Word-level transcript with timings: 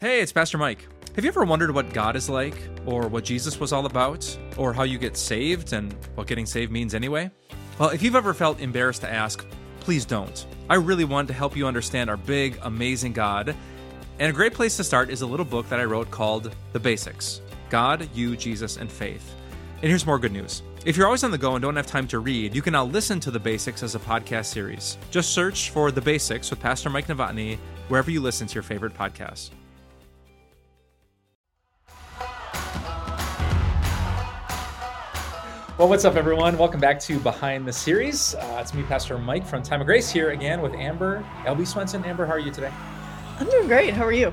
Hey, 0.00 0.20
it's 0.20 0.30
Pastor 0.30 0.58
Mike. 0.58 0.86
Have 1.16 1.24
you 1.24 1.28
ever 1.28 1.44
wondered 1.44 1.74
what 1.74 1.92
God 1.92 2.14
is 2.14 2.30
like, 2.30 2.54
or 2.86 3.08
what 3.08 3.24
Jesus 3.24 3.58
was 3.58 3.72
all 3.72 3.84
about, 3.84 4.38
or 4.56 4.72
how 4.72 4.84
you 4.84 4.96
get 4.96 5.16
saved 5.16 5.72
and 5.72 5.92
what 6.14 6.28
getting 6.28 6.46
saved 6.46 6.70
means 6.70 6.94
anyway? 6.94 7.28
Well, 7.80 7.88
if 7.88 8.00
you've 8.00 8.14
ever 8.14 8.32
felt 8.32 8.60
embarrassed 8.60 9.00
to 9.00 9.10
ask, 9.10 9.44
please 9.80 10.04
don't. 10.04 10.46
I 10.70 10.76
really 10.76 11.04
want 11.04 11.26
to 11.26 11.34
help 11.34 11.56
you 11.56 11.66
understand 11.66 12.08
our 12.08 12.16
big, 12.16 12.60
amazing 12.62 13.12
God. 13.12 13.56
And 14.20 14.30
a 14.30 14.32
great 14.32 14.54
place 14.54 14.76
to 14.76 14.84
start 14.84 15.10
is 15.10 15.22
a 15.22 15.26
little 15.26 15.44
book 15.44 15.68
that 15.68 15.80
I 15.80 15.84
wrote 15.84 16.12
called 16.12 16.54
The 16.72 16.78
Basics 16.78 17.40
God, 17.68 18.08
You, 18.14 18.36
Jesus, 18.36 18.76
and 18.76 18.88
Faith. 18.88 19.34
And 19.82 19.88
here's 19.88 20.06
more 20.06 20.20
good 20.20 20.30
news. 20.30 20.62
If 20.86 20.96
you're 20.96 21.06
always 21.06 21.24
on 21.24 21.32
the 21.32 21.38
go 21.38 21.56
and 21.56 21.62
don't 21.62 21.74
have 21.74 21.88
time 21.88 22.06
to 22.06 22.20
read, 22.20 22.54
you 22.54 22.62
can 22.62 22.72
now 22.72 22.84
listen 22.84 23.18
to 23.18 23.32
The 23.32 23.40
Basics 23.40 23.82
as 23.82 23.96
a 23.96 23.98
podcast 23.98 24.44
series. 24.44 24.96
Just 25.10 25.34
search 25.34 25.70
for 25.70 25.90
The 25.90 26.00
Basics 26.00 26.50
with 26.50 26.60
Pastor 26.60 26.88
Mike 26.88 27.08
Novotny 27.08 27.58
wherever 27.88 28.12
you 28.12 28.20
listen 28.20 28.46
to 28.46 28.54
your 28.54 28.62
favorite 28.62 28.94
podcasts. 28.94 29.50
Well, 35.78 35.88
what's 35.88 36.04
up, 36.04 36.16
everyone? 36.16 36.58
Welcome 36.58 36.80
back 36.80 36.98
to 37.02 37.20
Behind 37.20 37.64
the 37.64 37.72
Series. 37.72 38.34
Uh, 38.34 38.58
it's 38.60 38.74
me, 38.74 38.82
Pastor 38.82 39.16
Mike 39.16 39.46
from 39.46 39.62
Time 39.62 39.80
of 39.80 39.86
Grace, 39.86 40.10
here 40.10 40.30
again 40.30 40.60
with 40.60 40.74
Amber 40.74 41.24
Albee 41.46 41.64
Swenson. 41.64 42.04
Amber, 42.04 42.26
how 42.26 42.32
are 42.32 42.40
you 42.40 42.50
today? 42.50 42.72
I'm 43.38 43.48
doing 43.48 43.68
great. 43.68 43.94
How 43.94 44.04
are 44.04 44.10
you? 44.10 44.32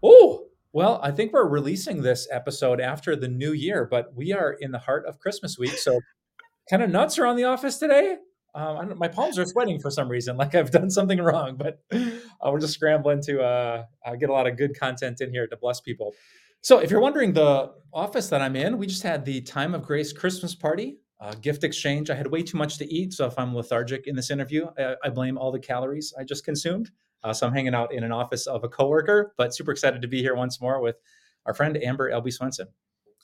Oh, 0.00 0.46
well, 0.72 1.00
I 1.02 1.10
think 1.10 1.32
we're 1.32 1.48
releasing 1.48 2.02
this 2.02 2.28
episode 2.30 2.80
after 2.80 3.16
the 3.16 3.26
new 3.26 3.50
year, 3.50 3.84
but 3.84 4.14
we 4.14 4.32
are 4.32 4.52
in 4.52 4.70
the 4.70 4.78
heart 4.78 5.06
of 5.06 5.18
Christmas 5.18 5.58
week. 5.58 5.72
So, 5.72 5.98
kind 6.70 6.84
of 6.84 6.90
nuts 6.90 7.18
around 7.18 7.34
the 7.34 7.44
office 7.44 7.78
today. 7.78 8.18
Um, 8.54 8.96
my 8.96 9.08
palms 9.08 9.40
are 9.40 9.46
sweating 9.46 9.80
for 9.80 9.90
some 9.90 10.08
reason, 10.08 10.36
like 10.36 10.54
I've 10.54 10.70
done 10.70 10.90
something 10.90 11.18
wrong, 11.18 11.56
but 11.56 11.80
uh, 11.92 12.48
we're 12.48 12.60
just 12.60 12.74
scrambling 12.74 13.22
to 13.22 13.42
uh, 13.42 13.84
uh, 14.06 14.14
get 14.14 14.30
a 14.30 14.32
lot 14.32 14.46
of 14.46 14.56
good 14.56 14.78
content 14.78 15.20
in 15.20 15.32
here 15.32 15.48
to 15.48 15.56
bless 15.56 15.80
people. 15.80 16.14
So, 16.62 16.78
if 16.78 16.90
you're 16.90 17.00
wondering, 17.00 17.32
the 17.32 17.72
office 17.92 18.28
that 18.28 18.42
I'm 18.42 18.56
in, 18.56 18.78
we 18.78 18.86
just 18.86 19.02
had 19.02 19.24
the 19.24 19.40
Time 19.40 19.74
of 19.74 19.82
Grace 19.82 20.12
Christmas 20.12 20.54
party, 20.54 20.98
uh, 21.20 21.34
gift 21.40 21.64
exchange. 21.64 22.10
I 22.10 22.14
had 22.14 22.26
way 22.26 22.42
too 22.42 22.58
much 22.58 22.78
to 22.78 22.92
eat, 22.92 23.12
so 23.12 23.26
if 23.26 23.38
I'm 23.38 23.54
lethargic 23.54 24.06
in 24.06 24.14
this 24.14 24.30
interview, 24.30 24.66
I, 24.78 24.96
I 25.04 25.08
blame 25.10 25.38
all 25.38 25.52
the 25.52 25.58
calories 25.58 26.12
I 26.18 26.24
just 26.24 26.44
consumed. 26.44 26.90
Uh, 27.22 27.32
so 27.32 27.46
I'm 27.46 27.52
hanging 27.52 27.74
out 27.74 27.92
in 27.92 28.04
an 28.04 28.12
office 28.12 28.46
of 28.46 28.64
a 28.64 28.68
coworker, 28.68 29.32
but 29.36 29.54
super 29.54 29.72
excited 29.72 30.00
to 30.02 30.08
be 30.08 30.20
here 30.20 30.34
once 30.34 30.60
more 30.60 30.80
with 30.80 30.96
our 31.46 31.54
friend 31.54 31.76
Amber 31.82 32.10
Albee 32.10 32.30
Swenson. 32.30 32.68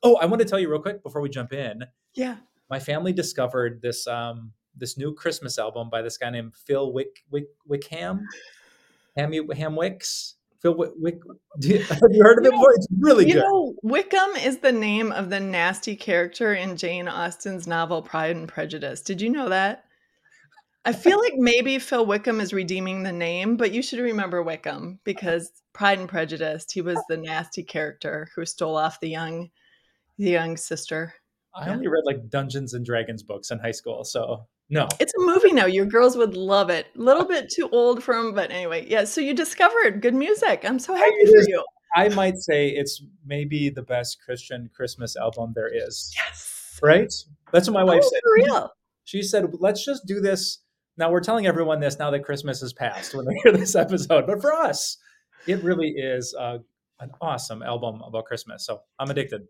Oh, 0.03 0.17
I 0.17 0.27
want 0.27 0.43
to 0.43 0.49
tell 0.49 0.59
you 0.59 0.71
real 0.71 0.83
quick 0.83 1.03
before 1.03 1.23
we 1.23 1.31
jump 1.31 1.53
in. 1.53 1.85
Yeah, 2.15 2.37
my 2.69 2.79
family 2.79 3.13
discovered 3.13 3.81
this 3.81 4.07
um, 4.07 4.53
this 4.75 4.99
new 4.99 5.15
Christmas 5.15 5.59
album 5.59 5.89
by 5.91 6.03
this 6.03 6.19
guy 6.19 6.31
named 6.31 6.55
Phil 6.55 6.93
Wick 6.93 7.25
Wick 7.31 7.47
Wickham, 7.67 8.27
Ham 9.17 9.33
Hamwicks. 9.33 10.35
Phil 10.61 10.75
Wick, 10.75 10.91
Wick 10.97 11.19
you, 11.61 11.79
have 11.79 12.01
you 12.11 12.23
heard 12.23 12.39
of 12.39 12.45
you 12.45 12.51
it 12.51 12.53
before? 12.53 12.73
It's 12.75 12.87
really 12.99 13.27
you 13.27 13.35
good. 13.35 13.43
Know, 13.43 13.75
Wickham 13.83 14.37
is 14.37 14.59
the 14.59 14.73
name 14.73 15.13
of 15.13 15.31
the 15.31 15.41
nasty 15.41 15.97
character 15.97 16.55
in 16.55 16.77
Jane 16.77 17.09
Austen's 17.09 17.67
novel 17.67 18.03
Pride 18.03 18.37
and 18.37 18.49
Prejudice. 18.49 19.01
Did 19.03 19.21
you 19.21 19.31
know 19.31 19.49
that? 19.49 19.85
I 20.85 20.93
feel 20.93 21.19
like 21.19 21.35
maybe 21.35 21.81
Phil 21.81 22.07
Wickham 22.07 22.41
is 22.41 22.53
redeeming 22.53 23.03
the 23.03 23.13
name, 23.13 23.57
but 23.57 23.73
you 23.73 23.83
should 23.83 23.99
remember 23.99 24.41
Wickham 24.41 25.01
because 25.03 25.51
Pride 25.73 25.99
and 25.99 26.09
Prejudice, 26.09 26.65
he 26.73 26.81
was 26.81 26.99
the 27.09 27.17
nasty 27.17 27.65
character 27.65 28.29
who 28.37 28.47
stole 28.47 28.77
off 28.77 29.01
the 29.01 29.09
young 29.09 29.51
the 30.19 30.31
young 30.31 30.57
sister. 30.57 31.15
I 31.55 31.71
only 31.71 31.89
read 31.89 32.05
like 32.05 32.29
Dungeons 32.29 32.75
and 32.75 32.87
Dragons 32.87 33.23
books 33.23 33.51
in 33.51 33.59
high 33.59 33.73
school, 33.73 34.05
so 34.05 34.47
no. 34.69 34.89
It's 35.01 35.13
a 35.15 35.21
movie 35.21 35.53
now. 35.53 35.67
Your 35.67 35.87
girls 35.87 36.17
would 36.17 36.37
love 36.37 36.71
it. 36.71 36.89
A 36.97 37.01
little 37.01 37.25
bit 37.25 37.51
too 37.51 37.69
old 37.71 38.03
for 38.03 38.15
them, 38.15 38.35
but 38.35 38.51
anyway, 38.51 38.87
yeah. 38.89 39.05
So 39.05 39.21
you 39.21 39.35
discovered 39.35 40.03
good 40.03 40.15
music. 40.15 40.65
I'm 40.65 40.79
so 40.79 40.95
happy 40.95 41.27
for 41.27 41.49
you. 41.49 41.65
I 41.95 42.09
might 42.11 42.37
say 42.39 42.69
it's 42.69 43.03
maybe 43.25 43.71
the 43.71 43.83
best 43.83 44.19
Christian 44.25 44.71
Christmas 44.75 45.17
album 45.17 45.53
there 45.55 45.71
is. 45.73 46.13
Yes. 46.17 46.79
Right? 46.83 47.13
That's 47.53 47.69
what 47.69 47.75
my 47.75 47.85
wife 47.85 48.03
oh, 48.05 48.09
said. 48.09 48.21
For 48.23 48.35
real. 48.35 48.71
She 49.05 49.23
said, 49.23 49.47
let's 49.61 49.85
just 49.85 50.05
do 50.05 50.21
this 50.21 50.59
now 50.97 51.11
we're 51.11 51.21
telling 51.21 51.47
everyone 51.47 51.81
this 51.81 51.99
now 51.99 52.11
that 52.11 52.25
Christmas 52.25 52.61
has 52.61 52.73
passed 52.73 53.15
when 53.15 53.27
they 53.27 53.35
hear 53.43 53.53
this 53.53 53.75
episode, 53.75 54.27
but 54.27 54.41
for 54.41 54.53
us, 54.53 54.97
it 55.47 55.63
really 55.63 55.91
is 55.91 56.35
uh, 56.39 56.59
an 57.01 57.11
awesome 57.21 57.63
album 57.63 58.01
about 58.03 58.25
Christmas. 58.25 58.65
So 58.65 58.81
I'm 58.99 59.11
addicted. 59.11 59.43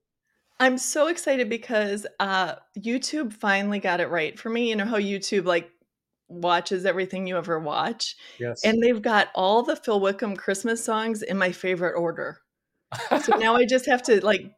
I'm 0.59 0.79
so 0.79 1.09
excited 1.09 1.49
because 1.49 2.07
uh, 2.19 2.55
YouTube 2.79 3.33
finally 3.33 3.79
got 3.79 4.01
it 4.01 4.09
right 4.09 4.39
for 4.39 4.49
me. 4.49 4.71
You 4.71 4.77
know 4.77 4.87
how 4.87 4.99
YouTube 4.99 5.45
like 5.45 5.71
watches 6.29 6.85
everything 6.87 7.27
you 7.27 7.37
ever 7.37 7.59
watch, 7.59 8.17
yes, 8.39 8.65
and 8.65 8.83
they've 8.83 9.03
got 9.03 9.29
all 9.35 9.63
the 9.63 9.77
Phil 9.77 10.01
Wickham 10.01 10.37
Christmas 10.37 10.85
songs 10.85 11.23
in 11.23 11.37
my 11.37 11.53
favorite 11.53 11.95
order. 11.97 12.39
so 13.23 13.37
now 13.37 13.55
I 13.57 13.65
just 13.65 13.87
have 13.87 14.03
to 14.05 14.25
like 14.25 14.53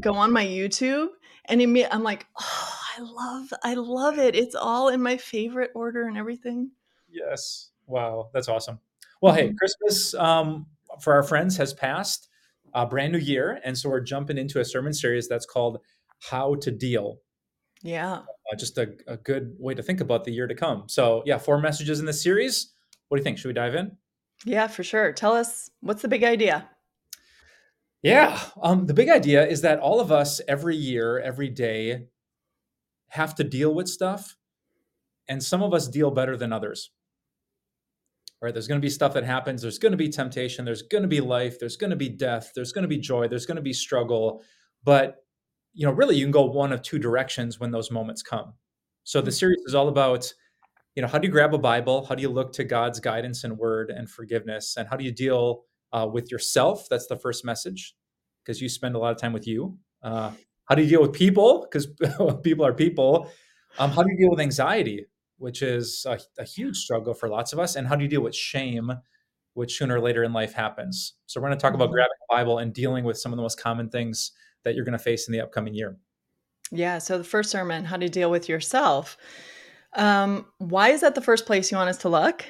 go 0.00 0.14
on 0.14 0.32
my 0.32 0.44
YouTube 0.44 1.08
and 1.48 1.62
I'm 1.62 2.02
like, 2.02 2.26
oh, 2.38 2.78
I 2.96 3.00
love, 3.00 3.52
I 3.64 3.74
love 3.74 4.18
it. 4.18 4.36
It's 4.36 4.54
all 4.54 4.88
in 4.88 5.02
my 5.02 5.16
favorite 5.16 5.70
order 5.74 6.06
and 6.06 6.16
everything. 6.16 6.70
Yes. 7.10 7.70
Wow. 7.86 8.30
That's 8.34 8.48
awesome. 8.48 8.80
Well, 9.22 9.34
hey, 9.34 9.48
mm-hmm. 9.48 9.56
Christmas 9.56 10.14
um, 10.14 10.66
for 11.00 11.14
our 11.14 11.22
friends 11.22 11.56
has 11.56 11.72
passed, 11.72 12.28
a 12.74 12.86
brand 12.86 13.12
new 13.12 13.18
year. 13.18 13.60
And 13.64 13.76
so 13.76 13.88
we're 13.88 14.00
jumping 14.00 14.38
into 14.38 14.60
a 14.60 14.64
sermon 14.64 14.92
series 14.92 15.28
that's 15.28 15.46
called 15.46 15.78
How 16.20 16.56
to 16.56 16.70
Deal. 16.70 17.18
Yeah. 17.82 18.14
Uh, 18.50 18.56
just 18.58 18.78
a, 18.78 18.88
a 19.06 19.16
good 19.16 19.54
way 19.58 19.74
to 19.74 19.82
think 19.82 20.00
about 20.00 20.24
the 20.24 20.32
year 20.32 20.46
to 20.46 20.54
come. 20.54 20.84
So, 20.88 21.22
yeah, 21.26 21.38
four 21.38 21.60
messages 21.60 22.00
in 22.00 22.06
this 22.06 22.22
series. 22.22 22.72
What 23.08 23.16
do 23.16 23.20
you 23.20 23.24
think? 23.24 23.38
Should 23.38 23.48
we 23.48 23.54
dive 23.54 23.74
in? 23.74 23.96
Yeah, 24.44 24.66
for 24.66 24.82
sure. 24.82 25.12
Tell 25.12 25.32
us 25.32 25.70
what's 25.80 26.02
the 26.02 26.08
big 26.08 26.24
idea? 26.24 26.68
Yeah. 28.02 28.40
Um, 28.62 28.86
the 28.86 28.94
big 28.94 29.08
idea 29.08 29.46
is 29.46 29.62
that 29.62 29.80
all 29.80 30.00
of 30.00 30.12
us 30.12 30.40
every 30.46 30.76
year, 30.76 31.18
every 31.18 31.48
day, 31.48 32.06
have 33.08 33.34
to 33.36 33.44
deal 33.44 33.74
with 33.74 33.88
stuff. 33.88 34.36
And 35.28 35.42
some 35.42 35.62
of 35.62 35.74
us 35.74 35.88
deal 35.88 36.10
better 36.10 36.36
than 36.36 36.52
others. 36.52 36.90
Right? 38.40 38.52
There's 38.52 38.68
going 38.68 38.80
to 38.80 38.84
be 38.84 38.90
stuff 38.90 39.14
that 39.14 39.24
happens. 39.24 39.62
There's 39.62 39.78
going 39.78 39.92
to 39.92 39.98
be 39.98 40.08
temptation. 40.08 40.64
There's 40.64 40.82
going 40.82 41.02
to 41.02 41.08
be 41.08 41.20
life. 41.20 41.58
There's 41.58 41.76
going 41.76 41.90
to 41.90 41.96
be 41.96 42.08
death. 42.08 42.52
There's 42.54 42.72
going 42.72 42.82
to 42.82 42.88
be 42.88 42.98
joy. 42.98 43.26
There's 43.26 43.46
going 43.46 43.56
to 43.56 43.62
be 43.62 43.72
struggle. 43.72 44.42
But, 44.84 45.24
you 45.74 45.86
know, 45.86 45.92
really, 45.92 46.16
you 46.16 46.24
can 46.24 46.30
go 46.30 46.44
one 46.44 46.72
of 46.72 46.82
two 46.82 47.00
directions 47.00 47.58
when 47.58 47.72
those 47.72 47.90
moments 47.90 48.22
come. 48.22 48.54
So 49.02 49.20
the 49.20 49.32
series 49.32 49.60
is 49.66 49.74
all 49.74 49.88
about, 49.88 50.32
you 50.94 51.02
know, 51.02 51.08
how 51.08 51.18
do 51.18 51.26
you 51.26 51.32
grab 51.32 51.52
a 51.52 51.58
Bible? 51.58 52.04
How 52.06 52.14
do 52.14 52.22
you 52.22 52.28
look 52.28 52.52
to 52.54 52.64
God's 52.64 53.00
guidance 53.00 53.42
and 53.42 53.58
word 53.58 53.90
and 53.90 54.08
forgiveness? 54.08 54.76
And 54.76 54.86
how 54.86 54.96
do 54.96 55.04
you 55.04 55.12
deal 55.12 55.64
uh, 55.92 56.08
with 56.10 56.30
yourself. 56.30 56.88
That's 56.88 57.06
the 57.06 57.16
first 57.16 57.44
message 57.44 57.94
because 58.44 58.60
you 58.60 58.68
spend 58.68 58.94
a 58.94 58.98
lot 58.98 59.12
of 59.12 59.18
time 59.18 59.32
with 59.32 59.46
you. 59.46 59.78
Uh, 60.02 60.32
how 60.64 60.74
do 60.74 60.82
you 60.82 60.88
deal 60.88 61.02
with 61.02 61.12
people? 61.12 61.66
Because 61.70 61.86
people 62.42 62.64
are 62.64 62.74
people. 62.74 63.30
Um, 63.78 63.90
how 63.90 64.02
do 64.02 64.10
you 64.10 64.18
deal 64.18 64.30
with 64.30 64.40
anxiety, 64.40 65.06
which 65.38 65.62
is 65.62 66.04
a, 66.08 66.18
a, 66.38 66.44
huge 66.44 66.76
struggle 66.76 67.14
for 67.14 67.28
lots 67.28 67.52
of 67.52 67.58
us? 67.58 67.76
And 67.76 67.86
how 67.86 67.96
do 67.96 68.02
you 68.02 68.08
deal 68.08 68.20
with 68.20 68.34
shame, 68.34 68.92
which 69.54 69.78
sooner 69.78 69.96
or 69.96 70.00
later 70.00 70.24
in 70.24 70.32
life 70.32 70.52
happens? 70.52 71.14
So 71.26 71.40
we're 71.40 71.48
going 71.48 71.58
to 71.58 71.62
talk 71.62 71.74
about 71.74 71.86
mm-hmm. 71.86 71.94
grabbing 71.94 72.10
a 72.30 72.34
Bible 72.34 72.58
and 72.58 72.72
dealing 72.72 73.04
with 73.04 73.18
some 73.18 73.32
of 73.32 73.36
the 73.36 73.42
most 73.42 73.60
common 73.60 73.88
things 73.88 74.32
that 74.64 74.74
you're 74.74 74.84
going 74.84 74.98
to 74.98 75.02
face 75.02 75.28
in 75.28 75.32
the 75.32 75.40
upcoming 75.40 75.74
year. 75.74 75.96
Yeah. 76.70 76.98
So 76.98 77.18
the 77.18 77.24
first 77.24 77.50
sermon, 77.50 77.84
how 77.84 77.96
to 77.96 78.08
deal 78.08 78.30
with 78.30 78.48
yourself. 78.48 79.16
Um, 79.94 80.46
why 80.58 80.90
is 80.90 81.00
that 81.00 81.14
the 81.14 81.22
first 81.22 81.46
place 81.46 81.70
you 81.70 81.78
want 81.78 81.90
us 81.90 81.98
to 81.98 82.08
look? 82.08 82.44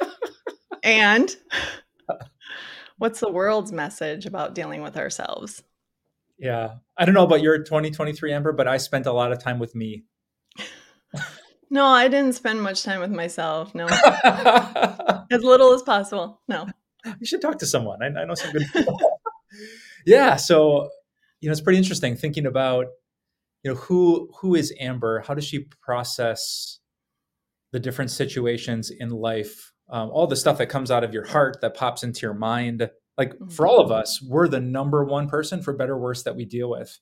and 0.82 1.34
what's 2.98 3.20
the 3.20 3.30
world's 3.30 3.72
message 3.72 4.26
about 4.26 4.54
dealing 4.54 4.82
with 4.82 4.96
ourselves? 4.96 5.62
Yeah. 6.38 6.74
I 6.98 7.04
don't 7.04 7.14
know 7.14 7.24
about 7.24 7.42
your 7.42 7.58
2023 7.58 8.32
Amber, 8.32 8.52
but 8.52 8.68
I 8.68 8.76
spent 8.76 9.06
a 9.06 9.12
lot 9.12 9.32
of 9.32 9.42
time 9.42 9.58
with 9.58 9.74
me. 9.74 10.04
No, 11.74 11.86
I 11.86 12.06
didn't 12.06 12.34
spend 12.34 12.62
much 12.62 12.84
time 12.84 13.00
with 13.00 13.10
myself. 13.10 13.74
No. 13.74 13.86
as 15.30 15.42
little 15.42 15.74
as 15.74 15.82
possible. 15.82 16.40
No. 16.46 16.68
You 17.04 17.26
should 17.26 17.42
talk 17.42 17.58
to 17.58 17.66
someone. 17.66 18.00
I, 18.00 18.06
I 18.06 18.24
know 18.24 18.34
some 18.34 18.52
good 18.52 18.62
people. 18.72 18.96
yeah. 20.06 20.36
So, 20.36 20.88
you 21.40 21.48
know, 21.48 21.52
it's 21.52 21.60
pretty 21.60 21.78
interesting 21.78 22.14
thinking 22.14 22.46
about, 22.46 22.86
you 23.64 23.72
know, 23.72 23.76
who 23.76 24.30
who 24.40 24.54
is 24.54 24.72
Amber? 24.78 25.24
How 25.26 25.34
does 25.34 25.44
she 25.44 25.66
process 25.82 26.78
the 27.72 27.80
different 27.80 28.12
situations 28.12 28.92
in 28.96 29.10
life 29.10 29.72
um, 29.90 30.10
all 30.10 30.28
the 30.28 30.36
stuff 30.36 30.58
that 30.58 30.68
comes 30.68 30.92
out 30.92 31.02
of 31.02 31.12
your 31.12 31.26
heart 31.26 31.58
that 31.60 31.76
pops 31.76 32.04
into 32.04 32.20
your 32.22 32.34
mind 32.34 32.88
like 33.18 33.34
for 33.50 33.66
all 33.66 33.80
of 33.80 33.88
mm-hmm. 33.90 34.00
us 34.00 34.22
we're 34.22 34.46
the 34.46 34.60
number 34.60 35.04
one 35.04 35.28
person 35.28 35.60
for 35.60 35.74
better 35.74 35.94
or 35.94 35.98
worse 35.98 36.22
that 36.22 36.36
we 36.36 36.44
deal 36.44 36.70
with 36.70 37.00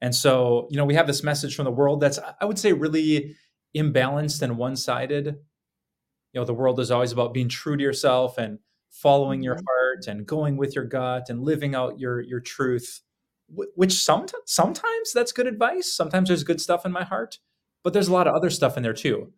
and 0.00 0.12
so 0.12 0.66
you 0.70 0.76
know 0.76 0.84
we 0.84 0.94
have 0.94 1.06
this 1.06 1.22
message 1.22 1.54
from 1.54 1.64
the 1.66 1.70
world 1.70 2.00
that's 2.00 2.18
i 2.40 2.44
would 2.44 2.58
say 2.58 2.72
really 2.72 3.36
imbalanced 3.76 4.42
and 4.42 4.56
one-sided 4.56 5.26
you 5.26 6.40
know 6.40 6.44
the 6.44 6.54
world 6.54 6.80
is 6.80 6.90
always 6.90 7.12
about 7.12 7.34
being 7.34 7.48
true 7.48 7.76
to 7.76 7.82
yourself 7.82 8.38
and 8.38 8.58
following 8.90 9.42
your 9.42 9.54
mm-hmm. 9.54 9.64
heart 9.66 10.06
and 10.06 10.26
going 10.26 10.56
with 10.56 10.74
your 10.74 10.84
gut 10.84 11.28
and 11.28 11.42
living 11.42 11.74
out 11.74 11.98
your 11.98 12.20
your 12.20 12.40
truth 12.40 13.00
which 13.48 13.92
sometimes 13.92 14.42
sometimes 14.46 15.12
that's 15.12 15.32
good 15.32 15.46
advice 15.46 15.92
sometimes 15.92 16.28
there's 16.28 16.44
good 16.44 16.60
stuff 16.60 16.86
in 16.86 16.92
my 16.92 17.04
heart 17.04 17.38
but 17.82 17.92
there's 17.92 18.08
a 18.08 18.12
lot 18.12 18.26
of 18.26 18.34
other 18.34 18.50
stuff 18.50 18.76
in 18.76 18.82
there 18.82 18.92
too 18.92 19.32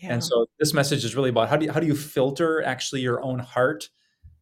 yeah. 0.00 0.12
And 0.12 0.22
so 0.22 0.46
this 0.60 0.72
message 0.72 1.04
is 1.04 1.16
really 1.16 1.30
about 1.30 1.48
how 1.48 1.56
do 1.56 1.66
you, 1.66 1.72
how 1.72 1.80
do 1.80 1.86
you 1.88 1.96
filter 1.96 2.62
actually 2.62 3.00
your 3.00 3.20
own 3.20 3.40
heart 3.40 3.88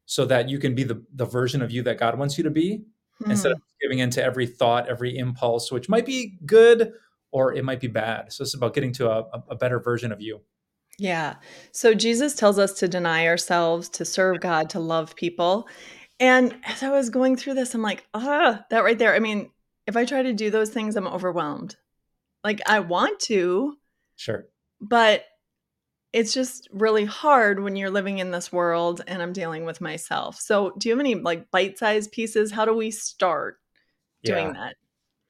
so 0.04 0.26
that 0.26 0.50
you 0.50 0.58
can 0.58 0.74
be 0.74 0.84
the, 0.84 1.02
the 1.14 1.24
version 1.24 1.62
of 1.62 1.70
you 1.70 1.82
that 1.84 1.98
God 1.98 2.18
wants 2.18 2.36
you 2.36 2.44
to 2.44 2.50
be 2.50 2.84
Hmm. 3.22 3.30
instead 3.30 3.52
of 3.52 3.60
giving 3.80 3.98
into 4.00 4.22
every 4.22 4.46
thought, 4.46 4.88
every 4.88 5.16
impulse, 5.16 5.72
which 5.72 5.88
might 5.88 6.04
be 6.06 6.38
good 6.44 6.92
or 7.36 7.52
it 7.52 7.66
might 7.66 7.80
be 7.80 7.86
bad. 7.86 8.32
So 8.32 8.40
it's 8.42 8.54
about 8.54 8.72
getting 8.72 8.94
to 8.94 9.10
a, 9.10 9.24
a 9.50 9.54
better 9.54 9.78
version 9.78 10.10
of 10.10 10.22
you. 10.22 10.40
Yeah. 10.98 11.34
So 11.70 11.92
Jesus 11.92 12.34
tells 12.34 12.58
us 12.58 12.72
to 12.78 12.88
deny 12.88 13.26
ourselves, 13.26 13.90
to 13.90 14.06
serve 14.06 14.40
God, 14.40 14.70
to 14.70 14.80
love 14.80 15.14
people. 15.16 15.68
And 16.18 16.56
as 16.64 16.82
I 16.82 16.88
was 16.88 17.10
going 17.10 17.36
through 17.36 17.52
this, 17.52 17.74
I'm 17.74 17.82
like, 17.82 18.06
ah, 18.14 18.64
that 18.70 18.84
right 18.84 18.98
there. 18.98 19.14
I 19.14 19.18
mean, 19.18 19.50
if 19.86 19.98
I 19.98 20.06
try 20.06 20.22
to 20.22 20.32
do 20.32 20.50
those 20.50 20.70
things, 20.70 20.96
I'm 20.96 21.06
overwhelmed. 21.06 21.76
Like 22.42 22.62
I 22.66 22.80
want 22.80 23.20
to, 23.28 23.76
Sure. 24.16 24.46
but 24.80 25.26
it's 26.14 26.32
just 26.32 26.70
really 26.72 27.04
hard 27.04 27.62
when 27.62 27.76
you're 27.76 27.90
living 27.90 28.16
in 28.16 28.30
this 28.30 28.50
world 28.50 29.02
and 29.06 29.20
I'm 29.22 29.34
dealing 29.34 29.66
with 29.66 29.82
myself. 29.82 30.40
So, 30.40 30.72
do 30.78 30.88
you 30.88 30.94
have 30.94 31.00
any 31.00 31.16
like 31.16 31.50
bite-sized 31.50 32.12
pieces? 32.12 32.50
How 32.50 32.64
do 32.64 32.72
we 32.74 32.90
start 32.90 33.58
doing 34.24 34.46
Yeah. 34.46 34.52
that? 34.54 34.76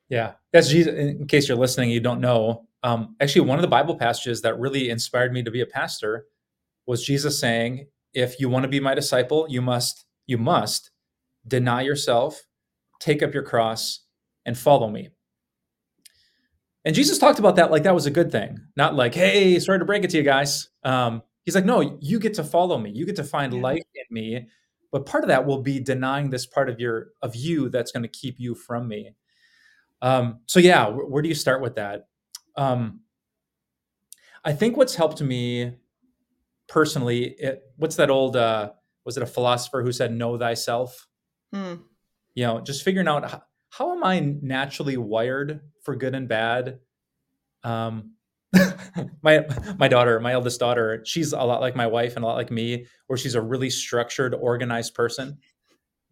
Yeah. 0.09 0.33
That's 0.53 0.69
Jesus. 0.69 0.95
In 0.95 1.27
case 1.27 1.49
you're 1.49 1.57
listening, 1.57 1.91
you 1.91 2.01
don't 2.01 2.21
know. 2.21 2.67
Um, 2.83 3.17
actually, 3.21 3.43
one 3.49 3.59
of 3.59 3.63
the 3.63 3.69
Bible 3.69 3.97
passages 3.97 4.41
that 4.43 4.59
really 4.59 4.91
inspired 4.91 5.33
me 5.33 5.43
to 5.43 5.51
be 5.51 5.61
a 5.61 5.67
pastor 5.67 6.27
was 6.87 7.05
Jesus 7.05 7.39
saying, 7.41 7.87
if 8.15 8.39
you 8.41 8.49
want 8.49 8.63
to 8.63 8.69
be 8.69 8.81
my 8.81 8.95
disciple, 8.95 9.47
you 9.49 9.61
must, 9.61 10.05
you 10.27 10.39
must 10.39 10.91
deny 11.47 11.83
yourself, 11.83 12.43
take 13.01 13.23
up 13.23 13.35
your 13.35 13.43
cross, 13.43 14.01
and 14.45 14.57
follow 14.57 14.89
me. 14.89 15.11
And 16.85 16.95
Jesus 16.95 17.19
talked 17.19 17.41
about 17.41 17.57
that 17.57 17.73
like 17.73 17.83
that 17.83 17.95
was 17.95 18.07
a 18.07 18.11
good 18.13 18.31
thing, 18.31 18.61
not 18.77 18.95
like, 18.95 19.13
hey, 19.15 19.59
sorry 19.59 19.81
to 19.81 19.85
break 19.85 20.05
it 20.05 20.11
to 20.11 20.17
you 20.17 20.23
guys. 20.23 20.69
Um, 20.85 21.21
he's 21.45 21.57
like, 21.57 21.65
no, 21.65 21.99
you 22.01 22.21
get 22.21 22.35
to 22.35 22.45
follow 22.45 22.79
me. 22.79 22.91
You 22.95 23.05
get 23.05 23.17
to 23.17 23.25
find 23.25 23.53
Yeah. 23.53 23.61
life 23.61 23.83
in 23.95 24.05
me. 24.15 24.47
But 24.93 25.05
part 25.05 25.25
of 25.25 25.29
that 25.29 25.45
will 25.45 25.63
be 25.63 25.81
denying 25.81 26.31
this 26.31 26.47
part 26.47 26.71
of 26.71 26.79
your 26.79 27.09
of 27.23 27.35
you 27.35 27.69
that's 27.71 27.91
going 27.91 28.05
to 28.05 28.09
keep 28.09 28.37
you 28.39 28.55
from 28.55 28.87
me. 28.87 29.17
Um, 30.03 30.41
so 30.47 30.61
yeah, 30.61 30.89
where, 30.89 31.07
where 31.07 31.23
do 31.23 31.29
you 31.29 31.35
start 31.35 31.63
with 31.63 31.77
that? 31.77 32.09
Um, 32.57 33.01
I 34.45 34.53
think 34.53 34.77
what's 34.77 34.95
helped 34.95 35.21
me 35.21 35.75
personally, 36.69 37.35
it, 37.39 37.63
what's 37.77 37.97
that 37.97 38.11
old? 38.11 38.37
Uh, 38.37 38.71
was 39.05 39.17
it 39.17 39.23
a 39.23 39.27
philosopher 39.27 39.83
who 39.83 39.93
said, 39.93 40.13
"Know 40.13 40.39
thyself"? 40.39 41.07
Hmm. 41.53 41.75
You 42.35 42.45
know, 42.47 42.61
just 42.61 42.83
figuring 42.83 43.09
out 43.09 43.31
how, 43.31 43.43
how 43.71 43.93
am 43.97 44.05
I 44.05 44.21
naturally 44.21 44.97
wired 44.97 45.61
for 45.83 45.97
good 45.97 46.15
and 46.15 46.29
bad. 46.29 46.81
Um, 47.63 48.13
my 49.23 49.47
my 49.79 49.89
daughter, 49.89 50.21
my 50.21 50.33
eldest 50.33 50.61
daughter, 50.61 51.03
she's 51.05 51.33
a 51.33 51.43
lot 51.43 51.61
like 51.61 51.77
my 51.77 51.87
wife 51.87 52.17
and 52.17 52.25
a 52.25 52.29
lot 52.29 52.37
like 52.37 52.51
me, 52.51 52.87
where 53.07 53.17
she's 53.17 53.35
a 53.35 53.41
really 53.41 53.71
structured, 53.71 54.35
organized 54.35 54.95
person, 54.95 55.39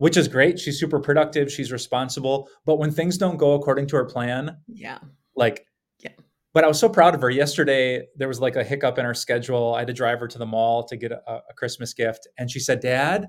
which 0.04 0.16
is 0.16 0.28
great. 0.28 0.58
She's 0.58 0.78
super 0.78 1.00
productive. 1.00 1.50
She's 1.50 1.72
responsible. 1.72 2.48
But 2.66 2.76
when 2.80 2.90
things 2.90 3.16
don't 3.18 3.38
go 3.38 3.54
according 3.54 3.86
to 3.88 3.96
her 3.96 4.04
plan, 4.04 4.58
Yeah. 4.68 4.98
like 5.34 5.66
Yeah. 6.00 6.10
but 6.52 6.62
i 6.64 6.68
was 6.68 6.78
so 6.78 6.88
proud 6.88 7.14
of 7.14 7.20
her 7.22 7.30
yesterday 7.30 8.06
there 8.18 8.28
was 8.28 8.40
like 8.46 8.56
a 8.56 8.64
hiccup 8.70 8.98
in 8.98 9.04
her 9.04 9.14
schedule 9.14 9.74
i 9.74 9.78
had 9.80 9.88
to 9.88 9.92
drive 10.02 10.18
her 10.20 10.28
to 10.28 10.38
the 10.38 10.46
mall 10.54 10.84
to 10.90 10.96
get 10.96 11.10
a, 11.12 11.20
a 11.50 11.54
christmas 11.60 11.94
gift 11.94 12.22
and 12.38 12.50
she 12.50 12.60
said 12.60 12.78
dad 12.80 13.26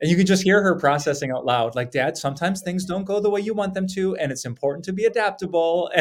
and 0.00 0.10
you 0.10 0.16
can 0.16 0.26
just 0.26 0.42
hear 0.42 0.60
her 0.62 0.74
processing 0.86 1.30
out 1.30 1.44
loud 1.46 1.74
like 1.74 1.90
dad 1.90 2.16
sometimes 2.16 2.60
things 2.60 2.84
don't 2.84 3.04
go 3.04 3.20
the 3.20 3.30
way 3.34 3.40
you 3.40 3.54
want 3.54 3.72
them 3.74 3.86
to 3.96 4.02
and 4.16 4.30
it's 4.32 4.44
important 4.52 4.84
to 4.84 4.92
be 4.92 5.04
adaptable 5.12 5.90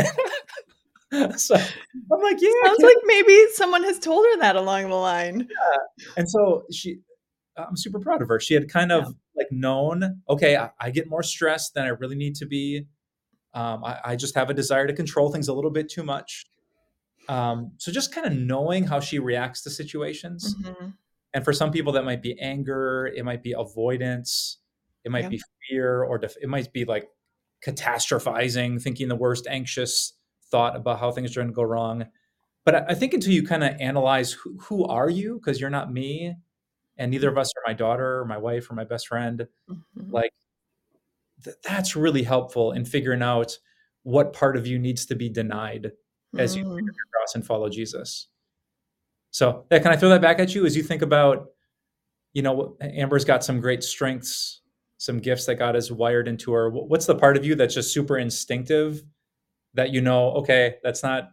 and 1.13 1.39
so 1.39 1.55
i'm 1.55 2.21
like 2.21 2.37
yeah 2.41 2.49
Sounds 2.65 2.83
like 2.83 2.97
maybe 3.05 3.37
someone 3.53 3.83
has 3.83 3.99
told 3.99 4.25
her 4.25 4.39
that 4.39 4.55
along 4.55 4.89
the 4.89 4.95
line. 4.95 5.37
Yeah. 5.49 5.77
and 6.17 6.29
so 6.29 6.63
she 6.71 6.97
i'm 7.57 7.77
super 7.77 7.99
proud 7.99 8.21
of 8.21 8.27
her 8.27 8.39
she 8.39 8.53
had 8.53 8.67
kind 8.69 8.91
of 8.91 9.03
Yeah. 9.05 9.11
Like 9.37 9.51
known 9.51 10.21
okay 10.29 10.55
I, 10.57 10.69
I 10.79 10.91
get 10.91 11.09
more 11.09 11.23
stressed 11.23 11.73
than 11.73 11.85
i 11.85 11.89
really 11.89 12.15
need 12.15 12.35
to 12.35 12.45
be 12.45 12.85
um, 13.53 13.85
I, 13.85 13.99
I 14.03 14.15
just 14.17 14.35
have 14.35 14.49
a 14.49 14.53
desire 14.53 14.85
to 14.87 14.93
control 14.93 15.31
things 15.31 15.47
a 15.47 15.53
little 15.53 15.71
bit 15.71 15.89
too 15.89 16.03
much 16.03 16.45
um, 17.27 17.71
so 17.77 17.91
just 17.91 18.13
kind 18.13 18.27
of 18.27 18.33
knowing 18.33 18.83
how 18.85 18.99
she 18.99 19.17
reacts 19.19 19.61
to 19.63 19.69
situations 19.69 20.55
Mhm. 20.61 20.93
and 21.33 21.43
for 21.43 21.53
some 21.53 21.71
people 21.71 21.91
that 21.93 22.05
might 22.05 22.21
be 22.21 22.39
anger 22.39 23.07
it 23.07 23.23
might 23.25 23.43
be 23.43 23.53
avoidance 23.53 24.59
it 25.03 25.11
might 25.11 25.23
Yeah. 25.23 25.29
be 25.29 25.41
fear 25.69 26.03
or 26.03 26.17
def- 26.17 26.37
it 26.41 26.49
might 26.49 26.71
be 26.73 26.85
like 26.85 27.07
catastrophizing 27.65 28.81
thinking 28.81 29.07
the 29.07 29.15
worst 29.15 29.47
anxious 29.47 30.13
thought 30.51 30.75
about 30.75 30.99
how 30.99 31.11
things 31.11 31.35
are 31.35 31.39
going 31.41 31.47
to 31.47 31.53
go 31.53 31.63
wrong 31.63 32.05
but 32.63 32.75
I, 32.75 32.85
I 32.89 32.93
think 32.95 33.13
until 33.13 33.31
you 33.33 33.43
kind 33.45 33.63
of 33.63 33.75
analyze 33.79 34.31
who, 34.33 34.57
who 34.59 34.85
are 34.85 35.09
you 35.09 35.35
because 35.39 35.59
you're 35.61 35.69
not 35.69 35.91
me 35.91 36.35
and 36.97 37.11
neither 37.11 37.29
of 37.29 37.37
us 37.37 37.51
are 37.57 37.63
my 37.67 37.73
daughter 37.73 38.19
or 38.19 38.25
my 38.25 38.37
wife 38.37 38.69
or 38.69 38.73
my 38.75 38.83
best 38.83 39.07
friend 39.07 39.47
Mhm. 39.69 40.11
like 40.11 40.31
th- 41.43 41.55
that's 41.63 41.95
really 41.95 42.23
helpful 42.23 42.71
in 42.71 42.85
figuring 42.85 43.21
out 43.21 43.57
what 44.03 44.33
part 44.33 44.55
of 44.57 44.65
you 44.67 44.79
needs 44.79 45.05
to 45.07 45.15
be 45.15 45.29
denied 45.29 45.91
as 46.37 46.55
you 46.55 46.63
Mm. 46.65 46.79
your 46.81 46.93
cross 47.13 47.35
and 47.35 47.45
follow 47.45 47.69
Jesus. 47.69 48.27
So, 49.31 49.65
yeah, 49.71 49.79
can 49.79 49.91
I 49.91 49.97
throw 49.97 50.09
that 50.09 50.21
back 50.21 50.39
at 50.39 50.55
you 50.55 50.65
as 50.65 50.75
you 50.77 50.83
think 50.83 51.01
about, 51.01 51.49
you 52.33 52.41
know, 52.41 52.77
Amber's 52.81 53.25
got 53.25 53.43
some 53.43 53.59
great 53.59 53.83
strengths, 53.83 54.61
some 54.97 55.19
gifts 55.19 55.45
that 55.47 55.55
God 55.55 55.75
has 55.75 55.91
wired 55.91 56.27
into 56.27 56.53
her. 56.53 56.69
What's 56.69 57.05
the 57.05 57.15
part 57.15 57.35
of 57.35 57.43
you 57.45 57.55
that's 57.55 57.73
just 57.73 57.93
super 57.93 58.17
instinctive 58.17 59.03
that 59.73 59.89
you 59.91 59.99
know, 60.01 60.31
okay, 60.35 60.77
that's 60.83 61.03
not 61.03 61.31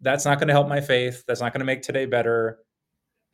that's 0.00 0.24
not 0.24 0.38
going 0.38 0.48
to 0.48 0.52
help 0.54 0.68
my 0.68 0.80
faith. 0.80 1.24
That's 1.26 1.40
not 1.40 1.52
going 1.52 1.60
to 1.60 1.64
make 1.64 1.82
today 1.82 2.06
better. 2.06 2.58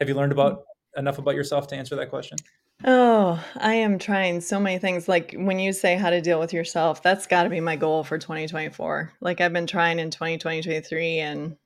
Have 0.00 0.08
you 0.08 0.14
learned 0.14 0.32
about 0.32 0.64
enough 0.96 1.18
about 1.18 1.34
yourself 1.34 1.66
to 1.68 1.76
answer 1.76 1.96
that 1.96 2.10
question? 2.10 2.38
Oh, 2.84 3.44
I 3.56 3.74
am 3.74 3.98
trying 3.98 4.40
so 4.40 4.60
many 4.60 4.78
things. 4.78 5.08
Like 5.08 5.34
when 5.36 5.58
you 5.58 5.72
say 5.72 5.96
how 5.96 6.10
to 6.10 6.20
deal 6.20 6.38
with 6.38 6.52
yourself, 6.52 7.02
that's 7.02 7.26
got 7.26 7.42
to 7.42 7.50
be 7.50 7.60
my 7.60 7.76
goal 7.76 8.04
for 8.04 8.18
2024. 8.18 9.12
Like 9.20 9.40
I've 9.40 9.52
been 9.52 9.66
trying 9.66 9.98
in 9.98 10.10
2023 10.10 11.18
and 11.18 11.56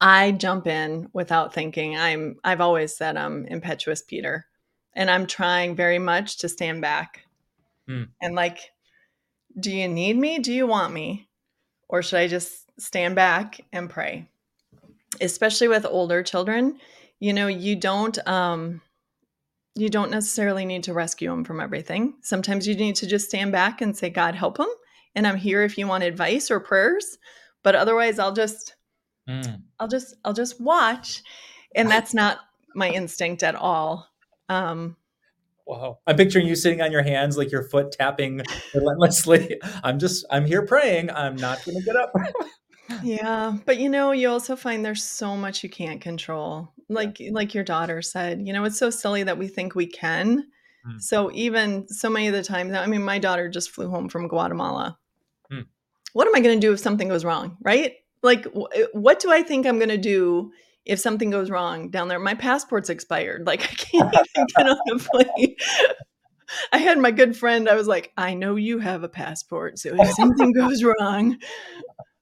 I 0.00 0.32
jump 0.32 0.66
in 0.66 1.08
without 1.12 1.54
thinking. 1.54 1.96
I'm 1.96 2.36
I've 2.42 2.60
always 2.60 2.96
said 2.96 3.16
I'm 3.16 3.46
impetuous 3.46 4.02
Peter. 4.02 4.46
And 4.94 5.08
I'm 5.08 5.26
trying 5.26 5.76
very 5.76 6.00
much 6.00 6.38
to 6.38 6.48
stand 6.48 6.82
back. 6.82 7.20
Hmm. 7.86 8.04
And 8.20 8.34
like 8.34 8.72
do 9.58 9.70
you 9.70 9.88
need 9.88 10.16
me? 10.16 10.38
Do 10.38 10.52
you 10.52 10.66
want 10.66 10.92
me? 10.92 11.28
Or 11.88 12.02
should 12.02 12.20
I 12.20 12.28
just 12.28 12.70
stand 12.80 13.16
back 13.16 13.60
and 13.72 13.90
pray? 13.90 14.28
Especially 15.20 15.68
with 15.68 15.84
older 15.84 16.22
children, 16.22 16.78
you 17.20 17.32
know, 17.32 17.46
you 17.46 17.76
don't 17.76 18.18
um 18.26 18.80
you 19.76 19.88
don't 19.88 20.10
necessarily 20.10 20.64
need 20.64 20.82
to 20.84 20.92
rescue 20.92 21.30
them 21.30 21.44
from 21.44 21.60
everything. 21.60 22.14
Sometimes 22.22 22.66
you 22.66 22.74
need 22.74 22.96
to 22.96 23.06
just 23.06 23.28
stand 23.28 23.52
back 23.52 23.80
and 23.80 23.96
say, 23.96 24.10
God, 24.10 24.34
help 24.34 24.56
them. 24.56 24.68
And 25.14 25.26
I'm 25.26 25.36
here 25.36 25.62
if 25.62 25.78
you 25.78 25.86
want 25.86 26.02
advice 26.02 26.50
or 26.50 26.58
prayers. 26.58 27.18
But 27.62 27.76
otherwise, 27.76 28.18
I'll 28.18 28.32
just, 28.32 28.74
Mm. 29.28 29.62
I'll 29.78 29.86
just, 29.86 30.16
I'll 30.24 30.32
just 30.32 30.60
watch. 30.60 31.22
And 31.76 31.88
that's 31.88 32.12
not 32.14 32.38
my 32.74 32.90
instinct 32.90 33.42
at 33.42 33.54
all. 33.54 34.08
Um, 34.48 34.96
Wow. 35.66 35.98
I'm 36.04 36.16
picturing 36.16 36.48
you 36.48 36.56
sitting 36.56 36.80
on 36.80 36.90
your 36.90 37.02
hands, 37.02 37.36
like 37.36 37.52
your 37.52 37.62
foot 37.62 37.92
tapping 37.92 38.42
relentlessly. 38.74 39.60
I'm 39.84 40.00
just, 40.00 40.24
I'm 40.28 40.44
here 40.44 40.66
praying. 40.66 41.10
I'm 41.10 41.36
not 41.36 41.64
going 41.64 41.78
to 41.78 41.84
get 41.84 41.94
up. 41.94 42.12
yeah. 43.04 43.56
But 43.64 43.78
you 43.78 43.88
know, 43.88 44.10
you 44.10 44.30
also 44.30 44.56
find 44.56 44.84
there's 44.84 45.04
so 45.04 45.36
much 45.36 45.62
you 45.62 45.70
can't 45.70 46.00
control. 46.00 46.72
Like, 46.90 47.22
like 47.30 47.54
your 47.54 47.64
daughter 47.64 48.02
said, 48.02 48.46
you 48.46 48.52
know, 48.52 48.64
it's 48.64 48.78
so 48.78 48.90
silly 48.90 49.22
that 49.22 49.38
we 49.38 49.48
think 49.48 49.74
we 49.74 49.86
can. 49.86 50.46
Mm. 50.86 51.00
So 51.00 51.30
even 51.32 51.88
so 51.88 52.10
many 52.10 52.26
of 52.26 52.34
the 52.34 52.42
times, 52.42 52.74
I 52.74 52.86
mean, 52.86 53.02
my 53.02 53.18
daughter 53.18 53.48
just 53.48 53.70
flew 53.70 53.88
home 53.88 54.08
from 54.08 54.28
Guatemala. 54.28 54.98
Mm. 55.52 55.66
What 56.12 56.26
am 56.26 56.34
I 56.34 56.40
going 56.40 56.60
to 56.60 56.66
do 56.66 56.72
if 56.72 56.80
something 56.80 57.08
goes 57.08 57.24
wrong? 57.24 57.56
Right? 57.62 57.94
Like, 58.22 58.44
wh- 58.46 58.94
what 58.94 59.20
do 59.20 59.32
I 59.32 59.42
think 59.42 59.66
I'm 59.66 59.78
going 59.78 59.88
to 59.90 59.96
do 59.96 60.52
if 60.84 60.98
something 60.98 61.30
goes 61.30 61.50
wrong 61.50 61.90
down 61.90 62.08
there? 62.08 62.18
My 62.18 62.34
passport's 62.34 62.90
expired. 62.90 63.42
Like, 63.46 63.62
I 63.62 63.74
can't 63.74 64.14
even 64.14 64.46
get 64.56 64.68
on 64.68 64.78
a 64.92 64.98
plane. 64.98 65.56
I 66.72 66.78
had 66.78 66.98
my 66.98 67.12
good 67.12 67.36
friend. 67.36 67.68
I 67.68 67.76
was 67.76 67.86
like, 67.86 68.12
I 68.16 68.34
know 68.34 68.56
you 68.56 68.80
have 68.80 69.04
a 69.04 69.08
passport, 69.08 69.78
so 69.78 69.94
if 69.94 70.10
something 70.14 70.52
goes 70.52 70.82
wrong. 70.82 71.38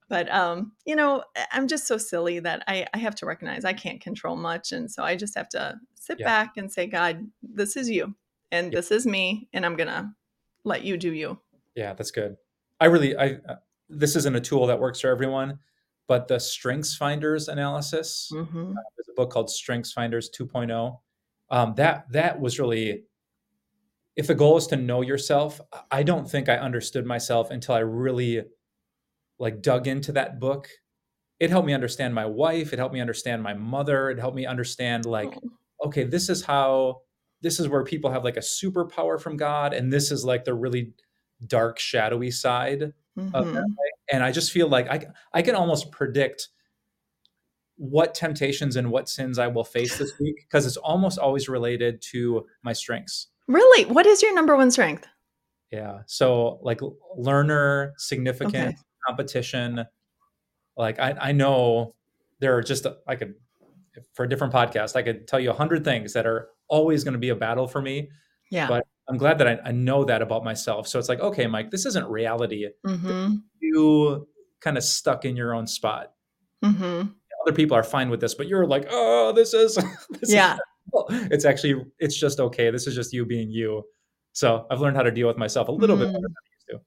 But 0.09 0.31
um, 0.33 0.73
you 0.87 0.97
know, 0.97 1.25
I'm 1.53 1.69
just 1.69 1.87
so 1.87 1.99
silly 1.99 2.41
that 2.41 2.65
I, 2.67 2.87
I 2.95 2.99
have 2.99 3.15
to 3.17 3.27
recognize 3.27 3.65
I 3.65 3.75
can't 3.75 4.01
control 4.01 4.37
much, 4.37 4.73
and 4.73 4.91
so 4.91 5.03
I 5.05 5.17
just 5.17 5.35
have 5.37 5.49
to 5.51 5.79
sit 5.95 6.19
Yeah. 6.19 6.25
back 6.25 6.57
and 6.57 6.73
say, 6.73 6.87
God, 6.87 7.31
this 7.43 7.77
is 7.77 7.91
you, 7.91 8.15
and 8.51 8.73
Yeah. 8.73 8.79
this 8.79 8.91
is 8.91 9.07
me, 9.07 9.49
and 9.53 9.67
I'm 9.67 9.77
gonna 9.77 10.15
let 10.65 10.85
you 10.85 10.97
do 10.97 11.13
you. 11.13 11.41
Yeah, 11.75 11.95
that's 11.95 12.11
good. 12.11 12.37
I 12.81 12.87
really, 12.87 13.17
I, 13.17 13.39
uh, 13.49 13.57
this 13.89 14.17
isn't 14.17 14.35
a 14.37 14.41
tool 14.41 14.67
that 14.67 14.81
works 14.81 15.01
for 15.01 15.09
everyone, 15.09 15.61
but 16.07 16.29
the 16.29 16.39
Strengths 16.39 16.97
Finders 16.97 17.49
analysis, 17.49 18.31
hmm 18.31 18.89
there's 18.97 19.09
a 19.09 19.15
book 19.15 19.31
called 19.31 19.51
Strengths 19.51 19.93
Finders 19.93 20.31
2.0. 20.31 21.01
Um, 21.51 21.75
that 21.77 22.11
that 22.13 22.41
was 22.41 22.59
really, 22.59 23.05
if 24.17 24.27
the 24.27 24.35
goal 24.35 24.57
is 24.57 24.67
to 24.69 24.77
know 24.77 25.03
yourself, 25.03 25.61
I 25.91 26.03
don't 26.03 26.29
think 26.29 26.49
I 26.49 26.57
understood 26.57 27.07
myself 27.07 27.51
until 27.51 27.75
I 27.75 27.81
really 27.81 28.43
like 29.39 29.63
dug 29.63 29.87
into 29.87 30.13
that 30.13 30.41
book. 30.41 30.69
It 31.41 31.51
helped 31.51 31.67
me 31.67 31.73
understand 31.73 32.15
my 32.15 32.27
wife. 32.27 32.73
It 32.73 32.79
helped 32.79 32.95
me 32.95 33.01
understand 33.01 33.43
my 33.43 33.55
mother. 33.55 34.11
It 34.11 34.19
helped 34.19 34.37
me 34.37 34.47
understand 34.47 35.07
like, 35.07 35.29
Oh, 35.35 35.87
okay, 35.87 36.05
this 36.05 36.29
is 36.29 36.45
how 36.45 37.03
this 37.41 37.61
is 37.61 37.69
where 37.69 37.85
people 37.85 38.11
have 38.11 38.25
like 38.25 38.37
a 38.37 38.41
superpower 38.41 39.21
from 39.21 39.37
God, 39.37 39.73
and 39.73 39.93
this 39.93 40.11
is 40.11 40.25
like 40.25 40.45
the 40.45 40.55
really 40.55 40.93
dark, 41.47 41.79
shadowy 41.79 42.33
side 42.33 42.93
of 43.33 43.53
that. 43.53 43.65
Mhm. 43.65 43.75
And 44.13 44.25
I 44.25 44.33
just 44.33 44.51
feel 44.51 44.69
like 44.69 44.89
I 44.89 45.07
I 45.33 45.43
can 45.43 45.55
almost 45.55 45.93
predict 45.93 46.49
what 47.77 48.13
temptations 48.15 48.75
and 48.75 48.91
what 48.91 49.09
sins 49.09 49.39
I 49.39 49.47
will 49.47 49.63
face 49.63 49.97
this 49.99 50.13
week 50.19 50.35
because 50.41 50.67
it's 50.67 50.77
almost 50.77 51.17
always 51.19 51.49
related 51.49 52.03
to 52.11 52.45
my 52.63 52.73
strengths. 52.73 53.29
Really? 53.47 53.85
What 53.85 54.05
is 54.05 54.21
your 54.21 54.35
number 54.35 54.57
one 54.57 54.73
strength? 54.73 55.07
Yeah. 55.71 56.01
So 56.07 56.59
like 56.63 56.81
learner, 57.17 57.95
significant 57.97 58.57
Okay. 58.57 58.77
Competition. 59.09 59.85
Like 60.77 60.99
I, 61.01 61.17
I 61.21 61.33
know 61.33 61.95
there 62.41 62.57
are 62.57 62.63
just 62.63 62.87
I 63.07 63.17
could 63.17 63.35
for 64.15 64.25
a 64.25 64.29
different 64.29 64.53
podcast, 64.53 64.95
I 64.95 65.03
could 65.03 65.27
tell 65.27 65.41
you 65.41 65.51
a 65.51 65.55
hundred 65.55 65.83
things 65.85 66.13
that 66.13 66.25
are 66.27 66.51
always 66.69 67.03
going 67.03 67.15
to 67.15 67.19
be 67.19 67.31
a 67.31 67.35
battle 67.35 67.67
for 67.67 67.83
me. 67.83 68.09
Yeah. 68.51 68.69
But 68.69 68.87
I'm 69.09 69.17
glad 69.17 69.39
that 69.39 69.49
I, 69.49 69.59
I 69.65 69.73
know 69.73 70.05
that 70.05 70.23
about 70.23 70.45
myself. 70.45 70.87
So 70.87 70.99
it's 70.99 71.09
like, 71.09 71.21
okay, 71.21 71.47
Mike, 71.47 71.71
this 71.71 71.85
isn't 71.87 72.07
reality. 72.09 72.69
Mhm. 72.87 73.43
You 73.61 74.29
kind 74.61 74.77
of 74.77 74.85
stuck 74.85 75.25
in 75.25 75.35
your 75.37 75.53
own 75.55 75.67
spot. 75.67 76.13
Mhm. 76.65 77.13
Other 77.47 77.53
people 77.57 77.77
are 77.77 77.83
fine 77.83 78.09
with 78.11 78.21
this, 78.21 78.35
but 78.35 78.47
you're 78.49 78.67
like, 78.67 78.87
oh, 78.91 79.33
this 79.33 79.53
is 79.55 79.75
this 80.11 80.23
is 80.29 80.33
Yeah. 80.35 80.57
it's 81.11 81.45
actually 81.45 81.85
it's 81.99 82.17
just 82.19 82.39
okay. 82.39 82.71
This 82.71 82.87
is 82.87 82.95
just 82.95 83.13
you 83.13 83.27
being 83.27 83.51
you. 83.51 83.83
So 84.33 84.67
I've 84.71 84.81
learned 84.81 84.97
how 84.97 85.03
to 85.03 85.11
deal 85.11 85.27
with 85.27 85.39
myself 85.39 85.67
a 85.69 85.73
little 85.73 85.97
bit 85.97 86.07
better 86.07 86.19
Mm. 86.19 86.23
than 86.23 86.35
I 86.37 86.45
used 86.55 86.67
to. 86.71 86.81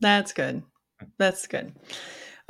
That's 0.00 0.32
good. 0.34 0.62
That's 1.18 1.46
good. 1.46 1.74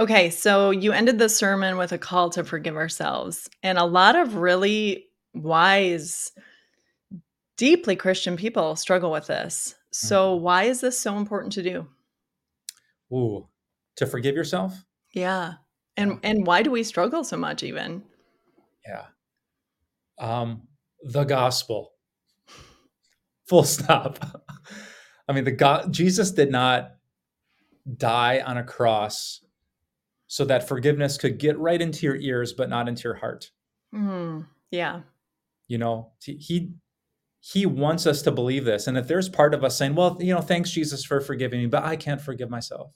Okay, 0.00 0.31
so 0.31 0.71
you 0.71 0.93
ended 0.93 1.19
the 1.19 1.28
sermon 1.28 1.76
with 1.76 1.93
a 1.93 1.99
call 1.99 2.31
to 2.31 2.45
forgive 2.45 2.76
ourselves. 2.76 3.49
And 3.62 3.78
a 3.78 3.85
lot 3.85 4.14
of 4.14 4.37
really 4.37 5.07
wise, 5.35 6.31
deeply 7.57 7.97
Christian 7.97 8.37
people 8.37 8.76
struggle 8.76 9.11
with 9.11 9.26
this. 9.26 9.75
So, 9.90 10.35
why 10.37 10.64
is 10.64 10.81
this 10.81 10.99
so 10.99 11.17
important 11.17 11.52
to 11.55 11.62
do? 11.62 11.87
Ooh, 13.12 13.49
to 13.97 14.07
forgive 14.07 14.37
yourself? 14.37 14.85
Yeah. 15.12 15.55
And 15.97 16.21
and 16.23 16.47
why 16.47 16.62
do 16.62 16.71
we 16.71 16.85
struggle 16.85 17.25
so 17.25 17.37
much 17.37 17.62
even? 17.62 18.05
Yeah. 18.87 19.07
Um, 20.19 20.69
the 21.02 21.25
gospel. 21.25 21.93
Full 23.49 23.64
stop. 23.64 24.19
I 25.28 25.33
mean, 25.33 25.45
the 25.45 25.52
God 25.52 25.93
Jesus 25.93 26.31
did 26.31 26.50
not 26.52 26.98
die 27.97 28.40
on 28.40 28.59
a 28.59 28.64
cross 28.64 29.40
so 30.26 30.45
that 30.45 30.68
forgiveness 30.68 31.16
could 31.16 31.38
get 31.38 31.59
right 31.59 31.80
into 31.80 32.07
your 32.07 32.16
ears, 32.16 32.52
but 32.52 32.68
not 32.68 32.88
into 32.88 33.04
your 33.04 33.14
heart. 33.14 33.50
Mm, 33.95 34.47
yeah. 34.71 35.00
You 35.68 35.78
know, 35.78 36.12
he 36.21 36.73
he 37.40 37.66
wants 37.66 38.07
us 38.07 38.23
to 38.23 38.30
believe 38.30 38.64
this. 38.64 38.87
And 38.87 38.99
if 38.99 39.07
there's 39.07 39.28
part 39.28 39.54
of 39.54 39.64
us 39.64 39.76
saying, 39.76 39.95
well, 39.95 40.16
you 40.21 40.35
know, 40.35 40.40
thanks 40.40 40.71
Jesus 40.71 41.04
for 41.04 41.21
forgiving 41.21 41.61
me, 41.61 41.66
but 41.66 41.85
I 41.85 41.97
can't 41.97 42.21
forgive 42.21 42.50
myself. 42.50 42.90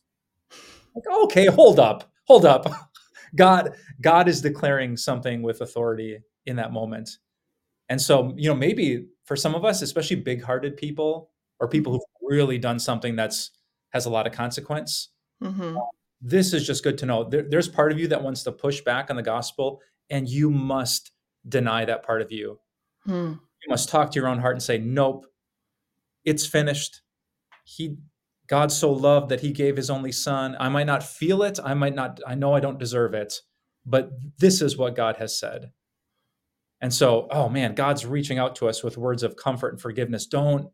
Like, 0.95 1.05
okay, 1.25 1.47
hold 1.47 1.79
up. 1.79 2.11
Hold 2.27 2.45
up. 2.45 2.67
God 3.35 3.73
God 4.03 4.29
is 4.29 4.43
declaring 4.43 4.97
something 4.97 5.41
with 5.43 5.63
authority 5.63 6.19
in 6.45 6.57
that 6.57 6.73
moment. 6.73 7.19
And 7.89 8.01
so, 8.01 8.35
you 8.37 8.49
know, 8.49 8.55
maybe 8.55 9.07
for 9.25 9.37
some 9.37 9.55
of 9.55 9.65
us, 9.65 9.81
especially 9.81 10.17
big-hearted 10.17 10.77
people 10.77 11.31
or 11.61 11.69
people 11.69 11.93
who've 11.93 12.03
really 12.23 12.59
done 12.59 12.79
something 12.79 13.17
that's 13.17 13.51
has 13.93 14.07
a 14.07 14.11
lot 14.11 14.27
of 14.27 14.33
consequence, 14.33 15.11
hmm 15.41 15.77
this 16.23 16.53
is 16.53 16.65
just 16.65 16.85
good 16.85 16.97
to 16.99 17.07
know. 17.07 17.25
There, 17.25 17.43
there's 17.43 17.69
part 17.69 17.91
of 17.91 17.99
you 17.99 18.09
that 18.09 18.23
wants 18.23 18.45
to 18.45 18.53
push 18.53 18.81
back 18.81 19.11
on 19.11 19.17
the 19.17 19.23
gospel, 19.23 19.81
and 20.09 20.29
you 20.29 20.51
must 20.51 21.11
deny 21.49 21.85
that 21.85 22.05
part 22.05 22.23
of 22.23 22.31
you. 22.31 22.59
Hmm. 23.05 23.33
You 23.33 23.69
must 23.69 23.89
talk 23.89 24.13
to 24.13 24.21
your 24.21 24.29
own 24.29 24.39
heart 24.39 24.55
and 24.55 24.63
say, 24.63 24.79
Nope, 24.79 25.27
it's 26.25 26.47
finished. 26.47 27.03
He 27.65 27.97
God 28.47 28.71
so 28.71 28.93
loved 28.93 29.31
that 29.31 29.41
he 29.41 29.51
gave 29.53 29.77
his 29.77 29.91
only 29.91 30.13
son. 30.13 30.57
I 30.61 30.69
might 30.69 30.87
not 30.87 31.03
feel 31.03 31.43
it. 31.43 31.59
I 31.63 31.75
might 31.75 31.95
not, 31.95 32.21
I 32.27 32.35
know 32.35 32.55
I 32.55 32.61
don't 32.61 32.79
deserve 32.79 33.15
it, 33.15 33.35
but 33.87 34.11
this 34.39 34.61
is 34.61 34.77
what 34.77 34.97
God 34.97 35.17
has 35.17 35.39
said. 35.39 35.71
And 36.81 36.93
so, 36.93 37.29
oh 37.31 37.49
man, 37.49 37.75
God's 37.75 38.05
reaching 38.05 38.39
out 38.39 38.57
to 38.57 38.69
us 38.69 38.83
with 38.83 38.99
words 38.99 39.23
of 39.23 39.37
comfort 39.37 39.73
and 39.73 39.81
forgiveness. 39.81 40.27
Don't 40.27 40.69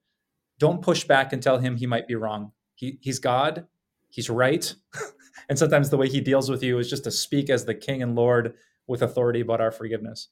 don't 0.59 0.83
push 0.83 1.05
back 1.05 1.33
and 1.33 1.43
tell 1.43 1.59
him 1.59 1.77
he 1.77 1.87
might 1.87 2.09
be 2.09 2.17
wrong. 2.17 2.53
He, 2.79 2.97
he's 3.01 3.19
God. 3.19 3.67
He's 4.09 4.31
right. 4.31 4.73
and 5.49 5.59
sometimes 5.59 5.91
the 5.91 5.97
way 5.97 6.09
he 6.09 6.21
deals 6.21 6.49
with 6.49 6.63
you 6.63 6.79
is 6.79 6.89
just 6.89 7.05
to 7.05 7.11
speak 7.11 7.51
as 7.51 7.65
the 7.65 7.75
king 7.75 8.03
and 8.03 8.15
lord 8.15 8.55
with 8.87 9.03
authority 9.03 9.41
about 9.41 9.61
our 9.61 9.73
forgiveness. 9.73 10.29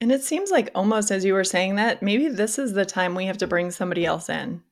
And 0.00 0.10
it 0.10 0.22
seems 0.22 0.50
like 0.50 0.70
almost 0.74 1.10
as 1.10 1.24
you 1.24 1.34
were 1.34 1.44
saying 1.44 1.76
that, 1.76 2.02
maybe 2.02 2.28
this 2.28 2.58
is 2.58 2.72
the 2.72 2.86
time 2.86 3.14
we 3.14 3.26
have 3.26 3.38
to 3.38 3.46
bring 3.46 3.70
somebody 3.70 4.06
else 4.06 4.28
in. 4.28 4.62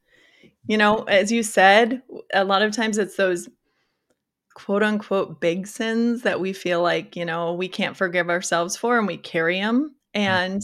You 0.66 0.78
know, 0.78 1.04
as 1.04 1.30
you 1.30 1.42
said, 1.42 2.02
a 2.32 2.44
lot 2.44 2.62
of 2.62 2.74
times 2.74 2.96
it's 2.96 3.16
those 3.16 3.48
quote 4.54 4.82
unquote 4.82 5.40
big 5.40 5.66
sins 5.66 6.22
that 6.22 6.40
we 6.40 6.54
feel 6.54 6.82
like, 6.82 7.16
you 7.16 7.26
know, 7.26 7.52
we 7.52 7.68
can't 7.68 7.96
forgive 7.96 8.30
ourselves 8.30 8.76
for 8.76 8.98
and 8.98 9.06
we 9.06 9.18
carry 9.18 9.60
them. 9.60 9.94
And 10.14 10.62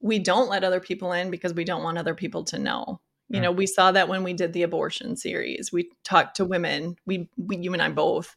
we 0.00 0.18
don't 0.18 0.50
let 0.50 0.64
other 0.64 0.80
people 0.80 1.12
in 1.12 1.30
because 1.30 1.54
we 1.54 1.64
don't 1.64 1.82
want 1.82 1.98
other 1.98 2.14
people 2.14 2.44
to 2.44 2.58
know. 2.58 3.00
You 3.30 3.40
know, 3.42 3.52
we 3.52 3.66
saw 3.66 3.92
that 3.92 4.08
when 4.08 4.22
we 4.22 4.32
did 4.32 4.54
the 4.54 4.62
abortion 4.62 5.14
series. 5.14 5.70
We 5.70 5.90
talked 6.02 6.36
to 6.36 6.46
women. 6.46 6.96
We, 7.04 7.28
we, 7.36 7.58
you 7.58 7.74
and 7.74 7.82
I 7.82 7.90
both. 7.90 8.34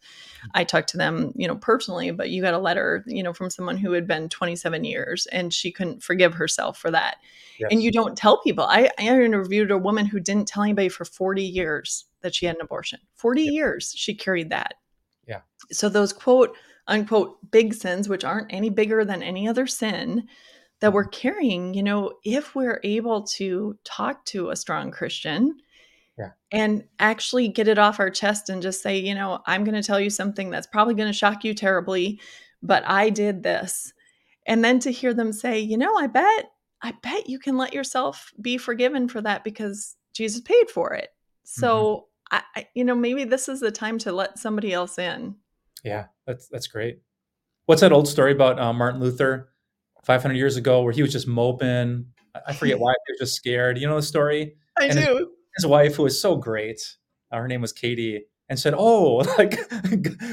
I 0.54 0.66
talked 0.66 0.90
to 0.90 0.98
them, 0.98 1.32
you 1.36 1.48
know, 1.48 1.56
personally. 1.56 2.12
But 2.12 2.30
you 2.30 2.42
got 2.42 2.54
a 2.54 2.60
letter, 2.60 3.06
you 3.08 3.24
know, 3.24 3.32
from 3.32 3.50
someone 3.50 3.78
who 3.78 3.94
had 3.94 4.06
been 4.06 4.28
27 4.28 4.84
years, 4.84 5.28
and 5.28 5.54
she 5.54 5.72
couldn't 5.72 6.04
forgive 6.04 6.34
herself 6.34 6.78
for 6.78 6.92
that. 6.92 7.18
Yes. 7.58 7.70
And 7.72 7.82
you 7.82 7.92
don't 7.92 8.18
tell 8.18 8.42
people. 8.42 8.66
I, 8.66 8.90
I 9.00 9.04
interviewed 9.04 9.72
a 9.72 9.78
woman 9.78 10.06
who 10.06 10.20
didn't 10.20 10.50
tell 10.50 10.64
anybody 10.64 10.90
for 10.90 11.06
40 11.06 11.42
years 11.42 12.06
that 12.22 12.36
she 12.36 12.46
had 12.46 12.56
an 12.56 12.62
abortion. 12.62 13.00
40 13.16 13.44
years 13.44 13.94
she 13.96 14.14
carried 14.14 14.50
that. 14.50 14.74
Yeah. 15.26 15.42
So 15.72 15.88
those 15.88 16.12
quote 16.12 16.56
unquote 16.88 17.38
big 17.52 17.74
sins, 17.74 18.10
which 18.10 18.26
aren't 18.26 18.52
any 18.54 18.70
bigger 18.70 19.06
than 19.06 19.24
any 19.24 19.48
other 19.48 19.68
sin, 19.68 20.28
that 20.82 20.94
we're 20.94 21.06
carrying, 21.06 21.74
you 21.74 21.84
know, 21.84 22.14
if 22.24 22.54
we're 22.56 22.82
able 22.84 23.24
to 23.24 23.78
talk 23.84 24.26
to 24.26 24.50
a 24.50 24.56
strong 24.56 24.92
Christian 24.92 25.58
Yeah. 26.18 26.32
and 26.52 26.84
actually 27.00 27.48
get 27.48 27.68
it 27.68 27.78
off 27.78 28.00
our 28.00 28.10
chest 28.10 28.50
and 28.50 28.62
just 28.62 28.82
say, 28.82 28.98
you 28.98 29.16
know, 29.16 29.40
I'm 29.46 29.64
going 29.64 29.76
to 29.80 29.84
tell 29.84 30.00
you 30.00 30.10
something 30.10 30.50
that's 30.50 30.68
probably 30.68 30.96
going 30.96 31.10
to 31.10 31.18
shock 31.18 31.44
you 31.44 31.54
terribly, 31.54 32.20
but 32.62 32.84
I 32.86 33.10
did 33.10 33.44
this. 33.44 33.94
And 34.48 34.64
then 34.66 34.80
to 34.80 34.92
hear 34.92 35.14
them 35.14 35.32
say, 35.32 35.60
you 35.60 35.78
know, 35.78 35.96
I 35.96 36.08
bet, 36.08 36.52
I 36.82 36.94
bet 37.04 37.30
you 37.30 37.38
can 37.38 37.58
let 37.58 37.74
yourself 37.74 38.34
be 38.42 38.58
forgiven 38.58 39.08
for 39.08 39.22
that 39.22 39.44
because 39.44 39.96
Jesus 40.14 40.42
paid 40.42 40.70
for 40.70 40.94
it. 40.94 41.10
So, 41.44 42.08
I, 42.32 42.42
I, 42.56 42.68
you 42.74 42.84
know, 42.84 42.96
maybe 42.96 43.24
this 43.24 43.48
is 43.50 43.60
the 43.60 43.72
time 43.72 43.98
to 44.00 44.12
let 44.12 44.40
somebody 44.40 44.74
else 44.74 44.98
in. 44.98 45.36
Yeah, 45.84 46.06
that's 46.26 46.48
that's 46.48 46.68
great. 46.68 47.02
What's 47.66 47.82
that 47.82 47.92
old 47.92 48.08
story 48.08 48.32
about 48.32 48.58
uh, 48.60 48.74
Martin 48.74 49.02
Luther 49.02 49.50
500 50.04 50.36
years 50.36 50.58
ago 50.58 50.82
where 50.82 50.94
he 50.94 51.02
was 51.02 51.12
just 51.12 51.28
moping? 51.28 52.06
I- 52.48 52.54
forget 52.54 52.80
why 52.80 52.94
he 53.08 53.14
was 53.14 53.20
just 53.20 53.36
scared. 53.36 53.78
You 53.78 53.88
know 53.88 53.96
the 53.96 54.02
story? 54.02 54.56
I 54.80 54.86
And 54.86 55.00
do. 55.00 55.32
His 55.58 55.66
wife, 55.66 55.96
who 55.96 56.04
was 56.04 56.20
so 56.22 56.36
great, 56.38 56.80
uh, 57.32 57.38
her 57.38 57.48
name 57.48 57.62
was 57.62 57.74
Katie, 57.74 58.24
and 58.48 58.58
said, 58.60 58.74
"Oh, 58.78 59.16
like, 59.38 59.58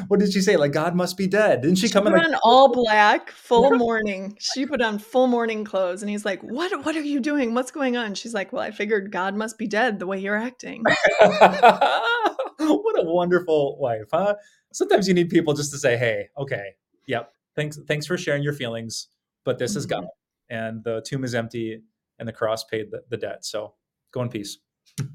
what 0.09 0.21
did 0.21 0.33
she 0.33 0.41
say? 0.41 0.57
Like 0.57 0.73
God 0.73 0.95
must 0.95 1.17
be 1.17 1.27
dead." 1.27 1.63
Didn't 1.63 1.77
she 1.79 1.89
She 1.89 1.93
come 1.93 2.07
in 2.07 2.13
like? 2.13 2.25
on 2.25 2.35
all 2.45 2.73
black, 2.73 3.31
full 3.31 3.71
mourning. 3.77 4.37
She 4.41 4.65
put 4.65 4.81
on 4.81 4.99
full 5.01 5.27
mourning 5.27 5.65
clothes, 5.65 6.03
and 6.03 6.11
he's 6.11 6.25
like, 6.25 6.41
"What? 6.43 6.85
What 6.85 6.97
are 6.97 7.03
you 7.03 7.19
doing? 7.21 7.53
What's 7.55 7.71
going 7.73 7.97
on?" 7.97 8.15
She's 8.15 8.33
like, 8.35 8.53
"Well, 8.53 8.63
I 8.63 8.71
figured 8.71 9.11
God 9.13 9.35
must 9.35 9.59
be 9.59 9.67
dead 9.67 9.99
the 9.99 10.07
way 10.07 10.19
you're 10.21 10.37
acting." 10.37 10.85
what 12.59 12.99
a 12.99 13.05
wonderful 13.05 13.79
wife, 13.81 14.09
huh? 14.13 14.35
Sometimes 14.73 15.09
you 15.09 15.15
need 15.15 15.31
people 15.31 15.55
just 15.55 15.73
to 15.73 15.79
say, 15.79 15.97
"Hey, 15.97 16.29
okay, 16.39 16.75
yep, 17.07 17.33
thanks, 17.57 17.79
thanks 17.89 18.07
for 18.07 18.17
sharing 18.19 18.43
your 18.43 18.53
feelings, 18.53 19.09
but 19.49 19.57
this 19.57 19.76
is 19.76 19.87
Mhm. 19.87 19.90
God, 19.95 20.07
and 20.50 20.85
the 20.85 21.00
tomb 21.09 21.25
is 21.25 21.35
empty, 21.35 21.83
and 22.19 22.28
the 22.28 22.35
cross 22.35 22.64
paid 22.64 22.90
the, 22.90 23.02
the 23.09 23.17
debt. 23.17 23.47
So 23.47 23.76
go 24.12 24.21
in 24.21 24.28
peace." 24.28 24.59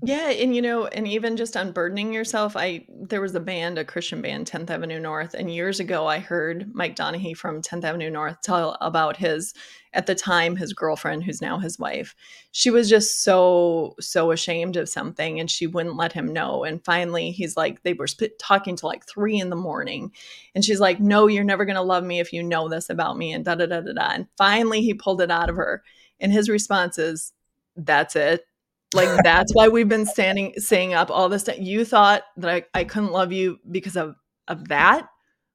Yeah, 0.04 0.30
and 0.30 0.56
you 0.56 0.62
know, 0.62 0.88
and 0.88 1.08
even 1.08 1.36
just 1.36 1.56
unburdening 1.56 2.14
yourself. 2.14 2.56
I 2.56 2.86
there 2.90 3.22
was 3.22 3.36
a 3.36 3.40
band, 3.40 3.78
a 3.78 3.84
Christian 3.86 4.22
band, 4.22 4.48
10th 4.48 4.70
Avenue 4.70 5.00
North, 5.00 5.34
and 5.34 5.54
years 5.54 5.80
ago 5.80 6.08
I 6.08 6.20
heard 6.20 6.74
Mike 6.74 6.96
Donehey 6.96 7.36
from 7.36 7.62
10th 7.62 7.84
Avenue 7.84 8.10
North 8.10 8.38
tell 8.44 8.78
about 8.82 9.18
his 9.18 9.54
at 9.94 10.06
the 10.06 10.16
time 10.16 10.56
his 10.56 10.74
girlfriend 10.74 11.24
who's 11.24 11.42
now 11.42 11.58
his 11.60 11.78
wife. 11.80 12.16
She 12.52 12.70
was 12.70 12.90
just 12.90 13.24
so 13.24 13.96
so 14.00 14.32
ashamed 14.32 14.78
of 14.78 14.90
something 14.90 15.40
and 15.40 15.50
she 15.50 15.68
wouldn't 15.68 15.98
let 15.98 16.14
him 16.14 16.32
know. 16.32 16.64
And 16.64 16.84
finally 16.86 17.32
he's 17.32 17.58
like 17.58 17.84
they 17.84 17.94
were 17.94 18.08
sp- 18.08 18.38
talking 18.40 18.76
to 18.78 18.88
like 18.88 19.06
3 19.08 19.40
in 19.40 19.50
the 19.50 19.56
morning 19.56 20.12
and 20.56 20.64
she's 20.64 20.80
like, 20.80 21.00
"No, 21.00 21.28
you're 21.28 21.44
never 21.44 21.66
going 21.66 21.76
to 21.76 21.82
love 21.82 22.04
me 22.04 22.20
if 22.20 22.32
you 22.34 22.44
know 22.44 22.70
this 22.70 22.90
about 22.90 23.18
me." 23.18 23.34
And 23.34 23.44
da 23.46 23.56
da 23.56 23.66
da 23.66 23.82
da 23.82 23.94
da. 23.94 24.10
And 24.14 24.28
finally 24.38 24.82
he 24.82 24.94
pulled 24.94 25.22
it 25.22 25.32
out 25.32 25.50
of 25.50 25.56
her. 25.56 25.84
And 26.20 26.32
his 26.32 26.50
response 26.50 26.98
is, 26.98 27.34
"That's 27.76 28.16
it." 28.16 28.46
Like 28.94 29.24
that's 29.24 29.54
why 29.54 29.68
we've 29.68 29.90
been 29.90 30.06
standing 30.06 30.54
saying 30.58 30.94
up 30.94 31.10
all 31.12 31.30
this 31.30 31.44
time. 31.44 31.62
You 31.62 31.86
thought 31.86 32.24
that 32.38 32.50
I, 32.74 32.80
I 32.80 32.84
couldn't 32.84 33.12
love 33.12 33.32
you 33.32 33.60
because 33.70 33.96
of 33.98 34.16
of 34.48 34.68
that? 34.70 35.08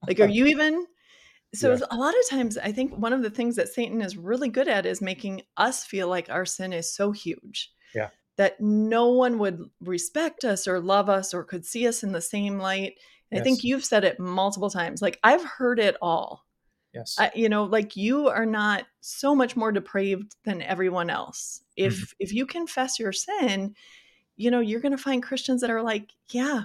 Like, 0.06 0.20
are 0.20 0.28
you 0.28 0.46
even? 0.46 0.86
So 1.54 1.72
Yeah. 1.72 1.78
a 1.90 1.96
lot 1.96 2.14
of 2.14 2.28
times, 2.28 2.58
I 2.58 2.72
think 2.72 2.96
one 2.96 3.12
of 3.12 3.22
the 3.22 3.30
things 3.30 3.56
that 3.56 3.68
Satan 3.68 4.02
is 4.02 4.16
really 4.16 4.48
good 4.48 4.68
at 4.68 4.84
is 4.86 5.00
making 5.00 5.42
us 5.56 5.84
feel 5.84 6.08
like 6.08 6.28
our 6.28 6.44
sin 6.44 6.72
is 6.72 6.94
so 6.94 7.10
huge 7.10 7.70
Yeah. 7.94 8.10
that 8.36 8.60
no 8.60 9.08
one 9.08 9.38
would 9.38 9.62
respect 9.80 10.44
us 10.44 10.68
or 10.68 10.78
love 10.80 11.08
us 11.08 11.32
or 11.32 11.44
could 11.44 11.64
see 11.64 11.86
us 11.88 12.02
in 12.02 12.12
the 12.12 12.20
same 12.20 12.58
light. 12.58 12.94
And 13.30 13.40
I 13.40 13.44
think 13.44 13.64
you've 13.64 13.84
said 13.84 14.04
it 14.04 14.18
multiple 14.20 14.70
times. 14.70 15.00
Like 15.02 15.18
I've 15.24 15.44
heard 15.44 15.78
it 15.78 15.96
all. 16.02 16.44
Yes. 16.94 17.16
I, 17.18 17.30
you 17.34 17.48
know, 17.48 17.64
like 17.64 17.96
you 17.96 18.28
are 18.28 18.46
not 18.46 18.84
so 19.00 19.34
much 19.34 19.56
more 19.56 19.72
depraved 19.72 20.36
than 20.44 20.62
everyone 20.62 21.10
else. 21.10 21.62
If 21.76 21.94
Mhm. 21.94 22.14
if 22.18 22.32
you 22.32 22.46
confess 22.46 22.98
your 22.98 23.12
sin, 23.12 23.74
you 24.36 24.50
know, 24.50 24.60
you're 24.60 24.80
going 24.80 24.96
to 24.96 25.02
find 25.02 25.22
Christians 25.22 25.60
that 25.60 25.70
are 25.70 25.82
like, 25.82 26.12
yeah, 26.30 26.64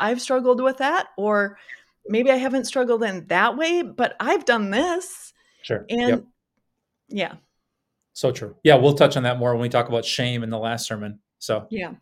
I've 0.00 0.20
struggled 0.20 0.60
with 0.60 0.78
that 0.78 1.08
or 1.16 1.58
maybe 2.08 2.30
I 2.30 2.36
haven't 2.36 2.64
struggled 2.66 3.02
in 3.04 3.26
that 3.28 3.56
way, 3.56 3.82
but 3.82 4.16
I've 4.20 4.44
done 4.44 4.70
this. 4.70 5.32
Sure. 5.62 5.86
And 5.88 6.08
Yep. 6.08 6.24
yeah, 7.08 7.34
So 8.12 8.32
true. 8.32 8.56
Yeah, 8.64 8.74
we'll 8.76 8.94
touch 8.94 9.16
on 9.16 9.22
that 9.22 9.38
more 9.38 9.52
when 9.52 9.62
we 9.62 9.68
talk 9.68 9.88
about 9.88 10.04
shame 10.04 10.42
in 10.42 10.50
the 10.50 10.58
last 10.58 10.86
sermon. 10.86 11.20
So 11.38 11.66
yeah. 11.70 11.94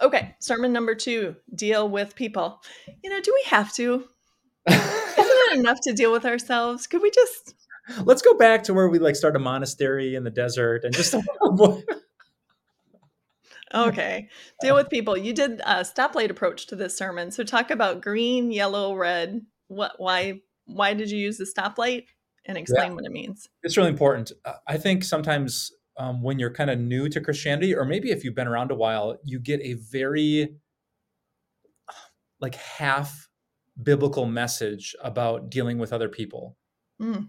Okay, 0.00 0.34
sermon 0.40 0.72
number 0.72 0.94
2, 0.94 1.34
deal 1.54 1.88
with 1.88 2.14
people. 2.14 2.60
You 3.02 3.10
know, 3.10 3.20
do 3.20 3.32
we 3.32 3.42
have 3.48 3.72
to? 3.74 4.04
Enough 5.54 5.80
to 5.82 5.92
deal 5.92 6.12
with 6.12 6.24
ourselves? 6.24 6.86
Could 6.86 7.02
we 7.02 7.10
just 7.10 7.54
let's 8.04 8.22
go 8.22 8.34
back 8.34 8.62
to 8.64 8.74
where 8.74 8.88
we 8.88 8.98
like 8.98 9.16
start 9.16 9.36
a 9.36 9.38
monastery 9.38 10.14
in 10.14 10.24
the 10.24 10.30
desert 10.30 10.84
and 10.84 10.94
just 10.94 11.14
Okay. 13.74 14.28
Deal 14.60 14.76
with 14.76 14.88
people. 14.88 15.16
You 15.16 15.32
did 15.32 15.60
a 15.66 15.80
stoplight 15.80 16.30
approach 16.30 16.66
to 16.68 16.76
this 16.76 16.96
sermon. 16.96 17.32
So 17.32 17.42
talk 17.42 17.72
about 17.72 18.00
green, 18.00 18.52
yellow, 18.52 18.94
red. 18.94 19.42
What 19.66 19.94
why 19.98 20.40
why 20.66 20.94
did 20.94 21.10
you 21.10 21.18
use 21.18 21.38
the 21.38 21.44
stoplight 21.44 22.04
and 22.46 22.56
explain 22.56 22.94
what 22.94 23.04
it 23.04 23.12
means? 23.12 23.48
it's 23.62 23.76
really 23.76 23.88
important. 23.88 24.32
Uh, 24.44 24.52
I 24.68 24.76
think 24.76 25.02
sometimes 25.02 25.72
um, 25.98 26.22
when 26.22 26.38
you're 26.38 26.52
kind 26.52 26.70
of 26.70 26.78
new 26.78 27.08
to 27.08 27.20
Christianity, 27.20 27.74
or 27.74 27.84
maybe 27.84 28.10
if 28.10 28.24
you've 28.24 28.34
been 28.34 28.48
around 28.48 28.70
a 28.70 28.74
while, 28.74 29.18
you 29.24 29.40
get 29.40 29.60
a 29.62 29.74
very 29.74 30.56
like 32.40 32.54
half 32.54 33.28
biblical 33.82 34.26
message 34.26 34.94
about 35.02 35.50
dealing 35.50 35.78
with 35.78 35.92
other 35.92 36.08
people. 36.08 36.56
Mm. 37.00 37.28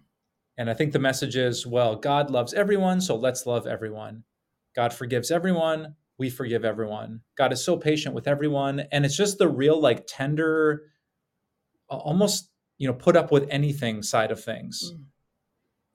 And 0.57 0.69
I 0.69 0.73
think 0.73 0.93
the 0.93 0.99
message 0.99 1.35
is, 1.35 1.65
well, 1.65 1.95
God 1.95 2.29
loves 2.29 2.53
everyone, 2.53 3.01
so 3.01 3.15
let's 3.15 3.45
love 3.45 3.67
everyone. 3.67 4.23
God 4.75 4.93
forgives 4.93 5.31
everyone, 5.31 5.95
we 6.17 6.29
forgive 6.29 6.63
everyone. 6.63 7.21
God 7.37 7.51
is 7.51 7.63
so 7.63 7.77
patient 7.77 8.15
with 8.15 8.27
everyone, 8.27 8.85
and 8.91 9.05
it's 9.05 9.17
just 9.17 9.37
the 9.37 9.49
real 9.49 9.79
like 9.79 10.05
tender 10.07 10.83
almost, 11.89 12.49
you 12.77 12.87
know, 12.87 12.93
put 12.93 13.15
up 13.15 13.31
with 13.31 13.47
anything 13.49 14.01
side 14.01 14.31
of 14.31 14.43
things. 14.43 14.93
Mm. 14.93 15.03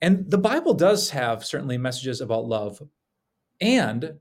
And 0.01 0.31
the 0.31 0.37
Bible 0.37 0.73
does 0.73 1.11
have 1.11 1.45
certainly 1.45 1.77
messages 1.77 2.21
about 2.21 2.45
love. 2.45 2.81
And 3.59 4.15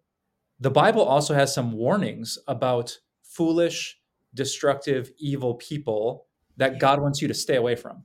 the 0.59 0.71
Bible 0.71 1.03
also 1.03 1.35
has 1.35 1.55
some 1.55 1.73
warnings 1.73 2.39
about 2.47 2.99
foolish, 3.23 4.00
destructive, 4.35 5.11
evil 5.19 5.55
people 5.55 6.27
that 6.57 6.79
God 6.79 7.01
wants 7.01 7.23
you 7.23 7.29
to 7.29 7.35
stay 7.35 7.57
away 7.57 7.77
from. 7.77 8.03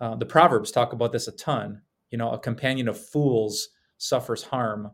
Uh, 0.00 0.16
the 0.16 0.26
Proverbs 0.26 0.70
talk 0.70 0.92
about 0.92 1.12
this 1.12 1.28
a 1.28 1.32
ton. 1.32 1.82
You 2.10 2.18
know, 2.18 2.30
a 2.30 2.38
companion 2.38 2.88
of 2.88 3.00
fools 3.00 3.68
suffers 3.98 4.42
harm. 4.42 4.90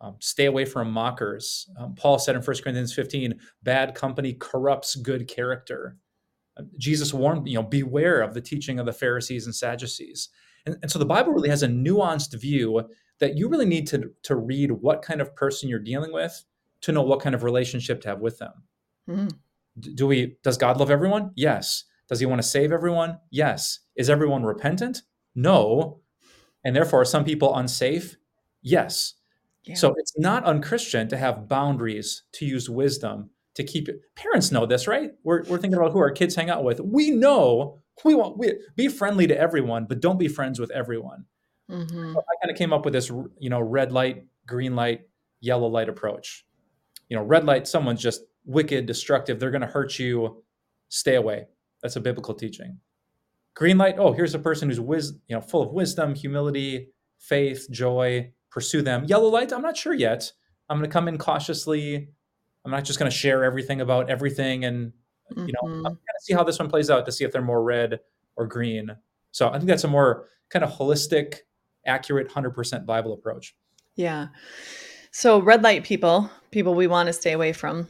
Um, 0.00 0.16
stay 0.20 0.46
away 0.46 0.64
from 0.64 0.90
mockers. 0.90 1.68
Um, 1.78 1.94
Paul 1.94 2.18
said 2.18 2.36
in 2.36 2.42
1 2.42 2.56
Corinthians 2.62 2.92
15, 2.92 3.38
bad 3.62 3.94
company 3.94 4.34
corrupts 4.34 4.96
good 4.96 5.28
character. 5.28 5.96
Uh, 6.56 6.64
Jesus 6.76 7.14
warned, 7.14 7.48
you 7.48 7.54
know, 7.54 7.62
beware 7.62 8.20
of 8.20 8.34
the 8.34 8.40
teaching 8.40 8.78
of 8.78 8.86
the 8.86 8.92
Pharisees 8.92 9.46
and 9.46 9.54
Sadducees. 9.54 10.28
And, 10.66 10.76
and 10.82 10.90
so 10.90 10.98
the 10.98 11.06
Bible 11.06 11.32
really 11.32 11.48
has 11.48 11.62
a 11.62 11.68
nuanced 11.68 12.38
view 12.38 12.88
that 13.20 13.36
you 13.36 13.48
really 13.48 13.66
need 13.66 13.86
to, 13.88 14.10
to 14.24 14.36
read 14.36 14.72
what 14.72 15.02
kind 15.02 15.20
of 15.20 15.34
person 15.36 15.68
you're 15.68 15.78
dealing 15.78 16.12
with 16.12 16.44
to 16.82 16.92
know 16.92 17.02
what 17.02 17.20
kind 17.20 17.34
of 17.34 17.44
relationship 17.44 18.00
to 18.02 18.08
have 18.08 18.20
with 18.20 18.38
them. 18.38 18.52
Mm. 19.08 19.30
D- 19.78 19.94
Do 19.94 20.06
we 20.06 20.36
does 20.42 20.56
God 20.56 20.78
love 20.78 20.90
everyone? 20.90 21.32
Yes. 21.34 21.84
Does 22.08 22.20
he 22.20 22.26
want 22.26 22.42
to 22.42 22.46
save 22.48 22.72
everyone? 22.72 23.18
Yes. 23.30 23.80
Is 23.96 24.10
everyone 24.10 24.44
repentant? 24.44 25.02
No. 25.34 26.00
And 26.64 26.76
therefore 26.76 27.00
are 27.02 27.04
some 27.04 27.24
people 27.24 27.54
unsafe? 27.56 28.16
Yes. 28.62 29.14
Yeah. 29.64 29.76
So 29.76 29.94
it's 29.96 30.18
not 30.18 30.44
unchristian 30.44 31.08
to 31.08 31.16
have 31.16 31.48
boundaries, 31.48 32.24
to 32.32 32.44
use 32.46 32.68
wisdom, 32.68 33.30
to 33.54 33.64
keep 33.64 33.88
it. 33.88 34.00
Parents 34.16 34.50
know 34.52 34.66
this, 34.66 34.86
right? 34.88 35.12
We're, 35.24 35.44
we're 35.44 35.58
thinking 35.58 35.74
about 35.74 35.92
who 35.92 36.00
our 36.00 36.10
kids 36.10 36.34
hang 36.34 36.50
out 36.50 36.64
with. 36.64 36.80
We 36.80 37.10
know 37.10 37.78
we 38.04 38.14
want 38.14 38.38
we, 38.38 38.54
be 38.76 38.88
friendly 38.88 39.26
to 39.28 39.38
everyone, 39.38 39.86
but 39.86 40.00
don't 40.00 40.18
be 40.18 40.28
friends 40.28 40.58
with 40.58 40.70
everyone. 40.72 41.24
Mhm. 41.70 42.12
So 42.14 42.20
I 42.20 42.44
kind 42.44 42.50
of 42.50 42.56
came 42.56 42.72
up 42.72 42.84
with 42.84 42.94
this, 42.94 43.10
you 43.38 43.50
know, 43.50 43.60
red 43.60 43.92
light, 43.92 44.24
green 44.46 44.74
light, 44.74 45.02
yellow 45.40 45.68
light 45.68 45.88
approach. 45.88 46.44
You 47.08 47.16
know, 47.16 47.22
red 47.22 47.44
light, 47.44 47.68
someone's 47.68 48.00
just 48.02 48.22
wicked, 48.44 48.86
destructive. 48.86 49.38
They're 49.38 49.50
going 49.50 49.60
to 49.62 49.66
hurt 49.66 49.98
you. 49.98 50.42
Stay 50.88 51.14
away. 51.16 51.46
That's 51.82 51.96
a 51.96 52.00
biblical 52.00 52.34
teaching. 52.34 52.78
Green 53.54 53.78
light, 53.78 53.96
oh, 53.98 54.12
here's 54.12 54.34
a 54.34 54.38
person 54.38 54.68
who's 54.68 54.80
wis- 54.80 55.12
you 55.28 55.34
know, 55.36 55.40
full 55.42 55.62
of 55.62 55.72
wisdom, 55.72 56.14
humility, 56.14 56.88
faith, 57.18 57.68
joy. 57.70 58.32
Pursue 58.50 58.82
them. 58.82 59.04
Yellow 59.06 59.28
light, 59.28 59.52
I'm 59.52 59.62
not 59.62 59.76
sure 59.76 59.94
yet. 59.94 60.30
I'm 60.68 60.78
going 60.78 60.88
to 60.88 60.92
come 60.92 61.08
in 61.08 61.16
cautiously. 61.18 62.08
I'm 62.64 62.70
not 62.70 62.84
just 62.84 62.98
going 62.98 63.10
to 63.10 63.16
share 63.16 63.44
everything 63.44 63.80
about 63.80 64.10
everything 64.10 64.64
and 64.64 64.92
you 65.34 65.46
know, 65.54 65.60
I'm 65.62 65.70
Mhm. 65.80 65.82
going 65.84 65.94
to 65.96 66.20
see 66.22 66.34
how 66.34 66.44
this 66.44 66.58
one 66.58 66.68
plays 66.68 66.90
out 66.90 67.06
to 67.06 67.12
see 67.12 67.24
if 67.24 67.32
they're 67.32 67.40
more 67.40 67.62
red 67.62 68.00
or 68.36 68.46
green. 68.46 68.94
So 69.30 69.48
I 69.48 69.52
think 69.52 69.64
that's 69.66 69.84
a 69.84 69.88
more 69.88 70.28
kind 70.50 70.62
of 70.62 70.70
holistic, 70.72 71.36
accurate, 71.86 72.28
100% 72.28 72.84
Bible 72.84 73.14
approach. 73.14 73.56
Yeah. 73.96 74.28
So 75.10 75.40
red 75.40 75.62
light 75.62 75.84
people, 75.84 76.30
people 76.50 76.74
we 76.74 76.86
want 76.86 77.06
to 77.06 77.14
stay 77.14 77.32
away 77.32 77.54
from. 77.54 77.88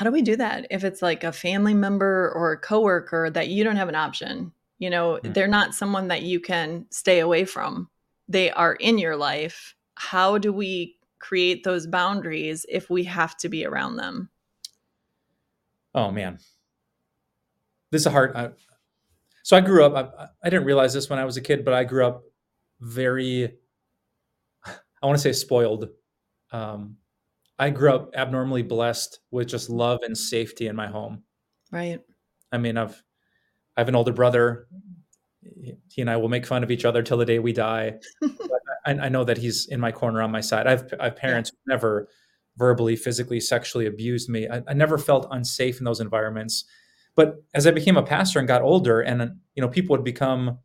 How 0.00 0.04
do 0.04 0.12
we 0.12 0.22
do 0.22 0.34
that 0.36 0.66
if 0.70 0.82
it's 0.82 1.02
like 1.02 1.24
a 1.24 1.30
family 1.30 1.74
member 1.74 2.32
or 2.34 2.52
a 2.52 2.58
coworker 2.58 3.28
that 3.28 3.48
you 3.48 3.62
don't 3.62 3.76
have 3.76 3.90
an 3.90 3.94
option? 3.94 4.50
You 4.78 4.88
know, 4.88 5.20
Hmm. 5.22 5.32
they're 5.32 5.46
not 5.46 5.74
someone 5.74 6.08
that 6.08 6.22
you 6.22 6.40
can 6.40 6.86
stay 6.90 7.18
away 7.18 7.44
from. 7.44 7.90
They 8.26 8.50
are 8.50 8.76
in 8.76 8.96
your 8.96 9.14
life. 9.14 9.74
How 9.96 10.38
do 10.38 10.54
we 10.54 10.96
create 11.18 11.64
those 11.64 11.86
boundaries 11.86 12.64
if 12.70 12.88
we 12.88 13.04
have 13.04 13.36
to 13.40 13.50
be 13.50 13.66
around 13.66 13.96
them? 13.96 14.30
Oh 15.94 16.10
man, 16.10 16.38
this 17.90 18.00
is 18.00 18.06
a 18.06 18.10
hard. 18.10 18.34
I, 18.34 18.52
so 19.42 19.54
I 19.54 19.60
grew 19.60 19.84
up. 19.84 19.94
I, 20.18 20.28
I 20.42 20.48
didn't 20.48 20.64
realize 20.64 20.94
this 20.94 21.10
when 21.10 21.18
I 21.18 21.26
was 21.26 21.36
a 21.36 21.42
kid, 21.42 21.62
but 21.62 21.74
I 21.74 21.84
grew 21.84 22.06
up 22.06 22.24
very. 22.80 23.52
I 24.64 25.06
want 25.06 25.18
to 25.18 25.22
say 25.22 25.32
spoiled. 25.32 25.90
Um, 26.52 26.96
I 27.60 27.68
grew 27.68 27.92
up 27.92 28.10
abnormally 28.14 28.62
blessed 28.62 29.20
with 29.30 29.48
just 29.48 29.68
love 29.68 30.00
and 30.02 30.16
safety 30.16 30.66
in 30.66 30.74
my 30.74 30.86
home. 30.86 31.24
Right. 31.70 32.00
I 32.50 32.56
mean, 32.56 32.78
I've 32.78 33.02
I 33.76 33.80
have 33.82 33.88
an 33.88 33.94
older 33.94 34.14
brother. 34.14 34.66
He 35.88 36.00
and 36.00 36.10
I 36.10 36.16
will 36.16 36.30
make 36.30 36.46
fun 36.46 36.64
of 36.64 36.70
each 36.70 36.86
other 36.86 37.02
till 37.02 37.18
the 37.18 37.26
day 37.26 37.38
we 37.38 37.52
die. 37.52 37.98
But 38.20 38.60
I, 38.86 39.06
I 39.06 39.08
know 39.10 39.24
that 39.24 39.36
he's 39.36 39.66
in 39.66 39.78
my 39.78 39.92
corner 39.92 40.22
on 40.22 40.30
my 40.30 40.40
side. 40.40 40.66
I've 40.66 40.92
I 40.98 41.04
have 41.04 41.16
parents 41.16 41.50
who 41.50 41.56
never 41.70 42.08
verbally, 42.56 42.96
physically, 42.96 43.40
sexually 43.40 43.86
abused 43.86 44.30
me. 44.30 44.48
I, 44.48 44.62
I 44.66 44.72
never 44.72 44.96
felt 44.96 45.28
unsafe 45.30 45.78
in 45.78 45.84
those 45.84 46.00
environments. 46.00 46.64
But 47.14 47.44
as 47.52 47.66
I 47.66 47.72
became 47.72 47.98
a 47.98 48.02
pastor 48.02 48.38
and 48.38 48.48
got 48.48 48.62
older, 48.62 49.02
and 49.02 49.38
you 49.54 49.60
know, 49.60 49.68
people 49.68 49.94
would 49.94 50.04
become 50.04 50.58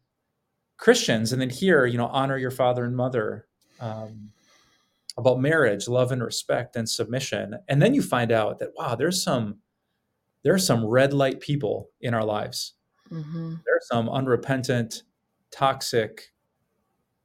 Christians, 0.77 1.33
and 1.33 1.41
then 1.41 1.49
hear, 1.49 1.85
you 1.85 1.97
know, 1.97 2.07
honor 2.07 2.37
your 2.37 2.51
father 2.51 2.85
and 2.85 2.95
mother, 2.95 3.47
um, 3.81 4.31
about 5.17 5.39
marriage, 5.39 5.87
love 5.87 6.11
and 6.11 6.23
respect, 6.23 6.75
and 6.75 6.89
submission, 6.89 7.55
and 7.69 7.81
then 7.81 7.93
you 7.93 8.01
find 8.01 8.31
out 8.31 8.59
that 8.59 8.71
wow, 8.77 8.95
there's 8.95 9.23
some 9.23 9.57
there 10.43 10.53
are 10.53 10.59
some 10.59 10.85
red 10.85 11.13
light 11.13 11.39
people 11.39 11.89
in 12.01 12.13
our 12.13 12.23
lives. 12.23 12.73
hmm 13.09 13.55
There 13.65 13.75
are 13.75 13.81
some 13.89 14.09
unrepentant, 14.09 15.03
toxic, 15.51 16.31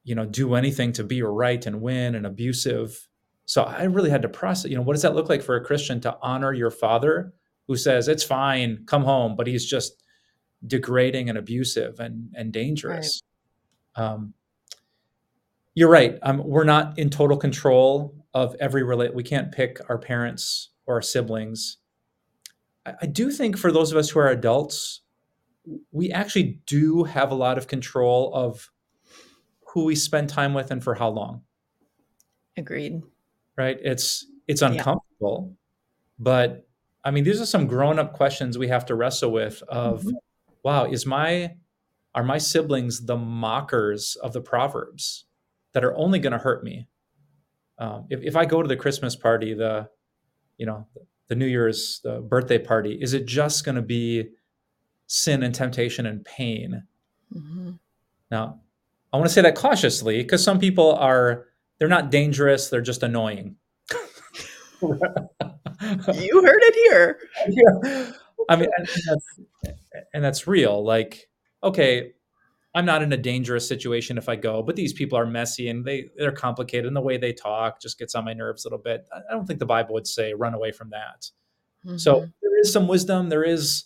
you 0.05 0.15
know, 0.15 0.25
do 0.25 0.55
anything 0.55 0.93
to 0.95 1.05
be 1.05 1.23
right 1.23 1.65
and 1.67 1.83
win 1.83 2.15
and 2.15 2.27
abusive. 2.27 3.09
So 3.45 3.65
I 3.65 3.85
really 3.85 4.11
had 4.11 4.23
to 4.23 4.29
process, 4.29 4.71
you 4.71 4.77
know, 4.77 4.83
what 4.83 4.95
does 4.95 5.03
that 5.03 5.15
look 5.15 5.29
like 5.29 5.43
for 5.43 5.57
a 5.57 5.65
Christian 5.65 6.01
to 6.03 6.17
honor 6.23 6.53
your 6.55 6.71
father 6.71 7.35
who 7.67 7.77
says, 7.77 8.09
it's 8.09 8.23
fine, 8.25 8.85
come 8.87 9.05
home, 9.05 9.37
but 9.37 9.47
he's 9.47 9.67
just 9.67 10.03
degrading 10.67 11.29
and 11.29 11.37
abusive 11.37 12.01
and, 12.01 12.33
and 12.35 12.53
dangerous. 12.53 13.23
Um, 13.97 14.35
you're 15.75 15.91
right. 15.91 16.19
Um, 16.23 16.43
we're 16.45 16.65
not 16.65 16.99
in 16.99 17.11
total 17.11 17.37
control 17.37 18.15
of 18.35 18.55
every 18.61 18.83
relate. 18.83 19.15
We 19.15 19.23
can't 19.23 19.53
pick 19.53 19.81
our 19.89 19.99
parents 19.99 20.71
or 20.87 20.97
our 20.97 21.03
siblings. 21.03 21.79
I, 22.87 22.95
I 23.03 23.07
do 23.07 23.31
think 23.31 23.57
for 23.59 23.71
those 23.73 23.93
of 23.93 23.99
us 23.99 24.11
who 24.11 24.21
are 24.21 24.29
adults, 24.29 25.03
we 25.93 26.11
actually 26.11 26.61
do 26.67 27.05
have 27.05 27.31
a 27.31 27.35
lot 27.35 27.59
of 27.59 27.67
control 27.69 28.33
of 28.35 28.71
who 29.75 29.85
we 29.85 29.95
spend 29.95 30.29
time 30.29 30.55
with 30.55 30.71
and 30.71 30.83
for 30.83 30.95
how 30.97 31.09
long 31.09 31.43
Agreed. 32.57 33.03
right 33.57 33.79
it's 33.83 34.27
it's 34.49 34.63
Yeah. 34.63 34.69
uncomfortable 34.73 35.55
but 36.19 36.67
i 37.05 37.11
mean 37.13 37.23
these 37.23 37.41
are 37.41 37.47
some 37.47 37.69
grown 37.69 37.99
up 38.01 38.13
questions 38.15 38.59
we 38.59 38.67
have 38.69 38.85
to 38.87 38.97
wrestle 38.97 39.31
with 39.31 39.63
of 39.69 40.03
Mhm. 40.03 40.13
wow 40.65 40.87
is 40.87 41.07
my 41.07 41.55
are 42.15 42.25
my 42.25 42.39
siblings 42.39 43.07
the 43.07 43.17
mockers 43.17 44.17
of 44.17 44.33
the 44.33 44.41
proverbs 44.41 45.27
that 45.73 45.85
are 45.85 45.97
only 45.97 46.19
going 46.19 46.33
to 46.33 46.39
hurt 46.39 46.65
me 46.65 46.89
um, 47.79 48.07
if, 48.11 48.23
if 48.23 48.37
i 48.37 48.45
go 48.45 48.63
to 48.63 48.69
the 48.69 48.77
christmas 48.77 49.17
party 49.17 49.55
the 49.55 49.89
you 50.59 50.67
know 50.67 50.87
the 51.29 51.35
new 51.35 51.47
year's 51.47 52.01
the 52.05 52.21
birthday 52.21 52.59
party 52.59 52.99
is 53.01 53.15
it 53.15 53.25
just 53.27 53.65
going 53.65 53.77
to 53.77 53.83
be 53.83 54.29
sin 55.07 55.43
and 55.43 55.55
temptation 55.55 56.07
and 56.07 56.25
pain 56.25 56.83
mm-hmm. 57.35 57.71
now 58.31 58.61
i 59.13 59.17
want 59.17 59.29
to 59.29 59.33
say 59.33 59.43
that 59.43 59.55
cautiously 59.55 60.19
because 60.23 60.43
some 60.43 60.59
people 60.59 60.95
are 60.97 61.47
they're 61.79 61.89
not 61.89 62.11
dangerous 62.11 62.69
they're 62.69 62.81
just 62.81 63.03
annoying 63.03 63.57
you 64.83 66.43
heard 66.43 66.63
it 66.63 66.75
here 66.75 67.19
yeah. 67.49 68.13
i 68.49 68.57
mean 68.57 68.69
and 68.77 68.89
that's, 69.09 69.41
and 70.15 70.25
that's 70.25 70.47
real 70.47 70.85
like 70.85 71.29
okay 71.63 72.13
i'm 72.75 72.85
not 72.85 73.03
in 73.03 73.13
a 73.13 73.17
dangerous 73.17 73.67
situation 73.67 74.19
if 74.19 74.29
i 74.29 74.37
go 74.37 74.63
but 74.63 74.77
these 74.77 74.93
people 74.93 75.19
are 75.19 75.27
messy 75.27 75.69
and 75.69 75.85
they 75.85 76.09
they're 76.17 76.33
complicated 76.33 76.87
and 76.87 76.97
the 76.97 77.01
way 77.01 77.17
they 77.17 77.33
talk 77.33 77.81
just 77.81 77.99
gets 77.99 78.15
on 78.15 78.25
my 78.25 78.33
nerves 78.33 78.65
a 78.65 78.69
little 78.69 78.83
bit 78.83 79.07
i 79.13 79.33
don't 79.33 79.47
think 79.47 79.59
the 79.59 79.67
bible 79.67 79.95
would 79.95 80.07
say 80.07 80.33
run 80.35 80.55
away 80.55 80.73
from 80.73 80.91
that 80.91 81.29
mm-hmm. 81.85 81.97
so 81.97 82.21
there 82.43 82.61
is 82.61 82.73
some 82.73 82.89
wisdom 82.89 83.29
there 83.29 83.45
is 83.45 83.85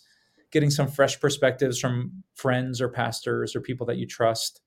getting 0.51 0.69
some 0.69 0.87
fresh 0.87 1.19
perspectives 1.19 1.79
from 1.79 2.23
friends 2.35 2.79
or 2.79 2.87
pastors 2.87 3.55
or 3.55 3.61
people 3.61 3.85
that 3.85 3.97
you 3.97 4.05
trust 4.05 4.61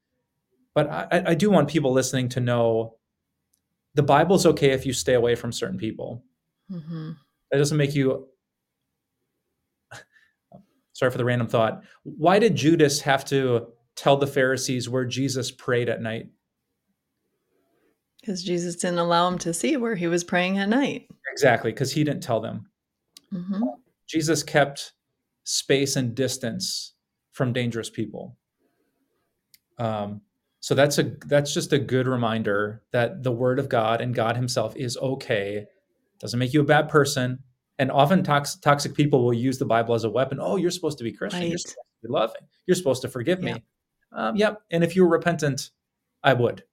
but 0.75 0.91
i, 0.91 1.23
I 1.29 1.35
do 1.35 1.51
want 1.51 1.69
people 1.69 1.93
listening 1.93 2.29
to 2.31 2.41
know 2.41 2.97
the 3.95 4.03
bible's 4.03 4.47
okay 4.47 4.71
if 4.71 4.87
you 4.87 4.93
stay 4.93 5.15
away 5.15 5.35
from 5.35 5.53
certain 5.53 5.79
people 5.79 6.23
mm-hmm. 6.71 7.11
that 7.51 7.59
doesn't 7.59 7.77
make 7.77 7.95
you 7.95 8.29
sorry 10.93 11.11
for 11.11 11.19
the 11.19 11.25
random 11.25 11.49
thought. 11.49 11.83
Why 12.05 12.39
did 12.39 12.57
Judas 12.57 13.01
have 13.01 13.25
to 13.27 13.69
tell 13.99 14.17
the 14.17 14.27
Pharisees 14.27 14.89
where 14.89 15.05
Jesus 15.05 15.51
prayed 15.51 15.89
at 15.89 16.01
night? 16.01 16.29
Because 18.21 18.45
Jesus 18.45 18.77
didn't 18.77 18.99
allow 18.99 19.29
him 19.29 19.39
to 19.39 19.53
see 19.53 19.77
where 19.77 19.95
he 19.95 20.07
was 20.07 20.25
praying 20.25 20.59
at 20.59 20.69
night. 20.69 21.09
Exactly, 21.33 21.73
because 21.73 21.93
he 21.93 22.05
didn't 22.05 22.23
tell 22.23 22.41
them. 22.41 22.69
Mm-hmm. 23.33 23.63
Jesus 24.07 24.43
kept 24.43 24.93
space 25.45 25.97
and 25.97 26.15
distance 26.15 26.95
from 27.33 27.53
dangerous 27.53 27.91
people. 27.91 28.37
Um, 29.79 30.21
so 30.61 30.75
that's 30.75 30.99
a 30.99 31.13
that's 31.27 31.55
just 31.55 31.73
a 31.73 31.79
good 31.79 32.07
reminder 32.07 32.83
that 32.93 33.23
the 33.23 33.33
Word 33.33 33.59
of 33.59 33.69
God 33.69 34.01
and 34.01 34.15
God 34.15 34.37
Himself 34.37 34.77
is 34.77 34.97
okay. 34.97 35.67
Doesn't 36.19 36.39
make 36.39 36.53
you 36.53 36.61
a 36.61 36.65
bad 36.65 36.89
person 36.89 37.39
and 37.79 37.91
often 37.91 38.23
tox- 38.23 38.57
toxic 38.57 38.95
people 38.95 39.25
will 39.25 39.35
use 39.35 39.59
the 39.59 39.65
bible 39.65 39.95
as 39.95 40.05
a 40.05 40.11
weapon 40.11 40.39
oh 40.41 40.57
you're 40.57 40.71
supposed 40.71 40.99
to 40.99 41.05
be 41.05 41.13
christian 41.13 41.41
right. 41.41 41.49
you're 41.49 41.59
supposed 41.59 41.77
to 42.03 42.09
be 42.09 42.13
loving 42.13 42.43
you're 42.67 42.75
supposed 42.75 43.03
to 43.03 43.09
forgive 43.09 43.41
me 43.41 43.55
um, 44.13 44.37
yep 44.37 44.63
and 44.71 44.85
if 44.85 44.95
you 44.97 45.03
were 45.05 45.11
repentant 45.11 45.71
i 46.23 46.33
would 46.33 46.65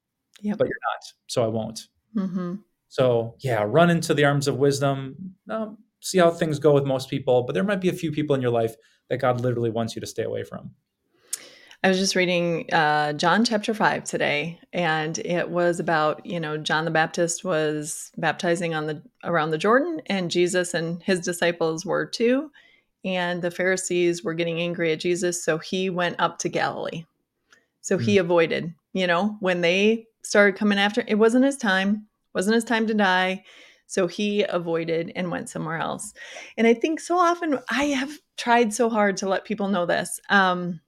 yep. 0.42 0.58
but 0.58 0.68
you're 0.68 0.78
not 0.94 1.04
so 1.28 1.44
i 1.44 1.48
won't 1.48 1.88
mm-hmm. 2.16 2.56
so 2.88 3.36
yeah 3.40 3.64
run 3.66 3.90
into 3.90 4.14
the 4.14 4.26
arms 4.26 4.48
of 4.48 4.58
wisdom 4.58 5.36
um, 5.50 5.78
see 6.00 6.18
how 6.18 6.32
things 6.32 6.60
go 6.60 6.74
with 6.74 6.86
most 6.86 7.10
people 7.10 7.44
but 7.44 7.54
there 7.54 7.64
might 7.64 7.82
be 7.82 7.90
a 7.90 7.94
few 7.94 8.12
people 8.12 8.36
in 8.36 8.42
your 8.42 8.52
life 8.52 8.76
that 9.10 9.18
god 9.18 9.42
literally 9.42 9.70
wants 9.70 9.96
you 9.96 10.00
to 10.00 10.08
stay 10.08 10.24
away 10.24 10.44
from 10.44 10.72
I 11.86 11.88
was 11.88 12.00
just 12.00 12.16
reading 12.16 12.68
uh, 12.74 13.14
John 13.14 13.46
chapter 13.46 13.72
5 13.72 14.06
today, 14.06 14.60
and 14.74 15.20
it 15.20 15.52
was 15.52 15.80
about, 15.80 16.26
you 16.26 16.40
know, 16.40 16.58
John 16.58 16.84
the 16.84 16.90
Baptist 16.90 17.44
was 17.44 18.12
baptizing 18.18 18.74
on 18.74 18.88
the 18.88 19.04
around 19.24 19.52
the 19.52 19.60
Jordan, 19.60 20.02
and 20.08 20.32
Jesus 20.32 20.74
and 20.74 21.04
his 21.04 21.20
disciples 21.20 21.86
were 21.86 22.08
too. 22.08 22.50
And 23.04 23.44
the 23.44 23.52
Pharisees 23.52 24.24
were 24.24 24.34
getting 24.34 24.60
angry 24.60 24.94
at 24.94 25.00
Jesus, 25.00 25.46
so 25.46 25.60
he 25.60 25.92
went 25.92 26.16
up 26.18 26.40
to 26.40 26.50
Galilee. 26.50 27.06
So 27.86 28.00
he 28.00 28.16
hmm. 28.18 28.22
avoided, 28.22 28.74
you 28.94 29.06
know, 29.06 29.38
when 29.42 29.62
they 29.62 30.08
started 30.24 30.58
coming 30.58 30.80
after, 30.80 31.04
it 31.08 31.20
wasn't 31.20 31.46
his 31.46 31.56
time, 31.56 32.08
wasn't 32.34 32.56
his 32.56 32.64
time 32.64 32.88
to 32.88 32.96
die. 32.96 33.44
So 33.86 34.08
he 34.08 34.42
avoided 34.42 35.12
and 35.16 35.30
went 35.30 35.50
somewhere 35.50 35.78
else. 35.78 36.12
And 36.58 36.66
I 36.66 36.74
think 36.74 37.00
so 37.00 37.16
often 37.16 37.60
I 37.70 37.84
have 37.84 38.18
tried 38.38 38.74
so 38.74 38.90
hard 38.90 39.18
to 39.18 39.30
let 39.30 39.46
people 39.46 39.68
know 39.68 39.86
this. 39.86 40.20
Um, 40.32 40.80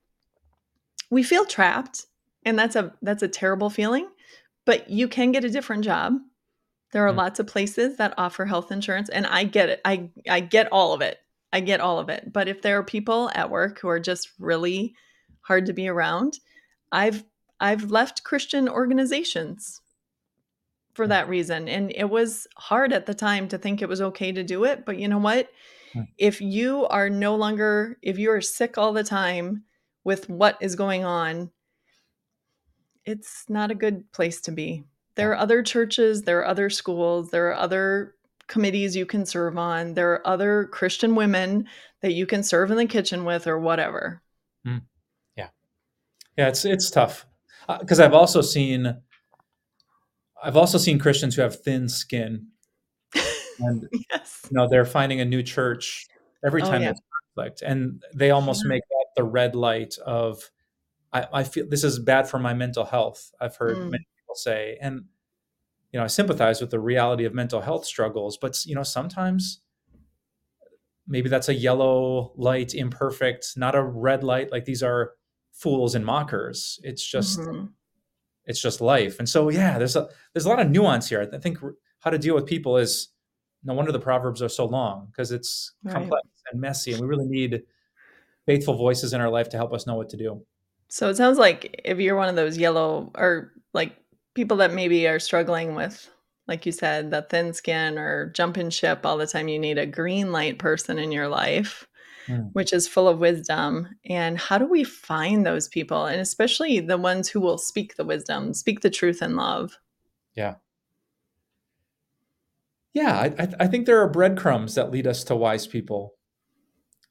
we 1.12 1.22
feel 1.22 1.46
trapped 1.46 2.08
and 2.46 2.58
that's 2.58 2.76
a 2.76 2.92
that's 3.04 3.22
a 3.22 3.28
terrible 3.28 3.70
feeling 3.70 4.08
but 4.66 4.90
you 4.90 5.08
can 5.08 5.32
get 5.32 5.44
a 5.46 5.50
different 5.50 5.84
job 5.84 6.14
there 6.94 7.06
are 7.06 7.14
mm 7.14 7.18
lots 7.18 7.40
of 7.40 7.48
places 7.48 7.98
that 7.98 8.14
offer 8.18 8.46
health 8.46 8.72
insurance 8.72 9.10
and 9.10 9.28
i 9.28 9.44
get 9.44 9.70
it 9.70 9.82
i 9.86 10.10
i 10.30 10.40
get 10.40 10.72
all 10.72 10.94
of 10.94 11.02
it 11.02 11.18
i 11.52 11.60
get 11.60 11.80
all 11.80 12.00
of 12.00 12.10
it 12.10 12.32
but 12.32 12.48
if 12.48 12.62
there 12.62 12.78
are 12.78 12.84
people 12.84 13.30
at 13.36 13.50
work 13.50 13.80
who 13.80 13.88
are 13.88 14.00
just 14.00 14.32
really 14.40 14.94
hard 15.42 15.66
to 15.66 15.74
be 15.74 15.88
around 15.88 16.40
i've 16.92 17.24
i've 17.60 17.92
left 17.92 18.24
christian 18.24 18.68
organizations 18.70 19.82
for 20.94 21.06
mm 21.06 21.10
that 21.10 21.30
reason 21.30 21.70
and 21.70 21.92
it 21.96 22.10
was 22.10 22.48
hard 22.58 22.92
at 22.92 23.06
the 23.06 23.14
time 23.14 23.48
to 23.48 23.58
think 23.60 23.82
it 23.82 23.90
was 23.90 24.02
okay 24.02 24.32
to 24.32 24.44
do 24.44 24.64
it 24.64 24.84
but 24.84 24.98
you 24.98 25.08
know 25.08 25.20
what 25.20 25.50
mm 25.94 26.08
if 26.18 26.42
you 26.42 26.86
are 26.88 27.10
no 27.10 27.36
longer 27.36 27.98
if 28.02 28.20
you 28.20 28.30
are 28.32 28.42
sick 28.42 28.78
all 28.78 28.94
the 28.94 29.04
time 29.04 29.64
with 30.08 30.30
what 30.30 30.58
is 30.62 30.76
going 30.76 31.04
on, 31.04 31.52
it's 33.04 33.44
not 33.50 33.72
a 33.72 33.76
good 33.76 34.10
place 34.14 34.40
to 34.40 34.52
be. 34.52 34.86
There 35.16 35.32
are 35.32 35.36
other 35.36 35.62
churches, 35.62 36.22
there 36.22 36.40
are 36.40 36.48
other 36.48 36.70
schools, 36.70 37.30
there 37.30 37.50
are 37.50 37.56
other 37.56 38.16
committees 38.48 38.96
you 38.96 39.06
can 39.06 39.26
serve 39.26 39.58
on, 39.58 39.96
there 39.96 40.14
are 40.14 40.26
other 40.26 40.70
Christian 40.72 41.14
women 41.14 41.68
that 42.02 42.14
you 42.14 42.26
can 42.26 42.42
serve 42.42 42.72
in 42.72 42.78
the 42.78 42.86
kitchen 42.86 43.26
with 43.26 43.48
or 43.48 43.60
whatever. 43.60 44.22
Mm. 44.66 44.84
Yeah. 46.38 46.50
It's 46.50 46.66
it's 46.66 46.90
tough. 46.90 47.26
Because 47.80 48.00
uh, 48.00 48.06
I've 48.06 48.14
also 48.14 48.42
seen 48.42 48.96
I've 50.42 50.58
also 50.58 50.78
seen 50.78 51.00
Christians 51.00 51.36
who 51.36 51.42
have 51.42 51.62
thin 51.62 51.90
skin. 51.90 52.48
And 53.60 53.90
yes. 54.12 54.42
you 54.44 54.56
know, 54.56 54.68
they're 54.70 54.86
finding 54.86 55.20
a 55.20 55.26
new 55.26 55.42
church 55.42 56.06
every 56.46 56.62
oh, 56.62 56.66
time 56.66 56.76
oh, 56.76 56.78
yeah. 56.78 56.86
there's 56.90 57.02
conflict. 57.36 57.64
And 57.64 58.04
they 58.14 58.30
almost 58.30 58.66
make 58.66 58.84
the 59.16 59.24
red 59.24 59.56
light 59.56 59.98
of 60.06 60.52
I, 61.12 61.28
I, 61.34 61.44
feel 61.44 61.68
this 61.68 61.84
is 61.84 62.00
bad 62.00 62.30
for 62.30 62.38
my 62.38 62.54
mental 62.54 62.86
health. 62.86 63.32
I've 63.42 63.56
heard 63.56 63.78
mm. 63.78 63.90
many 63.90 64.08
people 64.20 64.36
say, 64.36 64.78
and 64.80 65.06
you 65.92 66.00
know, 66.00 66.04
I 66.04 66.08
sympathize 66.08 66.62
with 66.62 66.70
the 66.70 66.80
reality 66.80 67.26
of 67.26 67.34
mental 67.34 67.62
health 67.62 67.86
struggles, 67.86 68.38
but 68.38 68.64
you 68.66 68.76
know, 68.76 68.84
sometimes 68.84 69.62
maybe 71.08 71.30
that's 71.30 71.50
a 71.50 71.54
yellow 71.54 72.34
light, 72.36 72.76
imperfect, 72.76 73.54
not 73.56 73.74
a 73.74 73.82
red 73.82 74.24
light. 74.24 74.52
Like 74.52 74.66
these 74.66 74.84
are 74.84 75.14
fools 75.58 75.96
and 75.96 76.06
mockers. 76.06 76.80
It's 76.84 77.06
just 77.06 77.40
mm-hmm. 77.40 77.66
it's 78.46 78.62
just 78.62 78.82
life. 78.82 79.20
And 79.20 79.28
so 79.28 79.50
yeah, 79.50 79.78
there's 79.78 79.96
a 79.96 80.08
there's 80.34 80.46
a 80.46 80.50
lot 80.50 80.60
of 80.60 80.70
nuance 80.70 81.10
here. 81.10 81.28
I 81.34 81.38
think 81.38 81.60
how 82.00 82.10
to 82.10 82.18
deal 82.18 82.36
with 82.36 82.46
people 82.46 82.78
is 82.78 83.10
no 83.64 83.74
wonder 83.74 83.92
the 83.92 84.00
proverbs 84.00 84.42
are 84.42 84.50
so 84.50 84.66
long 84.66 85.08
because 85.08 85.32
it's 85.32 85.74
right. 85.84 85.94
complex 85.94 86.28
and 86.52 86.62
messy, 86.62 86.94
and 86.94 87.02
we 87.02 87.08
really 87.08 87.28
need 87.28 87.64
faithful 88.46 88.76
voices 88.76 89.14
in 89.14 89.20
our 89.20 89.30
life 89.30 89.50
to 89.50 89.58
help 89.58 89.74
us 89.74 89.86
know 89.86 89.96
what 89.96 90.10
to 90.10 90.18
do. 90.18 90.42
So 90.90 91.10
it 91.10 91.18
sounds 91.18 91.38
like 91.38 91.82
if 91.84 92.00
you're 92.00 92.16
one 92.16 92.30
of 92.30 92.36
those 92.36 92.58
yellow 92.58 93.12
or 93.16 93.52
like 93.74 93.98
people 94.36 94.58
that 94.58 94.74
maybe 94.74 95.06
are 95.08 95.20
struggling 95.20 95.76
with, 95.76 96.10
like 96.48 96.66
you 96.66 96.72
said, 96.72 97.12
the 97.12 97.24
thin 97.24 97.54
skin 97.54 97.98
or 97.98 98.30
jumping 98.30 98.70
ship 98.70 99.06
all 99.06 99.18
the 99.18 99.28
time, 99.28 99.50
you 99.50 99.60
need 99.60 99.78
a 99.78 99.86
green 99.86 100.32
light 100.32 100.60
person 100.60 100.98
in 100.98 101.12
your 101.12 101.28
life, 101.28 101.86
mm. 102.28 102.50
which 102.54 102.74
is 102.74 102.88
full 102.88 103.08
of 103.08 103.20
wisdom. 103.20 103.88
And 104.06 104.38
how 104.38 104.58
do 104.58 104.68
we 104.68 104.84
find 104.84 105.46
those 105.46 105.68
people? 105.68 106.06
And 106.06 106.22
especially 106.22 106.80
the 106.80 106.98
ones 106.98 107.30
who 107.30 107.40
will 107.40 107.58
speak 107.58 107.96
the 107.96 108.06
wisdom, 108.06 108.54
speak 108.54 108.82
the 108.82 108.90
truth 108.90 109.22
in 109.22 109.36
love. 109.36 109.78
Yeah. 110.36 110.56
Yeah, 112.94 113.32
I, 113.38 113.48
I 113.60 113.68
think 113.68 113.86
there 113.86 114.02
are 114.02 114.10
breadcrumbs 114.10 114.76
that 114.76 114.92
lead 114.92 115.06
us 115.06 115.24
to 115.26 115.36
wise 115.36 115.68
people 115.68 116.18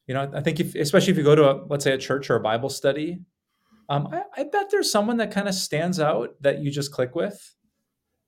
you 0.06 0.14
know, 0.14 0.30
I 0.32 0.40
think 0.40 0.60
if, 0.60 0.74
especially 0.74 1.10
if 1.10 1.18
you 1.18 1.24
go 1.24 1.34
to 1.34 1.50
a, 1.50 1.64
let's 1.68 1.84
say 1.84 1.92
a 1.92 1.98
church 1.98 2.30
or 2.30 2.36
a 2.36 2.40
Bible 2.40 2.68
study, 2.68 3.18
um, 3.88 4.08
I, 4.12 4.22
I, 4.36 4.44
bet 4.44 4.70
there's 4.70 4.90
someone 4.90 5.16
that 5.18 5.32
kind 5.32 5.48
of 5.48 5.54
stands 5.54 6.00
out 6.00 6.30
that 6.40 6.60
you 6.60 6.70
just 6.70 6.92
click 6.92 7.14
with, 7.14 7.54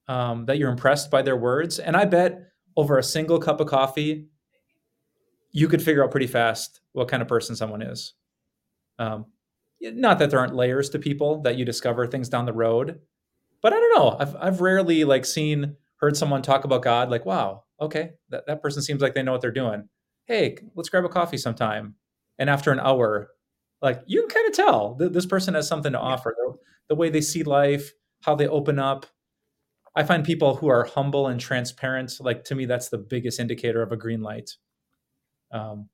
um, 0.08 0.46
that 0.46 0.58
you're 0.58 0.70
impressed 0.70 1.10
by 1.10 1.22
their 1.22 1.36
words. 1.36 1.78
And 1.78 1.96
I 1.96 2.04
bet 2.04 2.40
over 2.76 2.98
a 2.98 3.02
single 3.02 3.38
cup 3.38 3.60
of 3.60 3.68
coffee, 3.68 4.28
you 5.58 5.68
could 5.68 5.82
figure 5.82 6.04
out 6.04 6.10
pretty 6.10 6.26
fast 6.26 6.80
what 6.92 7.08
kind 7.08 7.22
of 7.22 7.28
person 7.28 7.56
someone 7.56 7.82
is. 7.82 8.14
Um, 8.98 9.26
not 9.80 10.18
that 10.18 10.30
there 10.30 10.40
aren't 10.40 10.54
layers 10.54 10.90
to 10.90 10.98
people 10.98 11.42
that 11.42 11.56
you 11.56 11.64
discover 11.64 12.06
things 12.06 12.28
down 12.28 12.46
the 12.46 12.52
road, 12.52 13.00
but 13.62 13.72
I 13.72 13.76
don't 13.76 13.96
know. 13.96 14.16
I've, 14.18 14.36
I've 14.36 14.60
rarely 14.60 15.04
like 15.04 15.24
seen, 15.24 15.76
heard 15.96 16.16
someone 16.16 16.42
talk 16.42 16.64
about 16.64 16.82
God 16.82 17.10
like, 17.10 17.24
wow, 17.24 17.64
okay, 17.80 18.10
that, 18.30 18.46
that 18.46 18.62
person 18.62 18.82
seems 18.82 19.00
like 19.00 19.14
they 19.14 19.22
know 19.22 19.32
what 19.32 19.40
they're 19.40 19.50
doing 19.50 19.88
hey, 20.28 20.58
let's 20.76 20.90
grab 20.90 21.04
a 21.04 21.08
coffee 21.08 21.38
sometime. 21.38 21.94
And 22.38 22.48
after 22.48 22.70
an 22.70 22.78
hour, 22.78 23.30
like 23.82 24.02
you 24.06 24.20
can 24.20 24.28
kind 24.28 24.46
of 24.46 24.52
tell 24.54 24.94
that 24.96 25.12
this 25.12 25.26
person 25.26 25.54
has 25.54 25.66
something 25.66 25.92
to 25.92 25.98
offer. 25.98 26.36
The, 26.36 26.54
the 26.90 26.94
way 26.94 27.10
they 27.10 27.22
see 27.22 27.42
life, 27.42 27.92
how 28.22 28.34
they 28.34 28.46
open 28.46 28.78
up. 28.78 29.06
I 29.96 30.04
find 30.04 30.24
people 30.24 30.54
who 30.54 30.68
are 30.68 30.84
humble 30.84 31.26
and 31.26 31.40
transparent, 31.40 32.12
like 32.20 32.44
to 32.44 32.54
me, 32.54 32.66
that's 32.66 32.90
the 32.90 32.98
biggest 32.98 33.40
indicator 33.40 33.82
of 33.82 33.90
a 33.90 33.96
green 33.96 34.22
light. 34.22 34.50
Um, 35.52 35.88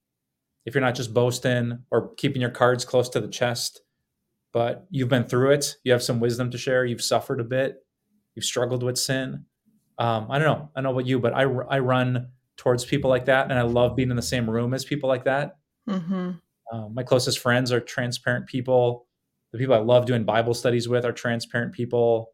if 0.64 0.74
you're 0.74 0.82
not 0.82 0.94
just 0.94 1.12
boasting 1.12 1.80
or 1.90 2.14
keeping 2.14 2.40
your 2.40 2.50
cards 2.50 2.84
close 2.84 3.08
to 3.10 3.20
the 3.20 3.28
chest, 3.28 3.82
but 4.52 4.86
you've 4.90 5.08
been 5.08 5.24
through 5.24 5.50
it. 5.50 5.76
You 5.84 5.92
have 5.92 6.02
some 6.02 6.20
wisdom 6.20 6.50
to 6.52 6.58
share. 6.58 6.84
You've 6.84 7.02
suffered 7.02 7.40
a 7.40 7.44
bit. 7.44 7.84
You've 8.34 8.44
struggled 8.44 8.82
with 8.82 8.96
sin. 8.96 9.44
Um, 9.98 10.28
I 10.30 10.38
don't 10.38 10.46
know. 10.46 10.70
I 10.74 10.80
don't 10.80 10.84
know 10.84 10.98
about 10.98 11.06
you, 11.06 11.18
but 11.18 11.34
I, 11.34 11.42
I 11.42 11.80
run 11.80 12.28
towards 12.56 12.84
people 12.84 13.10
like 13.10 13.26
that. 13.26 13.50
And 13.50 13.58
I 13.58 13.62
love 13.62 13.96
being 13.96 14.10
in 14.10 14.16
the 14.16 14.22
same 14.22 14.48
room 14.48 14.72
as 14.72 14.84
people 14.84 15.08
like 15.08 15.24
that. 15.24 15.56
Mm-hmm. 15.88 16.30
Um, 16.72 16.94
my 16.94 17.02
closest 17.02 17.40
friends 17.40 17.72
are 17.72 17.80
transparent 17.80 18.46
people. 18.46 19.06
The 19.52 19.58
people 19.58 19.74
I 19.74 19.78
love 19.78 20.06
doing 20.06 20.24
Bible 20.24 20.54
studies 20.54 20.88
with 20.88 21.04
are 21.04 21.12
transparent 21.12 21.72
people. 21.72 22.30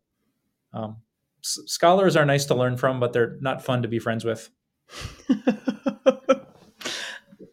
Um, 0.73 0.99
s- 1.43 1.59
scholars 1.67 2.17
are 2.17 2.25
nice 2.25 2.45
to 2.47 2.55
learn 2.55 2.77
from, 2.77 3.01
but 3.01 3.13
they're 3.13 3.37
not 3.41 3.65
fun 3.65 3.83
to 3.83 3.89
be 3.89 3.99
friends 3.99 4.25
with. 4.25 4.51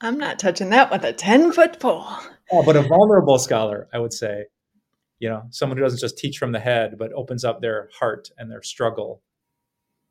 I'm 0.01 0.17
not 0.17 0.39
touching 0.39 0.69
that 0.71 0.91
with 0.91 1.03
a 1.03 1.13
10 1.13 1.51
foot 1.51 1.79
pole. 1.79 2.05
Oh, 2.51 2.63
but 2.63 2.75
a 2.75 2.81
vulnerable 2.81 3.39
scholar, 3.39 3.87
I 3.93 3.99
would 3.99 4.13
say, 4.13 4.45
you 5.19 5.29
know, 5.29 5.43
someone 5.49 5.77
who 5.77 5.83
doesn't 5.83 5.99
just 5.99 6.17
teach 6.17 6.37
from 6.37 6.51
the 6.51 6.59
head, 6.59 6.97
but 6.97 7.11
opens 7.13 7.43
up 7.43 7.61
their 7.61 7.89
heart 7.97 8.29
and 8.37 8.49
their 8.49 8.61
struggle. 8.61 9.21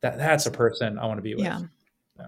That 0.03 0.19
that's 0.19 0.47
a 0.47 0.51
person 0.51 0.99
I 0.99 1.07
want 1.07 1.19
to 1.19 1.23
be 1.23 1.35
with. 1.35 1.45
Yeah. 1.45 1.61
yeah. 2.19 2.27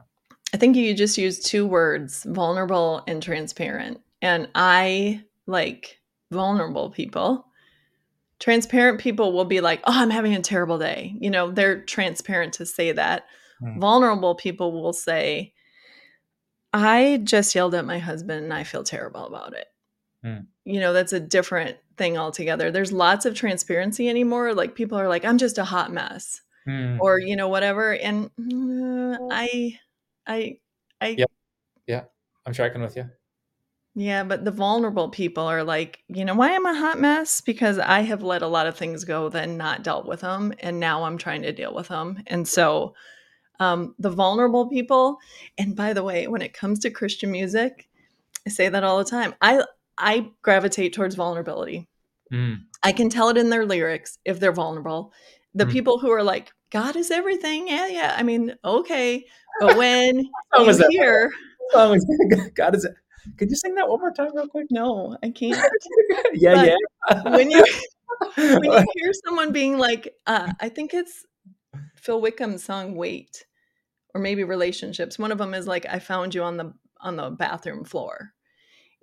I 0.55 0.57
think 0.57 0.77
you 0.77 0.95
just 0.95 1.19
used 1.19 1.47
two 1.47 1.67
words, 1.67 2.25
vulnerable 2.25 3.03
and 3.07 3.23
transparent. 3.23 4.01
And 4.23 4.49
I 4.55 5.25
like 5.47 6.01
vulnerable 6.31 6.91
people. 6.91 7.47
Transparent 8.41 9.01
people 9.01 9.33
will 9.33 9.45
be 9.45 9.61
like, 9.61 9.81
"Oh, 9.85 9.93
I'm 9.93 10.11
having 10.11 10.35
a 10.35 10.41
terrible 10.41 10.79
day." 10.79 11.15
You 11.21 11.31
know, 11.31 11.51
they're 11.51 11.83
transparent 11.83 12.55
to 12.55 12.67
say 12.67 12.93
that. 12.93 13.27
Mm. 13.61 13.81
Vulnerable 13.81 14.37
people 14.37 14.81
will 14.81 14.93
say, 14.93 15.53
I 16.73 17.21
just 17.25 17.55
yelled 17.55 17.75
at 17.75 17.85
my 17.85 17.99
husband 17.99 18.45
and 18.45 18.55
I 18.55 18.65
feel 18.65 18.85
terrible 18.85 19.27
about 19.27 19.55
it. 19.55 19.67
Mm. 20.25 20.47
You 20.65 20.81
know, 20.81 20.93
that's 20.93 21.13
a 21.13 21.21
different 21.21 21.77
thing 21.97 22.19
altogether. 22.19 22.71
There's 22.71 22.93
lots 22.93 23.25
of 23.25 23.35
transparency 23.35 24.09
anymore. 24.09 24.55
Like 24.55 24.75
people 24.75 24.99
are 24.99 25.09
like, 25.09 25.25
I'm 25.25 25.39
just 25.39 25.59
a 25.59 25.65
hot 25.65 25.93
mess. 25.93 26.41
Mm. 26.67 26.99
Or, 27.01 27.19
you 27.19 27.37
know, 27.37 27.49
whatever. 27.49 27.95
And 27.95 28.27
uh, 28.39 29.19
I 29.31 29.79
I 30.27 30.59
I 31.01 31.09
Yeah. 31.19 31.25
Yeah. 31.87 32.03
I'm 32.45 32.53
tracking 32.53 32.83
with 32.83 32.97
you. 32.97 33.09
Yeah, 33.95 34.23
but 34.23 34.45
the 34.45 34.53
vulnerable 34.53 35.09
people 35.09 35.45
are 35.45 35.65
like, 35.65 36.05
you 36.07 36.25
know, 36.25 36.37
why 36.37 36.51
am 36.51 36.67
I 36.67 36.71
a 36.71 36.75
hot 36.75 37.01
mess? 37.01 37.41
Because 37.41 37.81
I 37.81 38.03
have 38.03 38.23
let 38.23 38.43
a 38.43 38.47
lot 38.47 38.69
of 38.69 38.77
things 38.77 39.03
go, 39.03 39.29
then 39.29 39.57
not 39.57 39.83
dealt 39.83 40.07
with 40.07 40.21
them, 40.21 40.53
and 40.61 40.79
now 40.79 41.03
I'm 41.03 41.19
trying 41.19 41.43
to 41.43 41.53
deal 41.53 41.75
with 41.75 41.89
them. 41.89 42.23
And 42.29 42.47
so 42.47 42.95
um, 43.61 43.95
the 43.99 44.11
vulnerable 44.11 44.69
people. 44.69 45.19
And 45.57 45.75
by 45.75 45.93
the 45.93 46.03
way, 46.03 46.27
when 46.27 46.43
it 46.43 46.53
comes 46.53 46.79
to 46.81 46.91
Christian 46.91 47.31
music, 47.31 47.89
I 48.47 48.51
say 48.51 48.69
that 48.69 48.85
all 48.85 48.99
the 48.99 49.05
time. 49.05 49.35
I 49.41 49.63
I 49.97 50.31
gravitate 50.43 50.93
towards 50.93 51.17
vulnerability. 51.17 51.89
Mm. 52.33 52.63
I 52.83 52.93
can 52.93 53.11
tell 53.11 53.29
it 53.29 53.37
in 53.37 53.51
their 53.51 53.67
lyrics 53.67 54.19
if 54.25 54.39
they're 54.39 54.53
vulnerable. 54.53 55.13
The 55.55 55.65
mm. 55.65 55.73
people 55.73 55.99
who 55.99 56.11
are 56.11 56.23
like, 56.23 56.53
God 56.71 56.97
is 56.97 57.11
everything. 57.11 57.69
Yeah, 57.69 57.89
yeah. 57.89 58.15
I 58.17 58.23
mean, 58.23 58.55
okay. 58.65 59.25
But 59.61 59.77
when 59.77 60.19
you 60.59 60.89
hear 60.91 61.31
God 62.55 62.75
is 62.75 62.87
could 63.37 63.51
you 63.51 63.57
sing 63.57 63.75
that 63.75 63.89
one 63.89 64.01
more 64.01 64.13
time 64.13 64.31
real 64.35 64.49
quick? 64.49 64.69
No, 64.71 65.17
I 65.23 65.31
can't. 65.31 65.59
yeah, 66.33 66.55
but 66.55 66.67
yeah. 66.67 67.31
when 67.31 67.51
you 67.51 67.65
when 68.37 68.65
you 68.65 68.85
hear 68.95 69.13
someone 69.27 69.53
being 69.53 69.79
like, 69.79 70.15
uh, 70.27 70.53
I 70.61 70.69
think 70.69 70.95
it's 70.95 71.27
Phil 71.97 72.23
Wickham's 72.23 72.65
song 72.65 72.95
"Wait," 72.95 73.45
or 74.15 74.21
maybe 74.21 74.45
relationships. 74.45 75.19
One 75.19 75.33
of 75.33 75.39
them 75.39 75.55
is 75.55 75.67
like, 75.67 75.87
I 75.87 75.99
found 75.99 76.35
you 76.35 76.43
on 76.43 76.57
the 76.57 76.73
on 77.01 77.17
the 77.17 77.31
bathroom 77.31 77.85
floor. 77.85 78.33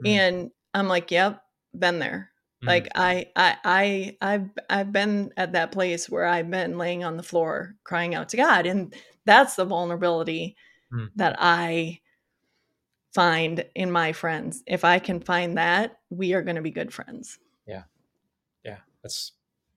Mm. 0.03 0.09
And 0.09 0.51
I'm 0.73 0.87
like, 0.87 1.11
yep, 1.11 1.41
been 1.73 1.99
there. 1.99 2.31
Mm. 2.63 2.67
Like 2.67 2.87
I 2.95 3.27
I 3.35 3.57
I 3.63 4.17
I've 4.21 4.49
I've 4.69 4.91
been 4.91 5.31
at 5.37 5.53
that 5.53 5.71
place 5.71 6.09
where 6.09 6.25
I've 6.25 6.49
been 6.49 6.77
laying 6.77 7.03
on 7.03 7.17
the 7.17 7.23
floor 7.23 7.75
crying 7.83 8.15
out 8.15 8.29
to 8.29 8.37
God. 8.37 8.65
And 8.65 8.93
that's 9.25 9.55
the 9.55 9.65
vulnerability 9.65 10.55
mm. 10.93 11.09
that 11.15 11.35
I 11.39 11.99
find 13.13 13.65
in 13.75 13.91
my 13.91 14.11
friends. 14.11 14.61
If 14.67 14.83
I 14.83 14.99
can 14.99 15.21
find 15.21 15.57
that, 15.57 15.99
we 16.09 16.33
are 16.33 16.41
going 16.41 16.57
to 16.57 16.61
be 16.61 16.71
good 16.71 16.93
friends. 16.93 17.39
Yeah. 17.65 17.83
Yeah. 18.65 18.79
That's 19.01 19.31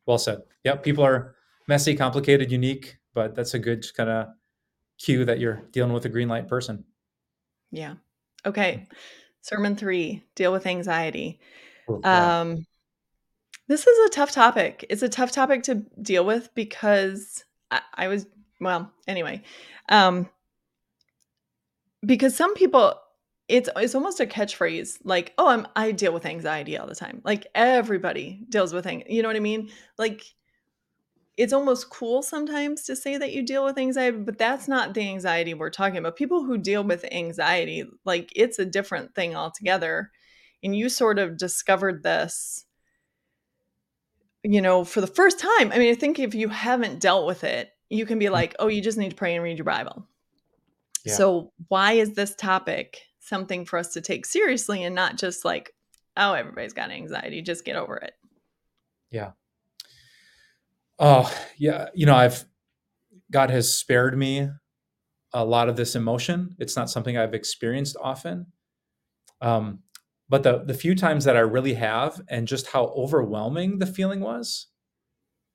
well 0.06 0.18
said. 0.18 0.42
Yep. 0.64 0.82
People 0.82 1.04
are 1.04 1.36
messy, 1.68 1.94
complicated, 1.94 2.50
unique, 2.50 2.98
but 3.14 3.36
that's 3.36 3.54
a 3.54 3.58
good 3.58 3.86
kind 3.96 4.10
of 4.10 4.28
cue 4.98 5.24
that 5.24 5.38
you're 5.38 5.62
dealing 5.72 5.92
with 5.92 6.04
a 6.04 6.08
green 6.08 6.28
light 6.28 6.48
person. 6.48 6.84
Yeah. 7.70 7.94
Okay. 8.44 8.86
Sermon 9.40 9.76
three 9.76 10.24
deal 10.34 10.52
with 10.52 10.66
anxiety. 10.66 11.40
Oh. 11.88 12.00
Um, 12.02 12.66
this 13.68 13.86
is 13.86 14.06
a 14.06 14.10
tough 14.10 14.32
topic. 14.32 14.84
It's 14.88 15.02
a 15.02 15.08
tough 15.08 15.30
topic 15.30 15.62
to 15.64 15.76
deal 16.00 16.24
with 16.24 16.54
because 16.54 17.44
I, 17.70 17.80
I 17.94 18.08
was, 18.08 18.26
well, 18.60 18.90
anyway, 19.06 19.42
um, 19.88 20.28
because 22.04 22.34
some 22.34 22.54
people, 22.54 22.94
it's 23.48 23.68
it's 23.76 23.94
almost 23.94 24.20
a 24.20 24.26
catchphrase 24.26 24.98
like 25.04 25.32
oh 25.38 25.48
i'm 25.48 25.66
i 25.74 25.90
deal 25.90 26.12
with 26.12 26.26
anxiety 26.26 26.76
all 26.76 26.86
the 26.86 26.94
time 26.94 27.22
like 27.24 27.46
everybody 27.54 28.44
deals 28.50 28.74
with 28.74 28.86
anxiety 28.86 29.14
you 29.14 29.22
know 29.22 29.28
what 29.28 29.36
i 29.36 29.40
mean 29.40 29.70
like 29.96 30.22
it's 31.38 31.52
almost 31.52 31.88
cool 31.88 32.20
sometimes 32.20 32.82
to 32.82 32.96
say 32.96 33.16
that 33.16 33.32
you 33.32 33.42
deal 33.42 33.64
with 33.64 33.78
anxiety, 33.78 34.18
but 34.18 34.38
that's 34.38 34.66
not 34.66 34.92
the 34.92 35.08
anxiety 35.08 35.54
we're 35.54 35.70
talking 35.70 35.96
about. 35.96 36.16
People 36.16 36.42
who 36.42 36.58
deal 36.58 36.82
with 36.82 37.06
anxiety, 37.12 37.84
like 38.04 38.32
it's 38.34 38.58
a 38.58 38.64
different 38.64 39.14
thing 39.14 39.36
altogether. 39.36 40.10
And 40.64 40.74
you 40.74 40.88
sort 40.88 41.20
of 41.20 41.38
discovered 41.38 42.02
this, 42.02 42.64
you 44.42 44.60
know, 44.60 44.82
for 44.82 45.00
the 45.00 45.06
first 45.06 45.38
time. 45.38 45.70
I 45.70 45.78
mean, 45.78 45.92
I 45.92 45.94
think 45.94 46.18
if 46.18 46.34
you 46.34 46.48
haven't 46.48 46.98
dealt 46.98 47.24
with 47.24 47.44
it, 47.44 47.70
you 47.88 48.04
can 48.04 48.18
be 48.18 48.26
mm. 48.26 48.32
like, 48.32 48.56
oh, 48.58 48.66
you 48.66 48.82
just 48.82 48.98
need 48.98 49.10
to 49.10 49.16
pray 49.16 49.36
and 49.36 49.44
read 49.44 49.58
your 49.58 49.64
Bible. 49.64 50.08
Yeah. 51.04 51.14
So, 51.14 51.52
why 51.68 51.92
is 51.92 52.14
this 52.14 52.34
topic 52.34 53.00
something 53.20 53.64
for 53.64 53.78
us 53.78 53.92
to 53.92 54.00
take 54.00 54.26
seriously 54.26 54.82
and 54.82 54.94
not 54.96 55.16
just 55.16 55.44
like, 55.44 55.72
oh, 56.16 56.32
everybody's 56.32 56.72
got 56.72 56.90
anxiety, 56.90 57.42
just 57.42 57.64
get 57.64 57.76
over 57.76 57.96
it? 57.96 58.14
Yeah. 59.12 59.30
Oh, 60.98 61.32
yeah. 61.56 61.88
You 61.94 62.06
know, 62.06 62.16
I've, 62.16 62.44
God 63.30 63.50
has 63.50 63.74
spared 63.74 64.16
me 64.18 64.48
a 65.32 65.44
lot 65.44 65.68
of 65.68 65.76
this 65.76 65.94
emotion. 65.94 66.56
It's 66.58 66.76
not 66.76 66.90
something 66.90 67.16
I've 67.16 67.34
experienced 67.34 67.96
often. 68.00 68.46
Um, 69.40 69.80
but 70.28 70.42
the, 70.42 70.64
the 70.64 70.74
few 70.74 70.94
times 70.94 71.24
that 71.24 71.36
I 71.36 71.40
really 71.40 71.74
have, 71.74 72.20
and 72.28 72.48
just 72.48 72.66
how 72.66 72.86
overwhelming 72.86 73.78
the 73.78 73.86
feeling 73.86 74.20
was, 74.20 74.66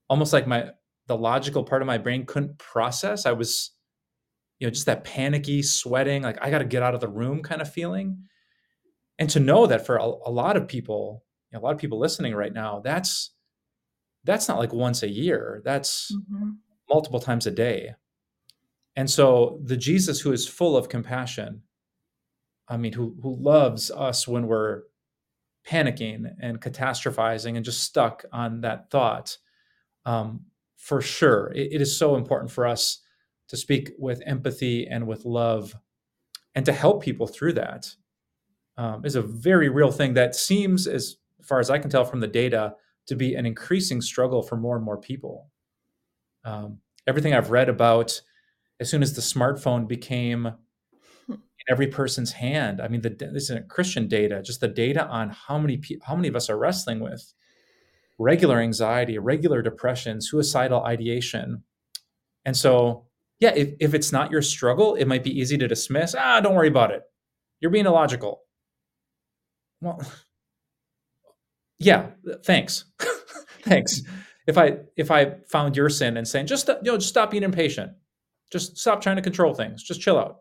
almost 0.09 0.33
like 0.33 0.47
my, 0.47 0.71
the 1.07 1.17
logical 1.17 1.63
part 1.63 1.81
of 1.81 1.87
my 1.87 1.97
brain 1.97 2.25
couldn't 2.25 2.57
process. 2.57 3.25
I 3.25 3.33
was, 3.33 3.71
you 4.59 4.67
know, 4.67 4.71
just 4.71 4.85
that 4.85 5.03
panicky, 5.03 5.61
sweating, 5.61 6.21
like 6.23 6.37
I 6.41 6.49
got 6.49 6.59
to 6.59 6.65
get 6.65 6.83
out 6.83 6.95
of 6.95 7.01
the 7.01 7.07
room 7.09 7.43
kind 7.43 7.61
of 7.61 7.71
feeling. 7.71 8.23
And 9.19 9.29
to 9.31 9.39
know 9.39 9.67
that 9.67 9.85
for 9.85 9.97
a, 9.97 10.05
a 10.05 10.31
lot 10.31 10.57
of 10.57 10.67
people, 10.67 11.23
you 11.51 11.57
know, 11.57 11.61
a 11.61 11.65
lot 11.65 11.73
of 11.73 11.79
people 11.79 11.99
listening 11.99 12.33
right 12.33 12.53
now, 12.53 12.79
that's 12.79 13.32
that's 14.23 14.47
not 14.47 14.59
like 14.59 14.73
once 14.73 15.03
a 15.03 15.09
year 15.09 15.61
that's 15.63 16.11
mm-hmm. 16.11 16.51
multiple 16.89 17.19
times 17.19 17.45
a 17.45 17.51
day 17.51 17.93
and 18.95 19.09
so 19.09 19.59
the 19.63 19.77
jesus 19.77 20.19
who 20.19 20.31
is 20.31 20.47
full 20.47 20.77
of 20.77 20.89
compassion 20.89 21.61
i 22.67 22.77
mean 22.77 22.93
who 22.93 23.15
who 23.21 23.35
loves 23.35 23.91
us 23.91 24.27
when 24.27 24.47
we're 24.47 24.83
panicking 25.67 26.25
and 26.41 26.61
catastrophizing 26.61 27.55
and 27.55 27.65
just 27.65 27.81
stuck 27.81 28.25
on 28.31 28.61
that 28.61 28.89
thought 28.89 29.37
um, 30.05 30.41
for 30.75 31.01
sure 31.01 31.51
it, 31.55 31.73
it 31.73 31.81
is 31.81 31.97
so 31.97 32.15
important 32.15 32.51
for 32.51 32.67
us 32.67 33.01
to 33.47 33.55
speak 33.55 33.91
with 33.97 34.21
empathy 34.25 34.87
and 34.87 35.07
with 35.07 35.25
love 35.25 35.75
and 36.55 36.65
to 36.65 36.73
help 36.73 37.01
people 37.01 37.27
through 37.27 37.53
that 37.53 37.93
um, 38.77 39.05
is 39.05 39.15
a 39.15 39.21
very 39.21 39.69
real 39.69 39.91
thing 39.91 40.13
that 40.13 40.35
seems 40.35 40.87
as 40.87 41.17
far 41.41 41.59
as 41.59 41.69
i 41.69 41.79
can 41.79 41.89
tell 41.89 42.03
from 42.03 42.19
the 42.19 42.27
data 42.27 42.75
to 43.07 43.15
be 43.15 43.35
an 43.35 43.45
increasing 43.45 44.01
struggle 44.01 44.41
for 44.41 44.55
more 44.55 44.75
and 44.75 44.85
more 44.85 44.97
people. 44.97 45.49
Um, 46.45 46.79
everything 47.07 47.33
I've 47.33 47.51
read 47.51 47.69
about, 47.69 48.19
as 48.79 48.89
soon 48.89 49.03
as 49.03 49.13
the 49.13 49.21
smartphone 49.21 49.87
became 49.87 50.53
in 51.29 51.37
every 51.69 51.87
person's 51.87 52.31
hand, 52.31 52.81
I 52.81 52.87
mean, 52.87 53.01
the, 53.01 53.09
this 53.09 53.43
isn't 53.43 53.69
Christian 53.69 54.07
data, 54.07 54.41
just 54.41 54.61
the 54.61 54.67
data 54.67 55.07
on 55.07 55.29
how 55.29 55.57
many 55.57 55.81
how 56.03 56.15
many 56.15 56.27
of 56.27 56.35
us 56.35 56.49
are 56.49 56.57
wrestling 56.57 56.99
with 56.99 57.33
regular 58.19 58.59
anxiety, 58.59 59.17
regular 59.17 59.61
depression, 59.61 60.21
suicidal 60.21 60.83
ideation, 60.83 61.63
and 62.45 62.55
so 62.55 63.05
yeah, 63.39 63.53
if, 63.55 63.73
if 63.79 63.93
it's 63.93 64.11
not 64.11 64.31
your 64.31 64.41
struggle, 64.41 64.95
it 64.95 65.05
might 65.05 65.23
be 65.23 65.37
easy 65.37 65.57
to 65.57 65.67
dismiss. 65.67 66.15
Ah, 66.17 66.39
don't 66.39 66.55
worry 66.55 66.67
about 66.67 66.91
it. 66.91 67.03
You're 67.59 67.71
being 67.71 67.85
illogical. 67.85 68.41
Well, 69.81 70.01
yeah, 71.79 72.07
thanks, 72.45 72.85
thanks. 73.63 74.01
If 74.47 74.57
I 74.57 74.77
if 74.97 75.09
I 75.11 75.35
found 75.49 75.77
your 75.77 75.89
sin 75.89 76.17
and 76.17 76.27
saying 76.27 76.47
just 76.47 76.67
you 76.67 76.77
know 76.83 76.97
just 76.97 77.09
stop 77.09 77.31
being 77.31 77.43
impatient, 77.43 77.91
just 78.51 78.77
stop 78.77 79.01
trying 79.01 79.15
to 79.15 79.21
control 79.21 79.53
things, 79.53 79.83
just 79.83 80.01
chill 80.01 80.17
out. 80.17 80.39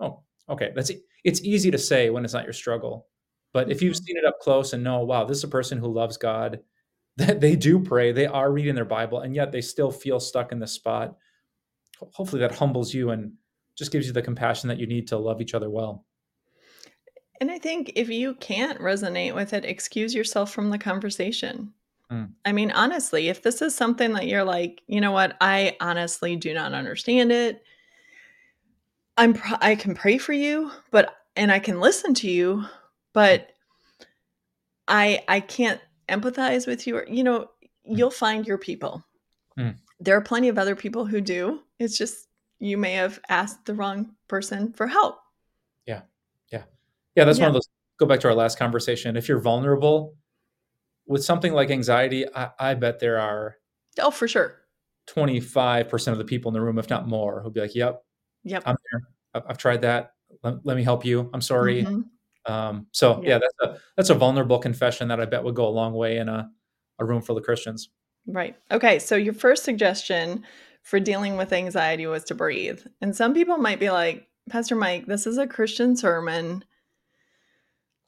Oh, 0.00 0.22
okay, 0.48 0.72
that's 0.74 0.90
it's 1.24 1.42
easy 1.42 1.70
to 1.70 1.78
say 1.78 2.10
when 2.10 2.24
it's 2.24 2.34
not 2.34 2.44
your 2.44 2.52
struggle, 2.52 3.06
but 3.52 3.70
if 3.70 3.82
you've 3.82 3.94
mm-hmm. 3.94 4.04
seen 4.04 4.16
it 4.16 4.24
up 4.24 4.38
close 4.40 4.72
and 4.72 4.82
know, 4.82 5.00
wow, 5.00 5.24
this 5.24 5.38
is 5.38 5.44
a 5.44 5.48
person 5.48 5.78
who 5.78 5.88
loves 5.88 6.16
God 6.16 6.60
that 7.16 7.40
they 7.40 7.56
do 7.56 7.78
pray, 7.78 8.12
they 8.12 8.26
are 8.26 8.52
reading 8.52 8.74
their 8.74 8.84
Bible, 8.84 9.20
and 9.20 9.34
yet 9.34 9.52
they 9.52 9.60
still 9.60 9.90
feel 9.90 10.20
stuck 10.20 10.52
in 10.52 10.58
this 10.58 10.72
spot. 10.72 11.16
Hopefully, 12.12 12.40
that 12.40 12.54
humbles 12.54 12.92
you 12.92 13.10
and 13.10 13.32
just 13.76 13.92
gives 13.92 14.06
you 14.06 14.12
the 14.12 14.22
compassion 14.22 14.68
that 14.68 14.78
you 14.78 14.86
need 14.86 15.08
to 15.08 15.18
love 15.18 15.40
each 15.40 15.54
other 15.54 15.70
well. 15.70 16.05
And 17.40 17.50
I 17.50 17.58
think 17.58 17.92
if 17.94 18.08
you 18.08 18.34
can't 18.34 18.80
resonate 18.80 19.34
with 19.34 19.52
it, 19.52 19.64
excuse 19.64 20.14
yourself 20.14 20.52
from 20.52 20.70
the 20.70 20.78
conversation. 20.78 21.72
Mm. 22.10 22.30
I 22.44 22.52
mean, 22.52 22.70
honestly, 22.70 23.28
if 23.28 23.42
this 23.42 23.60
is 23.60 23.74
something 23.74 24.12
that 24.12 24.26
you're 24.26 24.44
like, 24.44 24.82
you 24.86 25.00
know 25.00 25.12
what, 25.12 25.36
I 25.40 25.76
honestly 25.80 26.36
do 26.36 26.54
not 26.54 26.72
understand 26.72 27.32
it. 27.32 27.62
I'm 29.16 29.34
pr- 29.34 29.56
I 29.60 29.74
can 29.74 29.94
pray 29.94 30.18
for 30.18 30.32
you, 30.32 30.70
but 30.90 31.16
and 31.36 31.50
I 31.50 31.58
can 31.58 31.80
listen 31.80 32.14
to 32.14 32.30
you, 32.30 32.64
but 33.12 33.50
I 34.88 35.24
I 35.28 35.40
can't 35.40 35.80
empathize 36.08 36.66
with 36.66 36.86
you. 36.86 36.98
Or, 36.98 37.06
you 37.08 37.24
know, 37.24 37.50
you'll 37.84 38.10
find 38.10 38.46
your 38.46 38.58
people. 38.58 39.04
Mm. 39.58 39.76
There 39.98 40.16
are 40.16 40.22
plenty 40.22 40.48
of 40.48 40.58
other 40.58 40.76
people 40.76 41.06
who 41.06 41.20
do. 41.20 41.60
It's 41.78 41.98
just 41.98 42.28
you 42.58 42.78
may 42.78 42.92
have 42.92 43.20
asked 43.28 43.66
the 43.66 43.74
wrong 43.74 44.14
person 44.28 44.72
for 44.72 44.86
help. 44.86 45.18
Yeah. 47.16 47.24
That's 47.24 47.38
Yeah. 47.38 47.44
one 47.44 47.48
of 47.50 47.54
those. 47.54 47.68
Go 47.98 48.06
back 48.06 48.20
to 48.20 48.28
our 48.28 48.34
last 48.34 48.58
conversation. 48.58 49.16
If 49.16 49.28
you're 49.28 49.40
vulnerable 49.40 50.16
with 51.06 51.24
something 51.24 51.52
like 51.54 51.70
anxiety, 51.70 52.26
I, 52.34 52.50
I 52.58 52.74
bet 52.74 52.98
there 53.00 53.18
are 53.18 53.56
Oh, 53.98 54.10
for 54.10 54.28
sure. 54.28 54.60
25% 55.08 56.08
of 56.12 56.18
the 56.18 56.24
people 56.24 56.50
in 56.50 56.52
the 56.54 56.60
room, 56.60 56.78
if 56.78 56.90
not 56.90 57.08
more, 57.08 57.40
who'll 57.40 57.50
be 57.50 57.60
like, 57.60 57.74
yep, 57.74 58.02
Yep. 58.44 58.62
I'm 58.66 58.76
there. 58.92 59.42
I've, 59.48 59.56
tried 59.58 59.82
that. 59.82 60.12
Let, 60.42 60.64
let 60.66 60.76
me 60.76 60.82
help 60.82 61.04
you. 61.04 61.30
I'm 61.32 61.40
sorry. 61.40 61.84
Mhm. 61.84 62.04
Um, 62.46 62.86
so 62.92 63.22
Yeah. 63.22 63.28
yeah, 63.30 63.38
that's 63.38 63.54
a 63.62 63.80
that's 63.96 64.10
a 64.10 64.14
vulnerable 64.14 64.58
confession 64.58 65.08
that 65.08 65.20
I 65.20 65.24
bet 65.24 65.42
would 65.42 65.54
go 65.54 65.66
a 65.66 65.70
long 65.70 65.94
way 65.94 66.18
in 66.18 66.28
a, 66.28 66.50
a 66.98 67.04
room 67.04 67.22
full 67.22 67.36
of 67.38 67.44
Christians. 67.44 67.88
Right. 68.26 68.56
Okay. 68.70 68.98
So 68.98 69.16
your 69.16 69.34
first 69.34 69.64
suggestion 69.64 70.44
for 70.82 71.00
dealing 71.00 71.36
with 71.36 71.52
anxiety 71.52 72.06
was 72.06 72.24
to 72.24 72.34
breathe. 72.34 72.80
And 73.00 73.14
some 73.16 73.34
people 73.34 73.56
might 73.58 73.80
be 73.80 73.90
like, 73.90 74.28
Pastor 74.50 74.76
Mike, 74.76 75.06
this 75.06 75.26
is 75.26 75.38
a 75.38 75.46
Christian 75.46 75.96
sermon. 75.96 76.64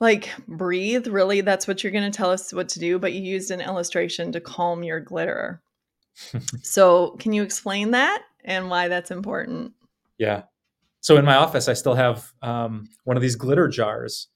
Like, 0.01 0.31
breathe. 0.47 1.09
Really? 1.09 1.41
That's 1.41 1.67
what 1.67 1.83
you're 1.83 1.93
going 1.93 2.11
to 2.11 2.17
tell 2.17 2.31
us 2.31 2.53
what 2.53 2.69
to 2.71 2.79
do. 2.79 2.99
But 2.99 3.13
you 3.13 3.21
used 3.21 3.51
an 3.51 3.61
illustration 3.61 4.33
to 4.33 4.41
calm 4.41 4.83
your 4.83 5.01
glitter. 5.01 5.63
So, 6.63 7.11
can 7.21 7.33
you 7.33 7.45
explain 7.45 7.93
that 7.93 8.23
and 8.45 8.69
why 8.69 8.89
that's 8.89 9.13
important? 9.13 9.73
Yeah. 10.19 10.43
So 11.01 11.17
in 11.17 11.25
my 11.25 11.37
office, 11.37 11.69
I 11.69 11.75
still 11.75 11.95
have 11.95 12.33
um, 12.43 12.89
one 13.05 13.17
of 13.17 13.23
these 13.23 13.37
glitter 13.37 13.69
jars, 13.69 14.29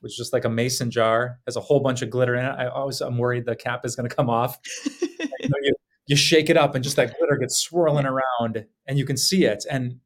which 0.00 0.12
is 0.12 0.16
just 0.16 0.32
like 0.32 0.44
a 0.44 0.48
mason 0.50 0.90
jar, 0.90 1.38
has 1.46 1.56
a 1.56 1.60
whole 1.60 1.80
bunch 1.80 2.02
of 2.02 2.10
glitter 2.10 2.34
in 2.34 2.44
it. 2.44 2.50
I 2.50 2.66
always 2.66 3.00
I'm 3.00 3.18
worried 3.18 3.46
the 3.46 3.56
cap 3.56 3.84
is 3.84 3.96
going 3.96 4.08
to 4.08 4.14
come 4.14 4.30
off. 4.30 4.58
You, 5.40 5.48
know, 5.50 5.56
you, 5.62 5.74
you 6.08 6.16
shake 6.16 6.50
it 6.50 6.56
up, 6.56 6.74
and 6.74 6.82
just 6.82 6.96
that 6.96 7.16
glitter 7.16 7.36
gets 7.36 7.56
swirling 7.56 8.06
around, 8.06 8.66
and 8.86 8.98
you 8.98 9.04
can 9.04 9.16
see 9.16 9.44
it. 9.44 9.64
And 9.70 10.00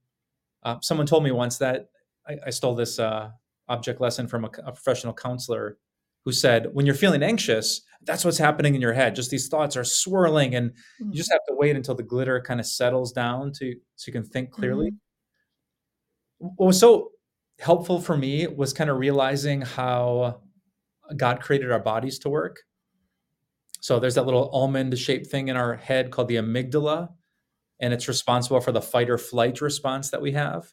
uh, 0.62 0.77
someone 0.83 1.07
told 1.07 1.25
me 1.25 1.33
once 1.33 1.59
that 1.59 1.88
I, 2.29 2.38
I 2.46 2.51
stole 2.51 2.75
this 2.75 2.98
uh, 2.98 3.31
object 3.68 4.01
lesson 4.01 4.27
from 4.27 4.44
a, 4.44 4.48
a 4.64 4.72
professional 4.72 5.14
counselor 5.14 5.79
who 6.25 6.33
said, 6.33 6.68
when 6.72 6.87
you're 6.87 6.94
feeling 6.94 7.22
anxious, 7.22 7.83
that's 8.05 8.25
what's 8.25 8.38
happening 8.38 8.75
in 8.75 8.81
your 8.81 8.92
head. 8.92 9.14
Just 9.14 9.31
these 9.31 9.48
thoughts 9.48 9.77
are 9.77 9.85
swirling, 9.85 10.55
and 10.55 10.72
you 11.01 11.07
mm. 11.07 11.12
just 11.14 11.33
have 11.33 11.40
to 11.48 11.55
wait 11.55 11.77
until 11.77 11.94
the 11.94 12.03
glitter 12.03 12.40
kind 12.40 12.61
of 12.61 12.66
settles 12.66 13.12
down 13.12 13.53
to 13.55 13.75
so 13.96 14.09
you 14.09 14.12
can 14.12 14.25
think 14.25 14.51
clearly. 14.51 14.90
Mm-hmm. 14.90 16.46
What 16.57 16.66
was 16.66 16.79
so 16.79 17.11
helpful 17.61 18.01
for 18.01 18.16
me 18.16 18.46
was 18.46 18.72
kind 18.72 18.90
of 18.90 18.98
realizing 18.98 19.62
how 19.62 20.42
God 21.16 21.40
created 21.40 21.70
our 21.70 21.79
bodies 21.79 22.18
to 22.20 22.29
work. 22.29 22.61
So 23.81 23.98
there's 23.98 24.14
that 24.14 24.27
little 24.27 24.48
almond 24.51 24.96
shaped 24.98 25.27
thing 25.27 25.48
in 25.48 25.57
our 25.57 25.75
head 25.75 26.11
called 26.11 26.29
the 26.29 26.37
amygdala, 26.37 27.09
and 27.81 27.92
it's 27.92 28.07
responsible 28.07 28.61
for 28.61 28.70
the 28.70 28.83
fight 28.83 29.11
or 29.11 29.18
flight 29.18 29.61
response 29.61 30.11
that 30.11 30.22
we 30.22 30.33
have. 30.33 30.72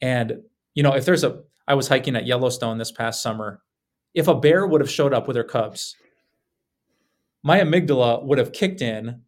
And, 0.00 0.40
you 0.74 0.82
know, 0.82 0.94
if 0.94 1.04
there's 1.04 1.24
a, 1.24 1.42
I 1.70 1.74
was 1.74 1.86
hiking 1.86 2.16
at 2.16 2.26
Yellowstone 2.26 2.78
this 2.78 2.90
past 2.90 3.22
summer. 3.22 3.62
If 4.12 4.26
a 4.26 4.34
bear 4.34 4.66
would 4.66 4.80
have 4.80 4.90
showed 4.90 5.14
up 5.14 5.28
with 5.28 5.36
her 5.36 5.44
cubs, 5.44 5.94
my 7.44 7.60
amygdala 7.60 8.24
would 8.24 8.38
have 8.38 8.52
kicked 8.52 8.82
in 8.82 9.22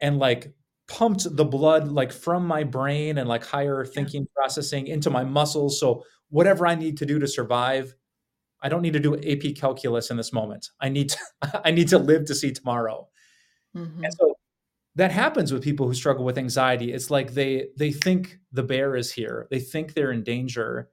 and 0.00 0.20
like 0.20 0.54
pumped 0.86 1.26
the 1.36 1.44
blood 1.44 1.88
like 1.88 2.12
from 2.12 2.46
my 2.46 2.62
brain 2.62 3.18
and 3.18 3.28
like 3.28 3.44
higher 3.44 3.84
thinking 3.84 4.28
processing 4.32 4.86
into 4.86 5.10
my 5.10 5.24
muscles. 5.24 5.80
So 5.80 6.04
whatever 6.28 6.68
I 6.68 6.76
need 6.76 6.98
to 6.98 7.06
do 7.06 7.18
to 7.18 7.26
survive, 7.26 7.96
I 8.62 8.68
don't 8.68 8.82
need 8.82 8.92
to 8.92 9.00
do 9.00 9.16
AP 9.16 9.56
calculus 9.56 10.08
in 10.12 10.16
this 10.16 10.32
moment. 10.32 10.70
I 10.80 10.88
need 10.88 11.08
to, 11.10 11.18
I 11.64 11.72
need 11.72 11.88
to 11.88 11.98
live 11.98 12.26
to 12.26 12.34
see 12.36 12.52
tomorrow. 12.52 13.08
Mhm. 13.76 14.04
And 14.04 14.14
so 14.20 14.36
that 14.94 15.10
happens 15.10 15.52
with 15.52 15.64
people 15.64 15.88
who 15.88 15.94
struggle 15.94 16.24
with 16.24 16.38
anxiety. 16.38 16.92
It's 16.92 17.10
like 17.10 17.34
they 17.34 17.70
they 17.76 17.90
think 17.90 18.38
the 18.52 18.62
bear 18.62 18.94
is 18.94 19.10
here. 19.12 19.48
They 19.50 19.58
think 19.58 19.94
they're 19.94 20.12
in 20.12 20.22
danger. 20.22 20.88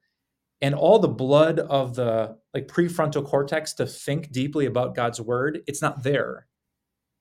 And 0.62 0.76
all 0.76 1.00
the 1.00 1.08
blood 1.08 1.60
of 1.60 1.96
the 1.96 2.38
like 2.54 2.68
prefrontal 2.68 3.26
cortex 3.26 3.74
to 3.76 3.86
think 3.86 4.32
deeply 4.32 4.66
about 4.66 4.96
God's 4.96 5.22
word, 5.22 5.62
it's 5.68 5.82
not 5.82 6.04
there. 6.04 6.48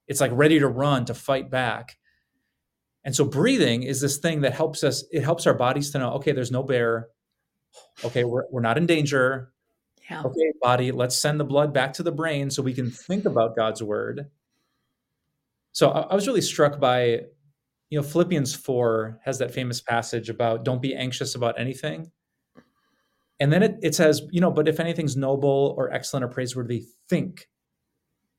It's 0.09 0.21
like 0.21 0.33
ready 0.35 0.59
to 0.59 0.67
run 0.67 1.05
to 1.05 1.15
fight 1.15 1.51
back. 1.51 1.99
And 3.05 3.15
so 3.15 3.25
breathing 3.25 3.85
is 3.85 4.01
this 4.01 4.19
thing 4.19 4.41
that 4.41 4.55
helps 4.55 4.83
us, 4.83 5.05
it 5.13 5.23
helps 5.23 5.47
our 5.47 5.55
bodies 5.55 5.91
to 5.93 5.99
know, 5.99 6.13
okay, 6.15 6.33
there's 6.33 6.51
no 6.51 6.63
bear. 6.63 7.09
Okay, 8.05 8.25
we're, 8.25 8.45
we're 8.51 8.61
not 8.61 8.77
in 8.77 8.87
danger. 8.87 9.53
Yeah. 10.11 10.23
Okay, 10.23 10.53
body, 10.61 10.91
let's 10.91 11.17
send 11.17 11.39
the 11.39 11.45
blood 11.45 11.73
back 11.73 11.93
to 11.95 12.03
the 12.03 12.13
brain 12.13 12.51
so 12.51 12.63
we 12.63 12.73
can 12.73 12.91
think 12.91 13.25
about 13.25 13.55
God's 13.55 13.83
word. 13.83 14.31
So 15.73 15.91
I, 15.91 16.01
I 16.01 16.15
was 16.15 16.27
really 16.27 16.41
struck 16.41 16.81
by, 16.81 17.21
you 17.91 17.99
know, 17.99 18.03
Philippians 18.03 18.55
4 18.55 19.21
has 19.25 19.39
that 19.39 19.53
famous 19.53 19.81
passage 19.81 20.29
about 20.29 20.65
don't 20.65 20.83
be 20.83 20.95
anxious 20.95 21.35
about 21.35 21.61
anything. 21.61 22.11
And 23.41 23.53
then 23.53 23.63
it, 23.63 23.77
it 23.83 23.95
says, 23.95 24.23
you 24.31 24.41
know, 24.41 24.51
but 24.51 24.69
if 24.69 24.81
anything's 24.81 25.17
noble 25.17 25.75
or 25.79 25.93
excellent 25.93 26.25
or 26.25 26.29
praiseworthy, 26.29 26.87
think 27.09 27.47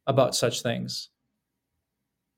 about 0.08 0.36
such 0.36 0.62
things. 0.62 1.10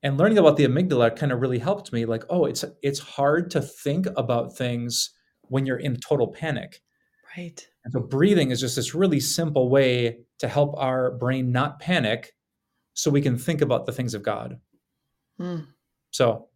And 0.03 0.17
learning 0.17 0.37
about 0.37 0.57
the 0.57 0.65
amygdala 0.65 1.15
kind 1.15 1.31
of 1.31 1.41
really 1.41 1.59
helped 1.59 1.93
me. 1.93 2.05
Like, 2.05 2.23
oh, 2.29 2.45
it's 2.45 2.65
it's 2.81 2.99
hard 2.99 3.51
to 3.51 3.61
think 3.61 4.07
about 4.17 4.55
things 4.55 5.11
when 5.43 5.65
you're 5.65 5.77
in 5.77 5.97
total 5.97 6.27
panic. 6.27 6.81
Right. 7.37 7.67
And 7.83 7.93
so 7.93 7.99
breathing 7.99 8.51
is 8.51 8.59
just 8.59 8.75
this 8.75 8.93
really 8.93 9.19
simple 9.19 9.69
way 9.69 10.19
to 10.39 10.47
help 10.47 10.75
our 10.77 11.11
brain 11.17 11.51
not 11.51 11.79
panic 11.79 12.33
so 12.93 13.09
we 13.09 13.21
can 13.21 13.37
think 13.37 13.61
about 13.61 13.85
the 13.85 13.91
things 13.91 14.13
of 14.13 14.23
God. 14.23 14.59
Mm. 15.39 15.67
So 16.11 16.47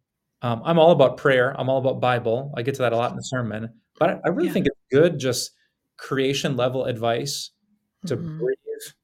um, 0.42 0.62
I'm 0.64 0.78
all 0.78 0.90
about 0.90 1.16
prayer. 1.16 1.58
I'm 1.58 1.68
all 1.68 1.78
about 1.78 2.00
Bible. 2.00 2.52
I 2.56 2.62
get 2.62 2.74
to 2.74 2.82
that 2.82 2.92
a 2.92 2.96
lot 2.96 3.10
in 3.10 3.16
the 3.16 3.22
sermon. 3.22 3.70
But 3.98 4.10
I, 4.10 4.20
I 4.26 4.28
really 4.28 4.48
Yeah. 4.48 4.52
think 4.54 4.66
it's 4.66 4.76
good 4.92 5.18
just 5.18 5.52
creation 5.96 6.56
level 6.56 6.84
advice 6.84 7.50
to 8.06 8.16
Mhm. 8.16 8.38
breathe, 8.38 8.56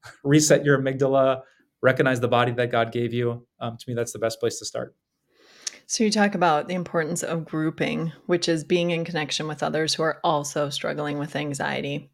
reset 0.24 0.64
your 0.64 0.78
amygdala, 0.78 1.42
recognize 1.82 2.20
the 2.20 2.28
body 2.28 2.52
that 2.52 2.70
God 2.70 2.92
gave 2.92 3.12
you. 3.12 3.46
Um, 3.60 3.76
to 3.76 3.84
me, 3.88 3.94
that's 3.94 4.12
the 4.12 4.18
best 4.18 4.40
place 4.40 4.58
to 4.58 4.64
start. 4.64 4.94
So 5.86 6.04
you 6.04 6.10
talk 6.10 6.34
about 6.34 6.68
the 6.68 6.74
importance 6.74 7.22
of 7.22 7.44
grouping, 7.44 8.12
which 8.26 8.48
is 8.48 8.64
being 8.64 8.90
in 8.90 9.04
connection 9.04 9.46
with 9.46 9.62
others 9.62 9.94
who 9.94 10.02
are 10.02 10.20
also 10.24 10.70
struggling 10.70 11.18
with 11.18 11.36
anxiety. 11.36 12.10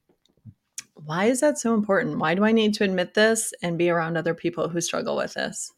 Why 0.95 1.27
is 1.27 1.41
that 1.41 1.59
so 1.59 1.75
important? 1.75 2.19
Why 2.19 2.35
do 2.35 2.45
I 2.45 2.53
need 2.53 2.75
to 2.75 2.85
admit 2.85 3.15
this 3.15 3.55
and 3.63 3.79
be 3.79 3.89
around 3.89 4.17
other 4.19 4.35
people 4.35 4.69
who 4.69 4.81
struggle 4.81 5.17
with 5.17 5.35
this? 5.35 5.73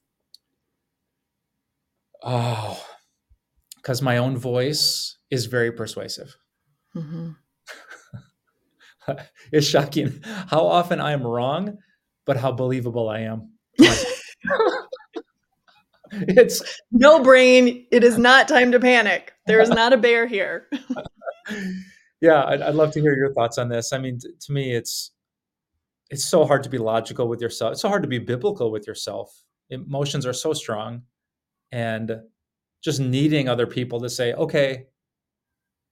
Oh, 2.22 2.84
because 3.76 4.02
my 4.02 4.16
own 4.18 4.36
voice 4.36 5.18
is 5.30 5.46
very 5.46 5.72
persuasive. 5.72 6.36
hmm 6.92 7.30
it's 9.52 9.66
shocking 9.66 10.20
how 10.24 10.66
often 10.66 11.00
I 11.00 11.12
am 11.12 11.22
wrong, 11.26 11.78
but 12.26 12.36
how 12.36 12.52
believable 12.52 13.08
I 13.08 13.20
am. 13.20 13.52
Like, 13.78 13.98
it's 16.12 16.62
No 16.90 17.22
brain, 17.22 17.86
it 17.90 18.04
is 18.04 18.18
not 18.18 18.48
time 18.48 18.72
to 18.72 18.80
panic. 18.80 19.32
There 19.46 19.60
is 19.60 19.70
not 19.70 19.92
a 19.92 19.96
bear 19.96 20.26
here. 20.26 20.68
yeah. 22.20 22.44
I'd, 22.44 22.62
I'd 22.62 22.74
love 22.74 22.92
to 22.92 23.00
hear 23.00 23.16
your 23.16 23.32
thoughts 23.32 23.58
on 23.58 23.68
this. 23.68 23.92
I 23.92 23.98
mean, 23.98 24.18
t- 24.18 24.30
to 24.40 24.52
me, 24.52 24.74
it's 24.74 25.12
it's 26.10 26.24
so 26.24 26.44
hard 26.44 26.64
to 26.64 26.68
be 26.68 26.78
logical 26.78 27.28
with 27.28 27.40
yourself. 27.40 27.72
It's 27.72 27.82
so 27.82 27.88
hard 27.88 28.02
to 28.02 28.08
be 28.08 28.18
biblical 28.18 28.72
with 28.72 28.86
yourself. 28.86 29.44
Emotions 29.70 30.26
are 30.26 30.32
so 30.32 30.52
strong, 30.52 31.02
and 31.70 32.20
just 32.82 32.98
needing 32.98 33.48
other 33.48 33.66
people 33.66 34.00
to 34.00 34.10
say, 34.10 34.32
okay. 34.34 34.86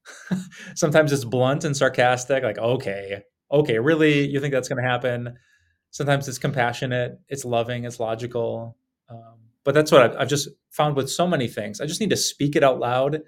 Sometimes 0.74 1.12
it's 1.12 1.24
blunt 1.24 1.64
and 1.64 1.76
sarcastic, 1.76 2.42
like, 2.42 2.58
okay, 2.58 3.22
okay, 3.50 3.78
really, 3.78 4.26
you 4.28 4.40
think 4.40 4.52
that's 4.52 4.68
going 4.68 4.82
to 4.82 4.88
happen? 4.88 5.36
Sometimes 5.90 6.28
it's 6.28 6.38
compassionate, 6.38 7.18
it's 7.28 7.44
loving, 7.44 7.84
it's 7.84 8.00
logical. 8.00 8.76
Um, 9.08 9.38
but 9.64 9.74
that's 9.74 9.90
what 9.90 10.02
I've, 10.02 10.16
I've 10.16 10.28
just 10.28 10.48
found 10.70 10.96
with 10.96 11.10
so 11.10 11.26
many 11.26 11.48
things. 11.48 11.80
I 11.80 11.86
just 11.86 12.00
need 12.00 12.10
to 12.10 12.16
speak 12.16 12.56
it 12.56 12.64
out 12.64 12.78
loud 12.78 13.22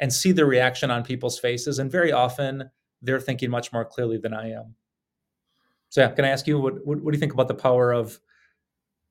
and 0.00 0.12
see 0.12 0.32
the 0.32 0.44
reaction 0.44 0.90
on 0.90 1.04
people's 1.04 1.38
faces. 1.38 1.78
And 1.78 1.90
very 1.90 2.12
often 2.12 2.70
they're 3.02 3.20
thinking 3.20 3.50
much 3.50 3.72
more 3.72 3.84
clearly 3.84 4.18
than 4.18 4.34
I 4.34 4.50
am. 4.50 4.74
So, 5.90 6.00
yeah, 6.00 6.10
can 6.10 6.24
I 6.24 6.28
ask 6.28 6.46
you, 6.46 6.58
what, 6.58 6.86
what, 6.86 7.00
what 7.02 7.12
do 7.12 7.16
you 7.16 7.20
think 7.20 7.34
about 7.34 7.48
the 7.48 7.54
power 7.54 7.92
of 7.92 8.18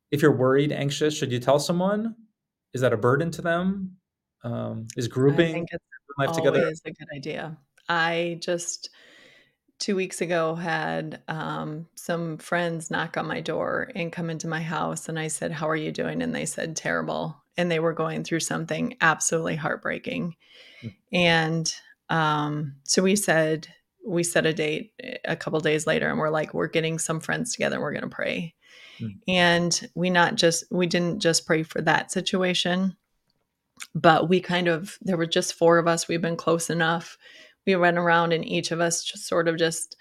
if 0.10 0.22
you're 0.22 0.36
worried, 0.36 0.72
anxious, 0.72 1.16
should 1.16 1.32
you 1.32 1.39
tell 1.39 1.60
someone? 1.60 2.16
Is 2.74 2.82
that 2.82 2.93
a 2.93 2.97
burden 2.97 3.32
to 3.32 3.41
them? 3.41 3.97
Um, 4.43 4.88
is 4.97 5.08
I 5.08 5.10
grouping 5.10 5.54
think 5.54 5.70
it's 5.72 5.84
life 6.18 6.32
together? 6.32 6.59
always 6.59 6.82
a 6.86 6.91
good 6.91 7.07
idea. 7.16 7.57
I 7.89 8.38
just 8.41 8.89
2 9.80 9.95
weeks 9.95 10.22
ago 10.22 10.55
had, 10.55 11.22
um, 11.28 11.88
some 11.95 12.38
friends 12.38 12.91
knock 12.91 13.18
on 13.18 13.28
my 13.28 13.41
door 13.41 13.91
and 13.95 14.12
come 14.12 14.30
into 14.30 14.47
my 14.47 14.62
house, 14.62 15.09
and 15.09 15.18
I 15.20 15.28
said, 15.28 15.51
"How 15.51 15.68
are 15.70 15.76
you 15.76 15.91
doing?" 15.91 16.22
And 16.22 16.34
they 16.36 16.45
said, 16.45 16.76
"Terrible." 16.76 17.36
And 17.57 17.70
they 17.72 17.80
were 17.80 17.93
going 17.93 18.24
through 18.24 18.41
something 18.41 18.95
absolutely 19.01 19.55
heartbreaking. 19.55 20.36
Mm. 20.84 20.95
And, 21.14 21.76
um, 22.09 22.76
so 22.84 23.01
we 23.03 23.16
said 23.16 23.68
we 24.05 24.24
set 24.24 24.45
a 24.47 24.53
date 24.53 24.93
eh, 25.03 25.18
a 25.26 25.36
couple 25.36 25.59
days 25.59 25.86
later, 25.88 26.09
and 26.09 26.20
we're 26.20 26.30
like, 26.30 26.53
"We're 26.53 26.68
getting 26.68 26.99
some 26.99 27.20
friends 27.20 27.53
together, 27.53 27.76
and 27.76 27.84
we're 27.84 27.93
gonna 27.93 28.09
pray." 28.09 28.55
Mm. 28.99 29.20
And 29.28 29.89
we 29.95 30.09
not 30.09 30.36
just 30.36 30.66
we 30.72 30.88
didn't 30.88 31.20
just 31.22 31.45
pray 31.45 31.64
for 31.64 31.82
that 31.82 32.12
situation, 32.12 32.95
but 33.95 34.29
we 34.29 34.39
kind 34.41 34.67
of 34.67 34.97
there 35.01 35.17
were 35.17 35.25
just 35.25 35.53
4 35.55 35.77
of 35.79 35.88
us, 35.88 36.07
we've 36.07 36.21
been 36.21 36.38
close 36.38 36.69
enough. 36.69 37.17
We 37.67 37.75
went 37.75 37.97
around 37.97 38.34
and 38.34 38.45
each 38.45 38.71
of 38.71 38.79
us 38.82 39.03
just 39.03 39.27
sort 39.27 39.47
of 39.47 39.57
just 39.57 39.95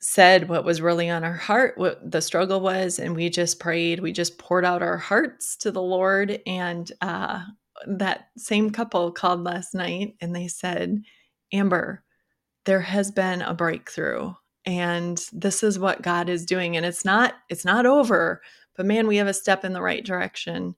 said 0.00 0.48
what 0.48 0.64
was 0.64 0.80
really 0.82 1.08
on 1.08 1.22
our 1.24 1.34
heart, 1.36 1.78
what 1.78 1.98
the 2.10 2.20
struggle 2.20 2.60
was, 2.60 2.98
and 2.98 3.14
we 3.14 3.30
just 3.30 3.60
prayed. 3.60 4.00
We 4.00 4.12
just 4.12 4.38
poured 4.38 4.64
out 4.64 4.82
our 4.82 4.98
hearts 4.98 5.56
to 5.58 5.70
the 5.70 5.82
Lord. 5.82 6.40
And 6.46 6.90
uh, 7.00 7.42
that 7.86 8.28
same 8.36 8.70
couple 8.70 9.12
called 9.12 9.44
last 9.44 9.74
night 9.74 10.14
and 10.20 10.34
they 10.34 10.48
said, 10.48 11.02
Amber, 11.52 12.02
there 12.64 12.80
has 12.80 13.10
been 13.10 13.42
a 13.42 13.54
breakthrough 13.54 14.32
and 14.66 15.24
this 15.32 15.62
is 15.62 15.78
what 15.78 16.02
God 16.02 16.28
is 16.28 16.46
doing 16.46 16.76
and 16.76 16.86
it's 16.86 17.04
not 17.04 17.34
it's 17.48 17.64
not 17.64 17.86
over 17.86 18.42
but 18.76 18.86
man 18.86 19.08
we 19.08 19.16
have 19.16 19.26
a 19.26 19.34
step 19.34 19.64
in 19.64 19.72
the 19.72 19.82
right 19.82 20.04
direction. 20.04 20.76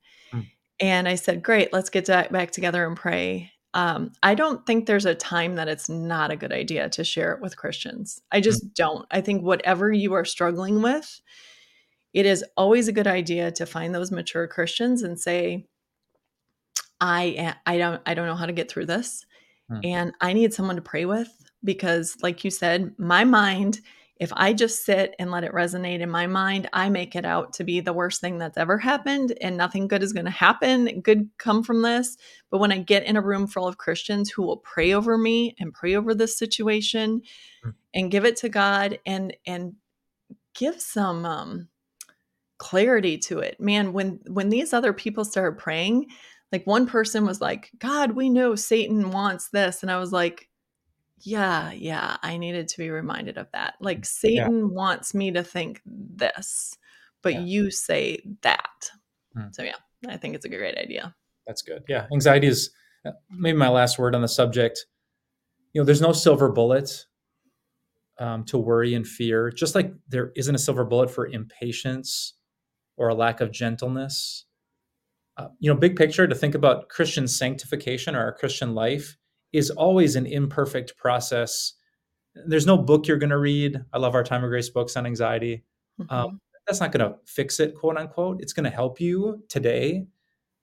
And 0.80 1.08
I 1.08 1.14
said 1.14 1.42
great 1.42 1.72
let's 1.72 1.90
get 1.90 2.06
back 2.06 2.50
together 2.50 2.86
and 2.86 2.96
pray. 2.96 3.50
Um, 3.74 4.12
I 4.22 4.34
don't 4.34 4.64
think 4.66 4.86
there's 4.86 5.06
a 5.06 5.14
time 5.16 5.56
that 5.56 5.68
it's 5.68 5.88
not 5.88 6.30
a 6.30 6.36
good 6.36 6.52
idea 6.52 6.88
to 6.90 7.02
share 7.02 7.32
it 7.32 7.40
with 7.40 7.56
Christians. 7.56 8.20
I 8.30 8.40
just 8.40 8.72
don't. 8.74 9.04
I 9.10 9.20
think 9.20 9.42
whatever 9.42 9.92
you 9.92 10.12
are 10.14 10.24
struggling 10.24 10.80
with 10.80 11.20
it 12.12 12.26
is 12.26 12.44
always 12.56 12.86
a 12.86 12.92
good 12.92 13.08
idea 13.08 13.50
to 13.50 13.66
find 13.66 13.92
those 13.94 14.12
mature 14.12 14.46
Christians 14.46 15.02
and 15.02 15.18
say 15.18 15.66
I 17.00 17.54
I 17.66 17.78
don't 17.78 18.00
I 18.06 18.14
don't 18.14 18.26
know 18.26 18.36
how 18.36 18.46
to 18.46 18.52
get 18.52 18.70
through 18.70 18.86
this 18.86 19.24
Mm. 19.70 19.80
and 19.82 20.12
I 20.20 20.34
need 20.34 20.52
someone 20.52 20.76
to 20.76 20.82
pray 20.82 21.06
with 21.06 21.30
because 21.64 22.18
like 22.22 22.44
you 22.44 22.50
said 22.50 22.92
my 22.98 23.24
mind 23.24 23.80
if 24.16 24.32
I 24.34 24.52
just 24.52 24.84
sit 24.84 25.14
and 25.18 25.30
let 25.30 25.44
it 25.44 25.52
resonate 25.52 26.00
in 26.00 26.10
my 26.10 26.26
mind 26.26 26.68
I 26.72 26.88
make 26.88 27.16
it 27.16 27.24
out 27.24 27.52
to 27.54 27.64
be 27.64 27.80
the 27.80 27.92
worst 27.92 28.20
thing 28.20 28.38
that's 28.38 28.56
ever 28.56 28.78
happened 28.78 29.36
and 29.40 29.56
nothing 29.56 29.88
good 29.88 30.02
is 30.02 30.12
going 30.12 30.26
to 30.26 30.30
happen 30.30 31.00
good 31.00 31.28
come 31.38 31.62
from 31.62 31.82
this 31.82 32.16
but 32.50 32.58
when 32.58 32.72
I 32.72 32.78
get 32.78 33.04
in 33.04 33.16
a 33.16 33.22
room 33.22 33.46
full 33.46 33.66
of 33.66 33.78
Christians 33.78 34.30
who 34.30 34.42
will 34.42 34.58
pray 34.58 34.92
over 34.92 35.18
me 35.18 35.56
and 35.58 35.72
pray 35.74 35.96
over 35.96 36.14
this 36.14 36.38
situation 36.38 37.22
Mm. 37.64 37.74
and 37.94 38.10
give 38.10 38.24
it 38.24 38.36
to 38.36 38.48
God 38.48 38.98
and 39.06 39.36
and 39.46 39.74
give 40.54 40.80
some 40.80 41.24
um 41.24 41.68
clarity 42.58 43.18
to 43.18 43.40
it. 43.40 43.60
Man, 43.60 43.92
when 43.92 44.20
when 44.28 44.48
these 44.48 44.72
other 44.72 44.92
people 44.92 45.24
started 45.24 45.58
praying, 45.58 46.06
like 46.52 46.66
one 46.66 46.86
person 46.86 47.26
was 47.26 47.40
like, 47.40 47.70
"God, 47.78 48.12
we 48.12 48.30
know 48.30 48.54
Satan 48.54 49.10
wants 49.10 49.48
this." 49.50 49.82
And 49.82 49.90
I 49.90 49.98
was 49.98 50.12
like, 50.12 50.48
"Yeah, 51.18 51.72
yeah, 51.72 52.16
I 52.22 52.36
needed 52.36 52.68
to 52.68 52.78
be 52.78 52.90
reminded 52.90 53.38
of 53.38 53.50
that. 53.52 53.74
Like 53.80 54.04
Satan 54.04 54.72
wants 54.74 55.14
me 55.14 55.30
to 55.32 55.42
think 55.42 55.80
this, 55.86 56.76
but 57.22 57.34
Yeah. 57.34 57.40
you 57.40 57.70
say 57.70 58.18
that." 58.42 58.90
Hmm. 59.34 59.48
So 59.52 59.62
yeah, 59.62 59.76
I 60.08 60.16
think 60.16 60.34
it's 60.34 60.44
a 60.44 60.48
great 60.48 60.76
idea. 60.76 61.14
That's 61.46 61.62
good. 61.62 61.84
Yeah, 61.88 62.06
anxiety 62.12 62.46
is 62.46 62.70
uh, 63.04 63.12
maybe 63.30 63.58
my 63.58 63.68
last 63.68 63.98
word 63.98 64.14
on 64.14 64.22
the 64.22 64.28
subject. 64.28 64.86
You 65.72 65.80
know, 65.80 65.84
there's 65.84 66.00
no 66.00 66.12
silver 66.12 66.50
bullet 66.50 67.06
um, 68.18 68.44
to 68.44 68.58
worry 68.58 68.94
and 68.94 69.06
fear. 69.06 69.50
Just 69.50 69.74
like 69.74 69.92
there 70.08 70.32
isn't 70.36 70.54
a 70.54 70.58
silver 70.58 70.84
bullet 70.84 71.10
for 71.10 71.26
impatience 71.26 72.34
or 72.96 73.08
a 73.08 73.14
lack 73.14 73.40
of 73.40 73.50
gentleness. 73.50 74.46
Uh, 75.36 75.48
you 75.58 75.72
know, 75.72 75.78
big 75.78 75.96
picture 75.96 76.26
to 76.28 76.34
think 76.34 76.54
about 76.54 76.88
Christian 76.88 77.26
sanctification 77.26 78.14
or 78.14 78.20
our 78.20 78.32
Christian 78.32 78.74
life 78.74 79.16
is 79.54 79.70
always 79.70 80.16
an 80.16 80.26
imperfect 80.26 80.96
process. 80.96 81.74
There's 82.34 82.66
no 82.66 82.76
book 82.76 83.06
you're 83.06 83.16
going 83.18 83.30
to 83.30 83.38
read. 83.38 83.82
I 83.92 83.98
love 83.98 84.14
our 84.14 84.24
Time 84.24 84.42
of 84.44 84.50
Grace 84.50 84.68
books 84.68 84.96
on 84.96 85.06
anxiety. 85.06 85.64
Um, 86.10 86.32
Mhm. 86.32 86.38
that's 86.66 86.80
not 86.80 86.90
going 86.92 87.08
to 87.08 87.16
fix 87.24 87.60
it, 87.60 87.74
quote 87.76 87.96
unquote. 87.96 88.42
It's 88.42 88.52
going 88.52 88.64
to 88.64 88.70
help 88.70 89.00
you 89.00 89.42
today. 89.48 90.06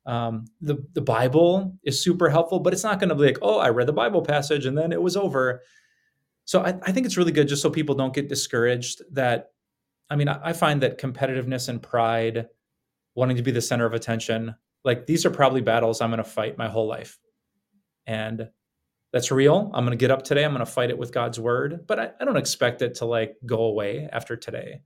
Um, 0.05 0.45
the 0.59 0.83
the 0.93 1.01
Bible 1.01 1.77
is 1.83 2.03
super 2.03 2.27
helpful, 2.29 2.59
but 2.59 2.73
it's 2.73 2.83
not 2.83 2.99
going 2.99 3.09
to 3.09 3.15
be 3.15 3.23
like, 3.23 3.37
oh, 3.41 3.59
I 3.59 3.69
read 3.69 3.87
the 3.87 3.93
Bible 3.93 4.21
passage 4.21 4.65
and 4.65 4.77
then 4.77 4.91
it 4.91 5.01
was 5.01 5.15
over. 5.15 5.61
So 6.45 6.61
I, 6.61 6.69
I 6.81 6.91
think 6.91 7.05
it's 7.05 7.17
really 7.17 7.31
good 7.31 7.47
just 7.47 7.61
so 7.61 7.69
people 7.69 7.95
don't 7.95 8.13
get 8.13 8.27
discouraged. 8.27 9.03
That 9.11 9.51
I 10.09 10.15
mean, 10.17 10.27
I, 10.27 10.39
I 10.49 10.53
find 10.53 10.81
that 10.81 10.97
competitiveness 10.99 11.69
and 11.69 11.81
pride, 11.81 12.47
wanting 13.15 13.37
to 13.37 13.43
be 13.43 13.51
the 13.51 13.61
center 13.61 13.85
of 13.85 13.93
attention, 13.93 14.55
like 14.83 15.05
these 15.05 15.25
are 15.25 15.29
probably 15.29 15.61
battles 15.61 16.01
I'm 16.01 16.09
going 16.09 16.17
to 16.17 16.23
fight 16.29 16.57
my 16.57 16.67
whole 16.67 16.87
life, 16.87 17.19
and 18.07 18.49
that's 19.11 19.31
real. 19.31 19.69
I'm 19.73 19.85
going 19.85 19.97
to 19.97 20.01
get 20.01 20.11
up 20.11 20.23
today. 20.23 20.45
I'm 20.45 20.51
going 20.51 20.65
to 20.65 20.71
fight 20.71 20.89
it 20.89 20.97
with 20.97 21.11
God's 21.11 21.39
word, 21.39 21.85
but 21.87 21.99
I, 21.99 22.11
I 22.19 22.25
don't 22.25 22.37
expect 22.37 22.81
it 22.81 22.95
to 22.95 23.05
like 23.05 23.35
go 23.45 23.63
away 23.63 24.07
after 24.11 24.35
today. 24.35 24.81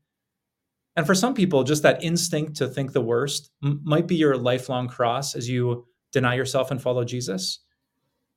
And 0.96 1.06
for 1.06 1.14
some 1.14 1.34
people, 1.34 1.64
just 1.64 1.84
that 1.84 2.04
instinct 2.04 2.56
to 2.58 2.68
think 2.68 2.94
the 2.94 3.02
worst 3.02 3.52
m- 3.64 3.82
might 3.84 4.08
be 4.08 4.16
your 4.16 4.38
lifelong 4.38 4.88
cross 4.88 5.36
as 5.36 5.50
you 5.50 5.86
deny 6.12 6.36
yourself 6.36 6.72
and 6.72 6.82
follow 6.82 7.04
Jesus. 7.04 7.60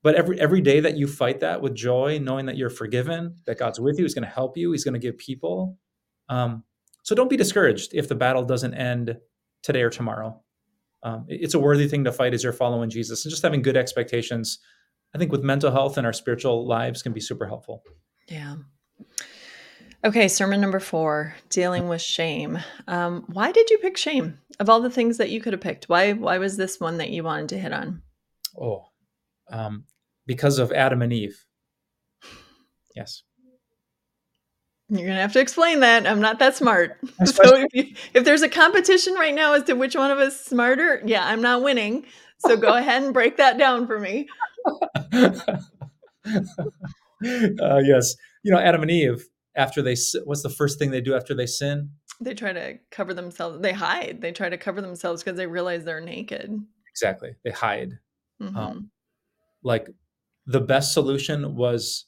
But 0.03 0.14
every 0.14 0.41
every 0.41 0.61
day 0.61 0.80
that 0.80 0.97
you 0.97 1.07
fight 1.07 1.41
that 1.41 1.61
with 1.61 1.74
joy, 1.74 2.18
knowing 2.20 2.47
that 2.47 2.57
you're 2.57 2.70
forgiven, 2.70 3.36
that 3.47 3.59
God's 3.59 3.80
with 3.80 3.99
you, 3.99 4.05
He's 4.05 4.14
going 4.14 4.24
to 4.24 4.30
help 4.30 4.57
you, 4.57 4.72
He's 4.72 4.84
going 4.84 4.95
to 4.95 5.01
give 5.01 5.16
people. 5.18 5.78
Um, 6.28 6.64
so 7.03 7.14
don't 7.14 7.30
be 7.30 7.36
discouraged 7.36 7.95
if 7.95 8.09
the 8.09 8.14
battle 8.14 8.45
doesn't 8.45 8.74
end 8.74 9.16
today 9.62 9.82
or 9.82 9.91
tomorrow. 9.91 10.41
Um, 11.03 11.24
it's 11.28 11.55
a 11.55 11.59
worthy 11.59 11.89
thing 11.89 12.05
to 12.05 12.12
fight 12.12 12.34
as 12.34 12.43
you're 12.43 12.53
following 12.53 12.91
Jesus, 12.91 13.24
and 13.24 13.30
just 13.30 13.43
having 13.43 13.62
good 13.62 13.76
expectations. 13.76 14.59
I 15.14 15.18
think 15.18 15.32
with 15.32 15.42
mental 15.42 15.70
health 15.70 15.96
and 15.96 16.06
our 16.06 16.12
spiritual 16.12 16.66
lives 16.66 17.02
can 17.02 17.12
be 17.12 17.20
super 17.20 17.46
helpful. 17.46 17.82
Yeah. 18.28 18.56
Okay, 20.04 20.28
sermon 20.28 20.61
number 20.61 20.80
four: 20.80 21.34
dealing 21.48 21.88
with 21.88 22.00
shame. 22.00 22.59
Um, 22.86 23.24
why 23.26 23.50
did 23.52 23.70
you 23.70 23.78
pick 23.78 23.96
shame 23.96 24.38
of 24.61 24.68
all 24.68 24.80
the 24.80 24.90
things 24.90 25.16
that 25.16 25.30
you 25.30 25.40
could 25.40 25.52
have 25.52 25.62
picked? 25.62 25.88
Why 25.88 26.12
why 26.12 26.38
was 26.38 26.56
this 26.56 26.78
one 26.78 26.98
that 26.98 27.11
you 27.11 27.24
wanted 27.24 27.48
to 27.50 27.59
hit 27.59 27.72
on? 27.72 28.02
Oh, 28.61 28.86
um, 29.50 29.84
because 30.26 30.59
of 30.59 30.72
Adam 30.72 31.02
and 31.02 31.12
Eve. 31.12 31.44
Yes. 32.94 33.22
You're 34.88 35.06
gonna 35.06 35.20
have 35.20 35.32
to 35.34 35.40
explain 35.40 35.80
that. 35.80 36.06
I'm 36.06 36.20
not 36.20 36.38
that 36.38 36.56
smart. 36.56 36.98
So 37.26 37.56
if, 37.56 37.74
you, 37.74 37.94
if 38.14 38.24
there's 38.24 38.42
a 38.42 38.48
competition 38.48 39.14
right 39.14 39.34
now 39.34 39.54
as 39.54 39.64
to 39.64 39.74
which 39.74 39.94
one 39.94 40.11
of 40.11 40.18
us 40.18 40.34
is 40.34 40.44
smarter, 40.44 41.02
yeah, 41.04 41.26
I'm 41.26 41.42
not 41.42 41.62
winning. 41.62 42.06
So 42.38 42.56
go 42.56 42.74
ahead 42.76 43.02
and 43.02 43.12
break 43.12 43.36
that 43.36 43.59
down 43.59 43.86
for 43.86 43.98
me. 43.98 44.28
uh, 47.60 47.80
yes, 47.84 48.14
you 48.42 48.52
know 48.52 48.58
Adam 48.58 48.82
and 48.82 48.90
Eve. 48.90 49.24
After 49.56 49.82
they, 49.82 49.96
what's 50.24 50.42
the 50.42 50.50
first 50.50 50.78
thing 50.78 50.92
they 50.92 51.00
do 51.00 51.14
after 51.16 51.34
they 51.34 51.46
sin? 51.46 51.90
They 52.20 52.34
try 52.34 52.52
to 52.52 52.78
cover 52.92 53.12
themselves. 53.12 53.60
They 53.60 53.72
hide. 53.72 54.20
They 54.20 54.30
try 54.30 54.48
to 54.48 54.56
cover 54.56 54.80
themselves 54.80 55.22
because 55.22 55.36
they 55.36 55.48
realize 55.48 55.84
they're 55.84 56.00
naked. 56.00 56.56
Exactly, 56.92 57.34
they 57.44 57.50
hide. 57.50 57.98
Mhm. 58.40 58.56
Um, 58.56 58.90
Like 59.64 59.88
the 60.46 60.60
best 60.60 60.92
solution 60.92 61.56
was 61.56 62.06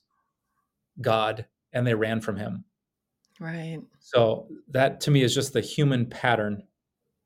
God, 1.01 1.47
and 1.73 1.85
they 1.87 1.95
ran 1.95 2.21
from 2.21 2.37
Him. 2.37 2.65
right. 3.41 3.81
So 4.01 4.49
that 4.69 5.01
to 5.03 5.11
me 5.11 5.23
is 5.23 5.35
just 5.35 5.53
the 5.53 5.61
human 5.61 6.07
pattern. 6.07 6.63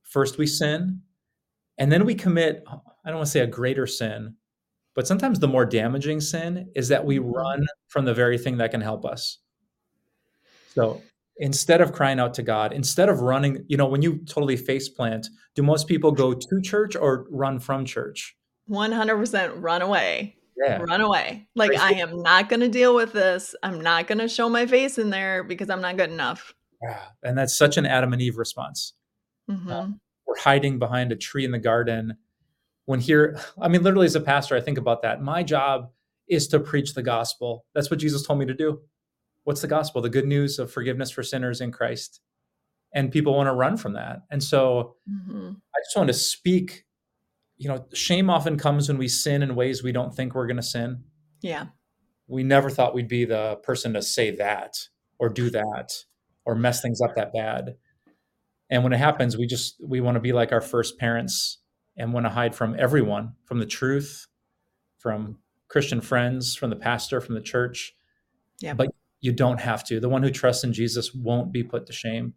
First 0.02 0.38
we 0.38 0.46
sin, 0.46 1.02
and 1.76 1.90
then 1.92 2.04
we 2.06 2.14
commit. 2.14 2.64
I 2.66 3.08
don't 3.10 3.16
want 3.16 3.26
to 3.26 3.30
say 3.32 3.40
a 3.40 3.46
greater 3.46 3.86
sin, 3.86 4.36
but 4.94 5.06
sometimes 5.06 5.38
the 5.40 5.48
more 5.48 5.66
damaging 5.66 6.20
sin 6.20 6.70
is 6.74 6.88
that 6.88 7.04
we 7.04 7.18
Mhm. 7.18 7.32
run 7.32 7.66
from 7.88 8.04
the 8.04 8.14
very 8.14 8.38
thing 8.38 8.56
that 8.58 8.70
can 8.70 8.80
help 8.80 9.04
us. 9.04 9.38
So 10.74 11.02
instead 11.36 11.80
of 11.80 11.92
crying 11.92 12.18
out 12.20 12.34
to 12.34 12.42
God, 12.42 12.72
instead 12.72 13.08
of 13.08 13.20
running, 13.20 13.64
you 13.68 13.76
know, 13.76 13.86
when 13.86 14.02
you 14.02 14.18
totally 14.26 14.56
face 14.56 14.88
plant, 14.88 15.28
do 15.54 15.62
most 15.62 15.86
people 15.88 16.12
go 16.12 16.32
to 16.34 16.60
church 16.62 16.96
or 16.96 17.26
run 17.30 17.58
from 17.58 17.84
church? 17.84 18.36
100% 18.68 19.56
run 19.56 19.82
away. 19.82 20.36
Yeah. 20.56 20.78
Run 20.78 21.00
away. 21.00 21.48
Like, 21.56 21.70
Praise 21.70 21.80
I 21.80 21.90
am 21.94 22.22
not 22.22 22.48
going 22.48 22.60
to 22.60 22.68
deal 22.68 22.94
with 22.94 23.12
this. 23.12 23.56
I'm 23.62 23.80
not 23.80 24.06
going 24.06 24.18
to 24.18 24.28
show 24.28 24.48
my 24.48 24.66
face 24.66 24.98
in 24.98 25.10
there 25.10 25.42
because 25.42 25.68
I'm 25.68 25.80
not 25.80 25.96
good 25.96 26.10
enough. 26.10 26.54
Yeah. 26.82 27.00
And 27.24 27.36
that's 27.36 27.56
such 27.56 27.76
an 27.76 27.86
Adam 27.86 28.12
and 28.12 28.22
Eve 28.22 28.36
response. 28.38 28.94
Mhm. 29.50 29.98
We're 30.26 30.38
hiding 30.38 30.78
behind 30.78 31.10
a 31.12 31.16
tree 31.16 31.44
in 31.44 31.50
the 31.50 31.58
garden. 31.58 32.16
When 32.86 33.00
here, 33.00 33.38
I 33.60 33.68
mean, 33.68 33.82
literally 33.82 34.06
as 34.06 34.14
a 34.14 34.20
pastor, 34.20 34.56
I 34.56 34.60
think 34.60 34.78
about 34.78 35.02
that. 35.02 35.22
My 35.22 35.42
job 35.42 35.90
is 36.28 36.48
to 36.48 36.60
preach 36.60 36.94
the 36.94 37.02
gospel. 37.02 37.64
That's 37.74 37.90
what 37.90 38.00
Jesus 38.00 38.22
told 38.26 38.38
me 38.38 38.46
to 38.46 38.54
do. 38.54 38.80
What's 39.44 39.60
the 39.60 39.68
gospel? 39.68 40.00
The 40.02 40.08
good 40.10 40.26
news 40.26 40.58
of 40.58 40.70
forgiveness 40.72 41.10
for 41.10 41.22
sinners 41.22 41.60
in 41.60 41.72
Christ. 41.72 42.20
and 42.94 43.10
people 43.10 43.34
want 43.34 43.48
to 43.48 43.52
run 43.52 43.76
from 43.76 43.94
that. 43.94 44.22
And 44.30 44.42
so 44.42 44.96
hmm 45.08 45.50
I 45.74 45.78
just 45.84 45.96
want 45.96 46.08
to 46.08 46.14
speak. 46.14 46.84
You 47.56 47.68
know, 47.68 47.86
shame 47.92 48.30
often 48.30 48.56
comes 48.58 48.88
when 48.88 48.98
we 48.98 49.08
sin 49.08 49.42
in 49.42 49.54
ways 49.54 49.82
we 49.82 49.92
don't 49.92 50.14
think 50.14 50.34
we're 50.34 50.46
going 50.46 50.56
to 50.56 50.62
sin. 50.62 51.04
Yeah. 51.40 51.66
We 52.26 52.42
never 52.42 52.70
thought 52.70 52.94
we'd 52.94 53.08
be 53.08 53.24
the 53.24 53.56
person 53.62 53.92
to 53.94 54.02
say 54.02 54.30
that 54.36 54.76
or 55.18 55.28
do 55.28 55.50
that 55.50 55.92
or 56.44 56.54
mess 56.54 56.80
things 56.82 57.00
up 57.00 57.14
that 57.16 57.32
bad. 57.32 57.76
And 58.70 58.82
when 58.82 58.92
it 58.92 58.98
happens, 58.98 59.36
we 59.36 59.46
just 59.46 59.76
we 59.86 60.00
want 60.00 60.14
to 60.16 60.20
be 60.20 60.32
like 60.32 60.52
our 60.52 60.60
first 60.60 60.98
parents 60.98 61.58
and 61.96 62.12
want 62.12 62.26
to 62.26 62.30
hide 62.30 62.54
from 62.54 62.76
everyone, 62.78 63.34
from 63.44 63.58
the 63.58 63.66
truth, 63.66 64.26
from 64.98 65.38
Christian 65.68 66.00
friends, 66.00 66.56
from 66.56 66.70
the 66.70 66.76
pastor, 66.76 67.20
from 67.20 67.34
the 67.34 67.40
church. 67.40 67.94
Yeah. 68.60 68.74
But 68.74 68.88
you 69.20 69.32
don't 69.32 69.60
have 69.60 69.84
to. 69.84 70.00
The 70.00 70.08
one 70.08 70.22
who 70.22 70.30
trusts 70.30 70.64
in 70.64 70.72
Jesus 70.72 71.14
won't 71.14 71.52
be 71.52 71.62
put 71.62 71.86
to 71.86 71.92
shame. 71.92 72.34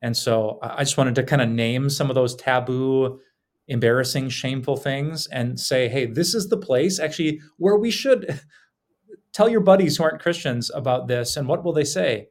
And 0.00 0.16
so 0.16 0.58
I 0.62 0.84
just 0.84 0.96
wanted 0.96 1.16
to 1.16 1.22
kind 1.22 1.42
of 1.42 1.48
name 1.48 1.90
some 1.90 2.08
of 2.08 2.14
those 2.14 2.36
taboo, 2.36 3.20
embarrassing, 3.66 4.28
shameful 4.28 4.76
things 4.76 5.26
and 5.26 5.58
say, 5.58 5.88
hey, 5.88 6.06
this 6.06 6.34
is 6.34 6.48
the 6.48 6.56
place 6.56 6.98
actually 6.98 7.40
where 7.56 7.76
we 7.76 7.90
should 7.90 8.40
tell 9.32 9.48
your 9.48 9.60
buddies 9.60 9.96
who 9.96 10.04
aren't 10.04 10.20
Christians 10.20 10.70
about 10.72 11.08
this. 11.08 11.36
And 11.36 11.48
what 11.48 11.64
will 11.64 11.72
they 11.72 11.84
say? 11.84 12.28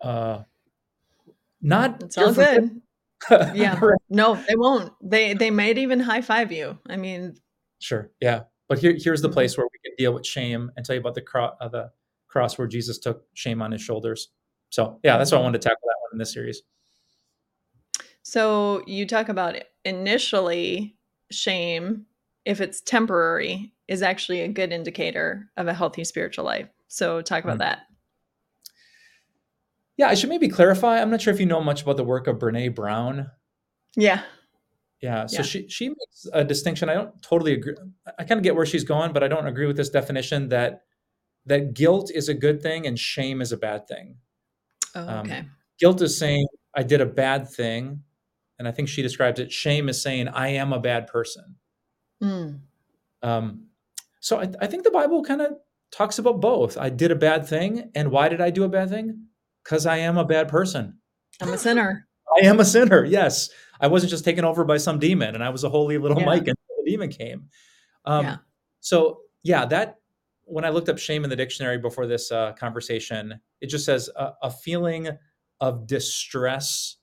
Uh, 0.00 0.42
not 1.62 2.02
It's 2.02 2.18
all 2.18 2.32
good. 2.32 2.82
Forgiven." 3.20 3.56
Yeah. 3.56 3.78
Right. 3.80 3.98
No, 4.10 4.34
they 4.48 4.56
won't. 4.56 4.92
They 5.02 5.34
they 5.34 5.50
might 5.50 5.78
even 5.78 6.00
high 6.00 6.20
five 6.22 6.50
you. 6.52 6.78
I 6.88 6.96
mean, 6.96 7.34
Sure. 7.80 8.10
Yeah. 8.20 8.42
But 8.68 8.78
here, 8.78 8.94
here's 8.98 9.20
the 9.20 9.28
Mhm. 9.28 9.32
place 9.34 9.58
where 9.58 9.66
we 9.70 9.78
can 9.90 9.94
deal 9.98 10.14
with 10.14 10.24
shame 10.26 10.70
and 10.76 10.86
tell 10.86 10.94
you 10.94 11.00
about 11.00 11.14
the, 11.14 11.20
cro- 11.20 11.54
uh, 11.60 11.68
the 11.68 11.90
cross 12.28 12.56
where 12.56 12.66
Jesus 12.66 12.98
took 12.98 13.26
shame 13.34 13.60
on 13.60 13.72
his 13.72 13.82
shoulders. 13.82 14.28
So, 14.70 14.98
yeah, 15.04 15.18
that's 15.18 15.32
why 15.32 15.38
I 15.38 15.42
wanted 15.42 15.60
to 15.60 15.68
tackle 15.68 15.82
that 15.84 15.96
one 16.02 16.10
in 16.14 16.18
this 16.18 16.32
series. 16.32 16.62
so 18.22 18.82
you 18.86 19.06
talk 19.06 19.28
about 19.28 19.56
initially 19.84 20.96
shame, 21.30 22.06
if 22.46 22.60
it's 22.60 22.80
temporary, 22.80 23.72
is 23.86 24.02
actually 24.02 24.40
a 24.40 24.48
good 24.48 24.72
indicator 24.72 25.50
of 25.58 25.66
a 25.66 25.74
healthy 25.74 26.04
spiritual 26.04 26.44
life. 26.46 26.68
So 26.88 27.20
talk 27.20 27.44
about 27.44 27.56
Mm. 27.56 27.60
that. 27.60 27.78
Yeah, 29.96 30.08
I 30.08 30.14
should 30.14 30.28
maybe 30.28 30.48
clarify. 30.48 31.00
I'm 31.00 31.10
not 31.10 31.20
sure 31.22 31.32
if 31.32 31.38
you 31.40 31.46
know 31.46 31.60
much 31.60 31.82
about 31.82 31.96
the 31.96 32.04
work 32.04 32.26
of 32.26 32.38
Brene 32.38 32.74
Brown. 32.74 33.30
Yeah. 33.96 34.22
Yeah, 35.00 35.26
so 35.26 35.38
Yeah. 35.38 35.42
she 35.42 35.68
she 35.68 35.88
makes 35.90 36.26
a 36.32 36.42
distinction. 36.44 36.88
I 36.88 36.94
don't 36.94 37.20
totally 37.22 37.52
agree. 37.52 37.74
I 38.18 38.24
kind 38.24 38.38
of 38.38 38.42
get 38.42 38.56
where 38.56 38.66
she's 38.66 38.84
going, 38.84 39.12
but 39.12 39.22
I 39.22 39.28
don't 39.28 39.46
agree 39.46 39.66
with 39.66 39.76
this 39.76 39.90
definition 39.90 40.48
that 40.48 40.82
that 41.46 41.74
guilt 41.74 42.10
is 42.12 42.28
a 42.28 42.34
good 42.34 42.62
thing 42.62 42.86
and 42.86 42.98
shame 42.98 43.40
is 43.42 43.52
a 43.52 43.56
bad 43.56 43.86
thing. 43.86 44.16
Oh, 44.94 45.06
Um, 45.06 45.26
okay. 45.26 45.44
Guilt 45.78 46.00
is 46.02 46.16
saying 46.18 46.46
I 46.74 46.82
did 46.82 47.00
a 47.00 47.06
bad 47.06 47.48
thing, 47.48 48.02
and 48.58 48.66
I 48.66 48.70
think 48.72 48.88
she 48.88 49.02
describes 49.02 49.38
it. 49.40 49.52
Shame 49.52 49.88
is 49.88 50.00
saying 50.00 50.28
I 50.28 50.48
am 50.48 50.72
a 50.72 50.80
bad 50.80 51.06
person. 51.06 51.56
Mm. 52.22 52.60
Um, 53.22 53.66
so 54.20 54.38
I, 54.40 54.50
I 54.60 54.66
think 54.66 54.84
the 54.84 54.90
Bible 54.90 55.22
kind 55.22 55.42
of 55.42 55.52
talks 55.92 56.18
about 56.18 56.40
both. 56.40 56.78
I 56.78 56.88
did 56.88 57.10
a 57.10 57.16
bad 57.16 57.46
thing, 57.46 57.90
and 57.94 58.10
why 58.10 58.28
did 58.28 58.40
I 58.40 58.50
do 58.50 58.64
a 58.64 58.68
bad 58.68 58.88
thing? 58.88 59.26
Because 59.64 59.86
I 59.86 59.96
am 59.98 60.18
a 60.18 60.24
bad 60.24 60.48
person. 60.48 60.98
I'm 61.40 61.52
a 61.52 61.58
sinner. 61.58 62.06
I 62.36 62.46
am 62.46 62.60
a 62.60 62.64
sinner. 62.64 63.04
Yes, 63.04 63.50
I 63.80 63.86
wasn't 63.86 64.10
just 64.10 64.24
taken 64.24 64.44
over 64.44 64.64
by 64.64 64.76
some 64.76 64.98
demon, 64.98 65.34
and 65.34 65.42
I 65.42 65.48
was 65.48 65.64
a 65.64 65.68
holy 65.68 65.98
little 65.98 66.18
Yeah. 66.18 66.26
Mike 66.26 66.46
until 66.46 66.54
the 66.84 66.90
demon 66.90 67.10
came. 67.10 67.48
Um, 68.04 68.24
Yeah. 68.24 68.36
So 68.80 69.20
yeah, 69.42 69.64
that 69.66 69.96
when 70.44 70.64
I 70.64 70.68
looked 70.68 70.88
up 70.90 70.98
shame 70.98 71.24
in 71.24 71.30
the 71.30 71.36
dictionary 71.36 71.78
before 71.78 72.06
this 72.06 72.30
uh, 72.30 72.52
conversation, 72.52 73.40
it 73.60 73.68
just 73.68 73.86
says 73.86 74.10
a, 74.14 74.32
a 74.42 74.50
feeling 74.50 75.08
of 75.60 75.86
distress 75.86 76.96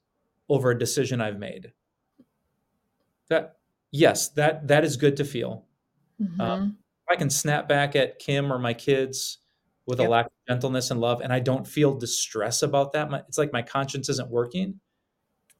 over 0.48 0.72
a 0.72 0.78
decision 0.78 1.22
I've 1.22 1.40
made. 1.40 1.74
That 3.30 3.58
yes, 3.92 4.30
that 4.30 4.68
that 4.68 4.84
is 4.84 4.98
good 4.98 5.18
to 5.18 5.26
feel. 5.26 5.66
Mhm. 6.22 6.70
If 6.70 7.08
I 7.10 7.16
can 7.16 7.30
snap 7.30 7.68
back 7.68 7.96
at 7.96 8.20
Kim 8.20 8.54
or 8.54 8.60
my 8.60 8.74
kids 8.74 9.40
with 9.92 10.00
a 10.00 10.10
lack 10.10 10.26
of 10.28 10.32
gentleness 10.48 10.90
and 10.90 11.02
love, 11.02 11.20
and 11.20 11.34
I 11.34 11.40
don't 11.40 11.68
feel 11.68 11.94
distress 11.94 12.64
about 12.64 12.94
that, 12.94 13.12
it's 13.28 13.38
like 13.38 13.52
my 13.52 13.62
conscience 13.62 14.08
isn't 14.08 14.30
working. 14.30 14.80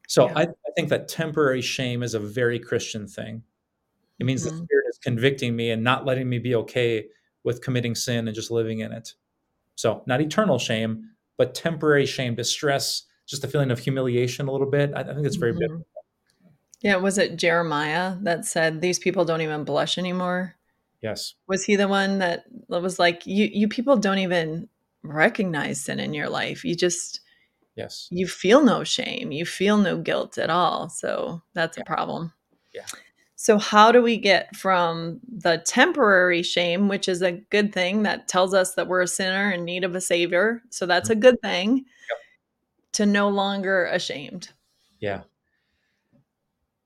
So 0.08 0.26
Yeah. 0.26 0.32
I, 0.38 0.42
I 0.42 0.70
think 0.74 0.88
that 0.88 1.06
temporary 1.06 1.60
shame 1.60 2.02
is 2.02 2.14
a 2.14 2.18
very 2.18 2.58
Christian 2.58 3.06
thing. 3.06 3.42
It 4.18 4.24
means 4.24 4.42
the 4.44 4.50
Mhm. 4.50 4.64
Spirit 4.64 4.84
is 4.88 4.98
convicting 4.98 5.54
me 5.54 5.70
and 5.70 5.84
not 5.84 6.06
letting 6.06 6.28
me 6.30 6.38
be 6.38 6.54
okay 6.54 7.08
with 7.44 7.60
committing 7.60 7.94
sin 7.94 8.26
and 8.26 8.34
just 8.34 8.50
living 8.50 8.80
in 8.80 8.90
it. 8.90 9.12
So 9.74 10.02
not 10.06 10.20
eternal 10.22 10.58
shame, 10.58 11.10
but 11.36 11.54
temporary 11.54 12.06
shame, 12.06 12.34
distress, 12.34 13.02
just 13.26 13.44
a 13.44 13.48
feeling 13.48 13.70
of 13.70 13.78
humiliation 13.80 14.48
a 14.48 14.52
little 14.52 14.70
bit. 14.70 14.92
I, 14.94 15.00
I 15.00 15.14
think 15.14 15.26
it's 15.26 15.36
very. 15.36 15.52
Mhm. 15.52 15.84
Yeah, 16.80 16.96
was 16.96 17.18
it 17.18 17.36
Jeremiah 17.36 18.16
that 18.22 18.44
said 18.46 18.80
these 18.80 18.98
people 18.98 19.24
don't 19.26 19.42
even 19.42 19.64
blush 19.64 19.98
anymore? 19.98 20.56
Yes. 21.02 21.34
Was 21.48 21.64
he 21.64 21.76
the 21.76 21.88
one 21.88 22.18
that 22.18 22.44
was 22.68 22.98
like, 22.98 23.26
you 23.26 23.48
you 23.52 23.68
people 23.68 23.96
don't 23.96 24.18
even 24.18 24.68
recognize 25.02 25.80
sin 25.80 25.98
in 26.00 26.14
your 26.14 26.28
life. 26.28 26.64
You 26.64 26.74
just 26.74 27.20
Yes. 27.74 28.06
you 28.10 28.26
feel 28.26 28.62
no 28.62 28.84
shame. 28.84 29.32
You 29.32 29.46
feel 29.46 29.78
no 29.78 29.98
guilt 29.98 30.38
at 30.38 30.50
all. 30.50 30.88
So 30.88 31.42
that's 31.54 31.78
a 31.78 31.84
problem. 31.84 32.32
Yeah. 32.74 32.84
So 33.34 33.58
how 33.58 33.90
do 33.90 34.00
we 34.00 34.18
get 34.18 34.54
from 34.54 35.18
the 35.26 35.58
temporary 35.66 36.44
shame, 36.44 36.86
which 36.88 37.08
is 37.08 37.22
a 37.22 37.32
good 37.32 37.72
thing 37.72 38.04
that 38.04 38.28
tells 38.28 38.54
us 38.54 38.74
that 38.74 38.86
we're 38.86 39.02
a 39.02 39.08
sinner 39.08 39.50
in 39.50 39.64
need 39.64 39.82
of 39.82 39.96
a 39.96 40.00
savior. 40.00 40.62
So 40.70 40.86
that's 40.86 41.10
a 41.10 41.16
good 41.16 41.40
thing. 41.42 41.84
To 42.92 43.06
no 43.06 43.30
longer 43.30 43.86
ashamed. 43.86 44.50
Yeah. 45.00 45.22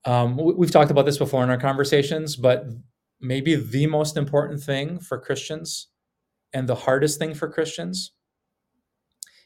Um, 0.05 0.37
we've 0.37 0.71
talked 0.71 0.89
about 0.89 1.05
this 1.05 1.17
before 1.17 1.43
in 1.43 1.49
our 1.49 1.57
conversations, 1.59 2.37
but 2.37 2.65
maybe 3.19 3.55
the 3.55 3.87
most 3.87 4.17
important 4.17 4.61
thing 4.61 4.99
for 4.99 5.19
Christians 5.19 5.87
and 6.53 6.67
the 6.67 6.75
hardest 6.75 7.19
thing 7.19 7.33
for 7.33 7.49
Christians 7.49 8.13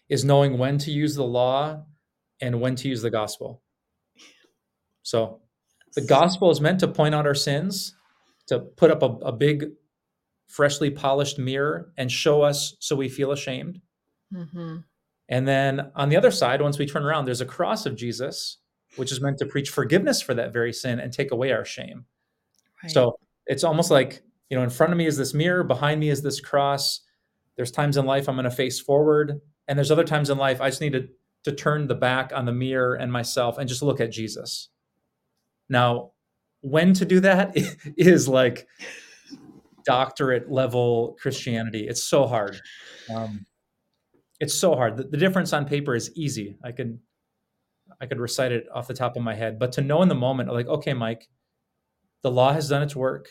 is 0.09 0.25
knowing 0.25 0.57
when 0.57 0.77
to 0.77 0.91
use 0.91 1.15
the 1.15 1.23
law 1.23 1.83
and 2.41 2.59
when 2.59 2.75
to 2.75 2.89
use 2.89 3.01
the 3.01 3.09
gospel. 3.09 3.61
So 5.03 5.41
the 5.95 6.01
gospel 6.01 6.51
is 6.51 6.61
meant 6.61 6.79
to 6.81 6.87
point 6.87 7.15
out 7.15 7.25
our 7.25 7.35
sins, 7.35 7.95
to 8.47 8.59
put 8.59 8.91
up 8.91 9.03
a, 9.03 9.07
a 9.25 9.31
big, 9.31 9.71
freshly 10.47 10.89
polished 10.89 11.39
mirror 11.39 11.93
and 11.97 12.11
show 12.11 12.41
us 12.41 12.75
so 12.79 12.95
we 12.95 13.09
feel 13.09 13.31
ashamed. 13.31 13.81
hmm 14.33 14.77
And 15.29 15.47
then 15.47 15.91
on 15.95 16.09
the 16.09 16.17
other 16.17 16.31
side, 16.31 16.61
once 16.61 16.77
we 16.77 16.85
turn 16.85 17.05
around, 17.05 17.25
there's 17.25 17.41
a 17.41 17.45
cross 17.45 17.85
of 17.85 17.95
Jesus, 17.95 18.57
which 18.97 19.11
is 19.11 19.21
meant 19.21 19.37
to 19.37 19.45
preach 19.45 19.69
forgiveness 19.69 20.21
for 20.21 20.33
that 20.33 20.51
very 20.51 20.73
sin 20.73 20.99
and 20.99 21.13
take 21.13 21.31
away 21.31 21.51
our 21.51 21.65
shame. 21.65 22.05
Right. 22.83 22.91
So 22.91 23.17
it's 23.47 23.63
almost 23.63 23.91
like, 23.91 24.23
you 24.49 24.57
know, 24.57 24.63
in 24.63 24.69
front 24.69 24.91
of 24.91 24.97
me 24.97 25.05
is 25.05 25.17
this 25.17 25.33
mirror, 25.33 25.63
behind 25.63 25.99
me 25.99 26.09
is 26.09 26.21
this 26.21 26.39
cross. 26.39 27.01
There's 27.55 27.71
times 27.71 27.97
in 27.97 28.05
life 28.05 28.27
I'm 28.27 28.35
going 28.35 28.45
to 28.45 28.51
face 28.51 28.79
forward, 28.79 29.39
and 29.67 29.77
there's 29.77 29.91
other 29.91 30.03
times 30.03 30.29
in 30.29 30.37
life 30.37 30.61
I 30.61 30.69
just 30.69 30.81
need 30.81 30.93
to, 30.93 31.07
to 31.43 31.51
turn 31.51 31.87
the 31.87 31.95
back 31.95 32.31
on 32.33 32.45
the 32.45 32.51
mirror 32.51 32.95
and 32.95 33.11
myself 33.11 33.57
and 33.57 33.67
just 33.67 33.81
look 33.81 33.99
at 33.99 34.11
Jesus. 34.11 34.69
Now, 35.69 36.11
when 36.61 36.93
to 36.93 37.05
do 37.05 37.19
that 37.21 37.55
is 37.97 38.27
like 38.27 38.67
doctorate 39.85 40.51
level 40.51 41.17
Christianity. 41.19 41.87
It's 41.87 42.03
so 42.03 42.27
hard. 42.27 42.59
Um, 43.13 43.45
it's 44.39 44.53
so 44.53 44.75
hard. 44.75 44.97
The, 44.97 45.03
the 45.03 45.17
difference 45.17 45.53
on 45.53 45.65
paper 45.65 45.95
is 45.95 46.11
easy. 46.15 46.57
I 46.63 46.71
can 46.71 46.99
I 47.99 48.05
could 48.05 48.19
recite 48.19 48.51
it 48.51 48.67
off 48.73 48.87
the 48.87 48.93
top 48.93 49.15
of 49.15 49.21
my 49.21 49.35
head, 49.35 49.59
but 49.59 49.71
to 49.73 49.81
know 49.81 50.01
in 50.01 50.09
the 50.09 50.15
moment, 50.15 50.51
like, 50.51 50.67
okay, 50.67 50.93
Mike, 50.93 51.27
the 52.23 52.31
law 52.31 52.53
has 52.53 52.69
done 52.69 52.81
its 52.83 52.95
work. 52.95 53.29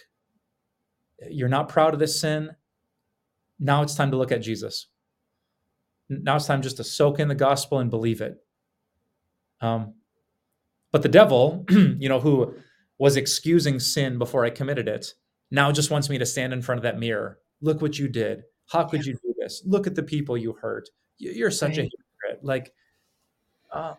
You're 1.30 1.48
not 1.48 1.68
proud 1.68 1.92
of 1.94 2.00
this 2.00 2.20
sin. 2.20 2.50
Now 3.58 3.82
it's 3.82 3.94
time 3.94 4.10
to 4.10 4.16
look 4.16 4.32
at 4.32 4.42
Jesus. 4.42 4.86
Now 6.08 6.36
it's 6.36 6.46
time 6.46 6.62
just 6.62 6.78
to 6.78 6.84
soak 6.84 7.20
in 7.20 7.28
the 7.28 7.34
gospel 7.34 7.78
and 7.78 7.90
believe 7.90 8.20
it. 8.20 8.36
Um, 9.60 9.94
but 10.92 11.02
the 11.02 11.08
devil, 11.08 11.64
you 11.70 12.08
know, 12.08 12.20
who 12.20 12.54
was 12.98 13.16
excusing 13.16 13.78
sin 13.78 14.18
before 14.18 14.44
I 14.44 14.50
committed 14.50 14.88
it, 14.88 15.14
now 15.50 15.70
just 15.72 15.90
wants 15.90 16.08
me 16.08 16.18
to 16.18 16.26
stand 16.26 16.52
in 16.52 16.62
front 16.62 16.78
of 16.78 16.82
that 16.84 16.98
mirror. 16.98 17.38
Look 17.60 17.80
what 17.82 17.98
you 17.98 18.08
did. 18.08 18.42
How 18.68 18.84
could 18.84 19.04
you 19.04 19.14
do 19.14 19.34
this? 19.38 19.62
Look 19.66 19.86
at 19.86 19.94
the 19.94 20.02
people 20.02 20.36
you 20.36 20.54
hurt. 20.54 20.88
You- 21.18 21.32
You're 21.32 21.50
such 21.50 21.76
a 21.78 21.82
hypocrite. 21.82 22.44
Like, 22.44 22.72
uh, 23.72 23.94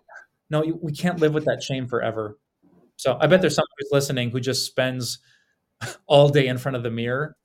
no, 0.50 0.62
we 0.82 0.92
can't 0.92 1.20
live 1.20 1.34
with 1.34 1.46
that 1.46 1.62
shame 1.64 1.88
forever. 1.88 2.38
So 3.02 3.18
I 3.20 3.26
bet 3.26 3.42
there's 3.42 3.56
someone 3.56 3.68
who's 3.80 3.90
listening 3.92 4.30
who 4.30 4.40
just 4.40 4.64
spends 4.64 5.18
all 6.06 6.30
day 6.30 6.46
in 6.46 6.60
front 6.60 6.76
of 6.76 6.84
the 6.84 6.92
mirror 6.92 7.36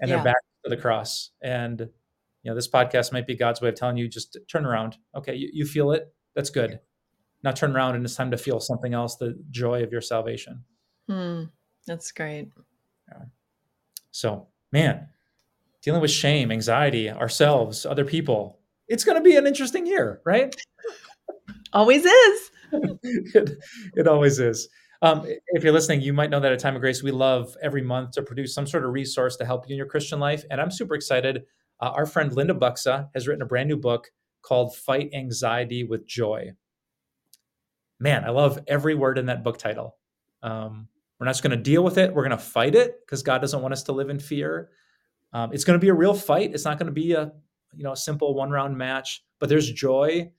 and 0.00 0.10
Yeah. 0.10 0.16
their 0.16 0.24
back 0.24 0.42
to 0.64 0.70
the 0.70 0.76
cross. 0.76 1.30
And 1.40 1.78
you 2.42 2.50
know, 2.50 2.56
this 2.56 2.68
podcast 2.68 3.12
might 3.12 3.24
be 3.24 3.36
God's 3.36 3.60
way 3.60 3.68
of 3.68 3.76
telling 3.76 3.96
you 3.96 4.08
just 4.08 4.36
turn 4.50 4.66
around. 4.66 4.96
Okay, 5.14 5.36
you, 5.36 5.50
you 5.52 5.66
feel 5.66 5.92
it. 5.92 6.12
That's 6.34 6.50
good. 6.50 6.80
Now 7.44 7.52
turn 7.52 7.76
around 7.76 7.94
and 7.94 8.04
it's 8.04 8.16
time 8.16 8.32
to 8.32 8.36
feel 8.36 8.58
something 8.58 8.92
else, 8.92 9.14
the 9.14 9.38
joy 9.52 9.84
of 9.84 9.92
your 9.92 10.00
salvation. 10.00 10.64
Hmm. 11.08 11.44
That's 11.86 12.10
great. 12.10 12.48
So, 14.10 14.48
man, 14.72 15.06
dealing 15.80 16.00
with 16.00 16.10
shame, 16.10 16.50
anxiety, 16.50 17.08
ourselves, 17.08 17.86
other 17.86 18.04
people, 18.04 18.58
it's 18.88 19.04
going 19.04 19.16
to 19.16 19.22
be 19.22 19.36
an 19.36 19.46
interesting 19.46 19.86
year, 19.86 20.20
right? 20.24 20.56
Always 21.72 22.04
is. 22.04 22.50
it, 22.72 23.58
it 23.94 24.08
always 24.08 24.38
is. 24.40 24.68
Um, 25.00 25.24
if 25.26 25.62
you're 25.62 25.72
listening, 25.72 26.00
you 26.00 26.12
might 26.12 26.30
know 26.30 26.40
that 26.40 26.52
at 26.52 26.58
Time 26.58 26.74
of 26.74 26.80
Grace, 26.80 27.02
we 27.02 27.12
love 27.12 27.56
every 27.62 27.82
month 27.82 28.12
to 28.12 28.22
produce 28.22 28.52
some 28.52 28.66
sort 28.66 28.84
of 28.84 28.92
resource 28.92 29.36
to 29.36 29.44
help 29.44 29.68
you 29.68 29.74
in 29.74 29.76
your 29.76 29.86
Christian 29.86 30.18
life. 30.18 30.44
And 30.50 30.60
I'm 30.60 30.70
super 30.70 30.94
excited. 30.94 31.44
Uh, 31.80 31.90
our 31.90 32.06
friend 32.06 32.32
Linda 32.32 32.54
Buxa 32.54 33.08
has 33.14 33.28
written 33.28 33.42
a 33.42 33.46
brand 33.46 33.68
new 33.68 33.76
book 33.76 34.10
called 34.42 34.74
Fight 34.74 35.10
Anxiety 35.14 35.84
with 35.84 36.06
Joy. 36.06 36.52
Man, 38.00 38.24
I 38.24 38.30
love 38.30 38.58
every 38.66 38.94
word 38.94 39.18
in 39.18 39.26
that 39.26 39.44
book 39.44 39.58
title. 39.58 39.96
Um, 40.42 40.88
we're 41.18 41.26
not 41.26 41.32
just 41.32 41.42
going 41.42 41.56
to 41.56 41.62
deal 41.62 41.82
with 41.82 41.98
it, 41.98 42.12
we're 42.12 42.22
going 42.22 42.36
to 42.36 42.38
fight 42.38 42.74
it 42.74 43.00
because 43.04 43.22
God 43.22 43.40
doesn't 43.40 43.60
want 43.60 43.72
us 43.72 43.84
to 43.84 43.92
live 43.92 44.08
in 44.08 44.18
fear. 44.18 44.70
Um, 45.32 45.52
it's 45.52 45.64
going 45.64 45.78
to 45.78 45.84
be 45.84 45.90
a 45.90 45.94
real 45.94 46.14
fight. 46.14 46.54
It's 46.54 46.64
not 46.64 46.78
going 46.78 46.86
to 46.86 46.92
be 46.92 47.12
a 47.12 47.32
you 47.74 47.84
know 47.84 47.92
a 47.92 47.96
simple 47.96 48.34
one 48.34 48.50
round 48.50 48.76
match, 48.76 49.24
but 49.38 49.48
there's 49.48 49.70
joy 49.70 50.30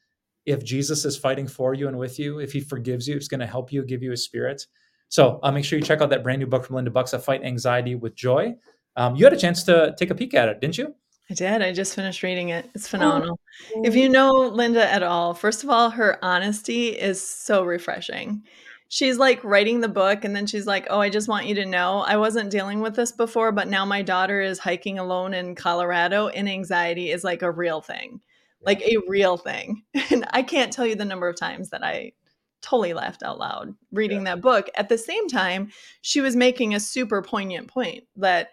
if 0.49 0.63
Jesus 0.63 1.05
is 1.05 1.17
fighting 1.17 1.47
for 1.47 1.73
you 1.73 1.87
and 1.87 1.97
with 1.97 2.19
you. 2.19 2.39
If 2.39 2.51
He 2.51 2.59
forgives 2.59 3.07
you, 3.07 3.15
it's 3.15 3.27
going 3.27 3.39
to 3.39 3.47
help 3.47 3.71
you, 3.71 3.85
give 3.85 4.03
you 4.03 4.11
His 4.11 4.23
Spirit. 4.23 4.65
So 5.09 5.39
uh, 5.41 5.51
make 5.51 5.65
sure 5.65 5.79
you 5.79 5.85
check 5.85 6.01
out 6.01 6.09
that 6.09 6.23
brand 6.23 6.39
new 6.39 6.47
book 6.47 6.65
from 6.65 6.75
Linda 6.75 6.91
Buxa, 6.91 7.21
Fight 7.21 7.43
Anxiety 7.43 7.95
with 7.95 8.15
Joy. 8.15 8.55
Um, 8.95 9.15
you 9.15 9.23
had 9.23 9.33
a 9.33 9.37
chance 9.37 9.63
to 9.63 9.95
take 9.97 10.09
a 10.09 10.15
peek 10.15 10.33
at 10.33 10.49
it, 10.49 10.61
didn't 10.61 10.77
you? 10.77 10.93
I 11.31 11.33
did. 11.33 11.61
I 11.61 11.71
just 11.71 11.95
finished 11.95 12.23
reading 12.23 12.49
it. 12.49 12.69
It's 12.73 12.87
phenomenal. 12.87 13.39
Oh. 13.75 13.81
If 13.83 13.95
you 13.95 14.09
know 14.09 14.31
Linda 14.31 14.91
at 14.91 15.03
all, 15.03 15.33
first 15.33 15.63
of 15.63 15.69
all, 15.69 15.91
her 15.91 16.23
honesty 16.23 16.89
is 16.89 17.25
so 17.25 17.63
refreshing 17.63 18.43
she's 18.89 19.17
like 19.17 19.41
writing 19.43 19.79
the 19.79 19.87
book 19.87 20.25
and 20.25 20.35
then 20.35 20.45
she's 20.45 20.67
like, 20.67 20.87
"Oh, 20.89 20.99
I 20.99 21.09
just 21.09 21.29
want 21.29 21.45
you 21.45 21.55
to 21.55 21.65
know 21.65 21.99
I 21.99 22.17
wasn't 22.17 22.49
dealing 22.49 22.81
with 22.81 22.95
this 22.95 23.11
before, 23.11 23.51
but 23.51 23.69
now 23.69 23.85
my 23.85 24.01
daughter 24.01 24.41
is 24.41 24.59
hiking 24.59 24.99
alone 24.99 25.33
in 25.33 25.55
Colorado 25.55 26.27
and 26.27 26.49
anxiety 26.49 27.11
is 27.11 27.23
like 27.23 27.41
a 27.41 27.51
real 27.51 27.81
thing. 27.81 28.19
Like 28.61 28.81
a 28.81 28.97
real 29.07 29.37
thing." 29.37 29.83
And 30.11 30.25
I 30.31 30.41
can't 30.41 30.73
tell 30.73 30.87
you 30.87 30.95
the 30.95 31.05
number 31.05 31.27
of 31.27 31.37
times 31.37 31.69
that 31.69 31.83
I 31.83 32.13
totally 32.61 32.93
laughed 32.93 33.23
out 33.23 33.39
loud 33.39 33.75
reading 33.91 34.19
yeah. 34.19 34.35
that 34.35 34.41
book. 34.41 34.69
At 34.75 34.89
the 34.89 34.97
same 34.97 35.27
time, 35.27 35.69
she 36.01 36.19
was 36.19 36.35
making 36.35 36.73
a 36.73 36.79
super 36.79 37.21
poignant 37.21 37.67
point 37.67 38.03
that 38.17 38.49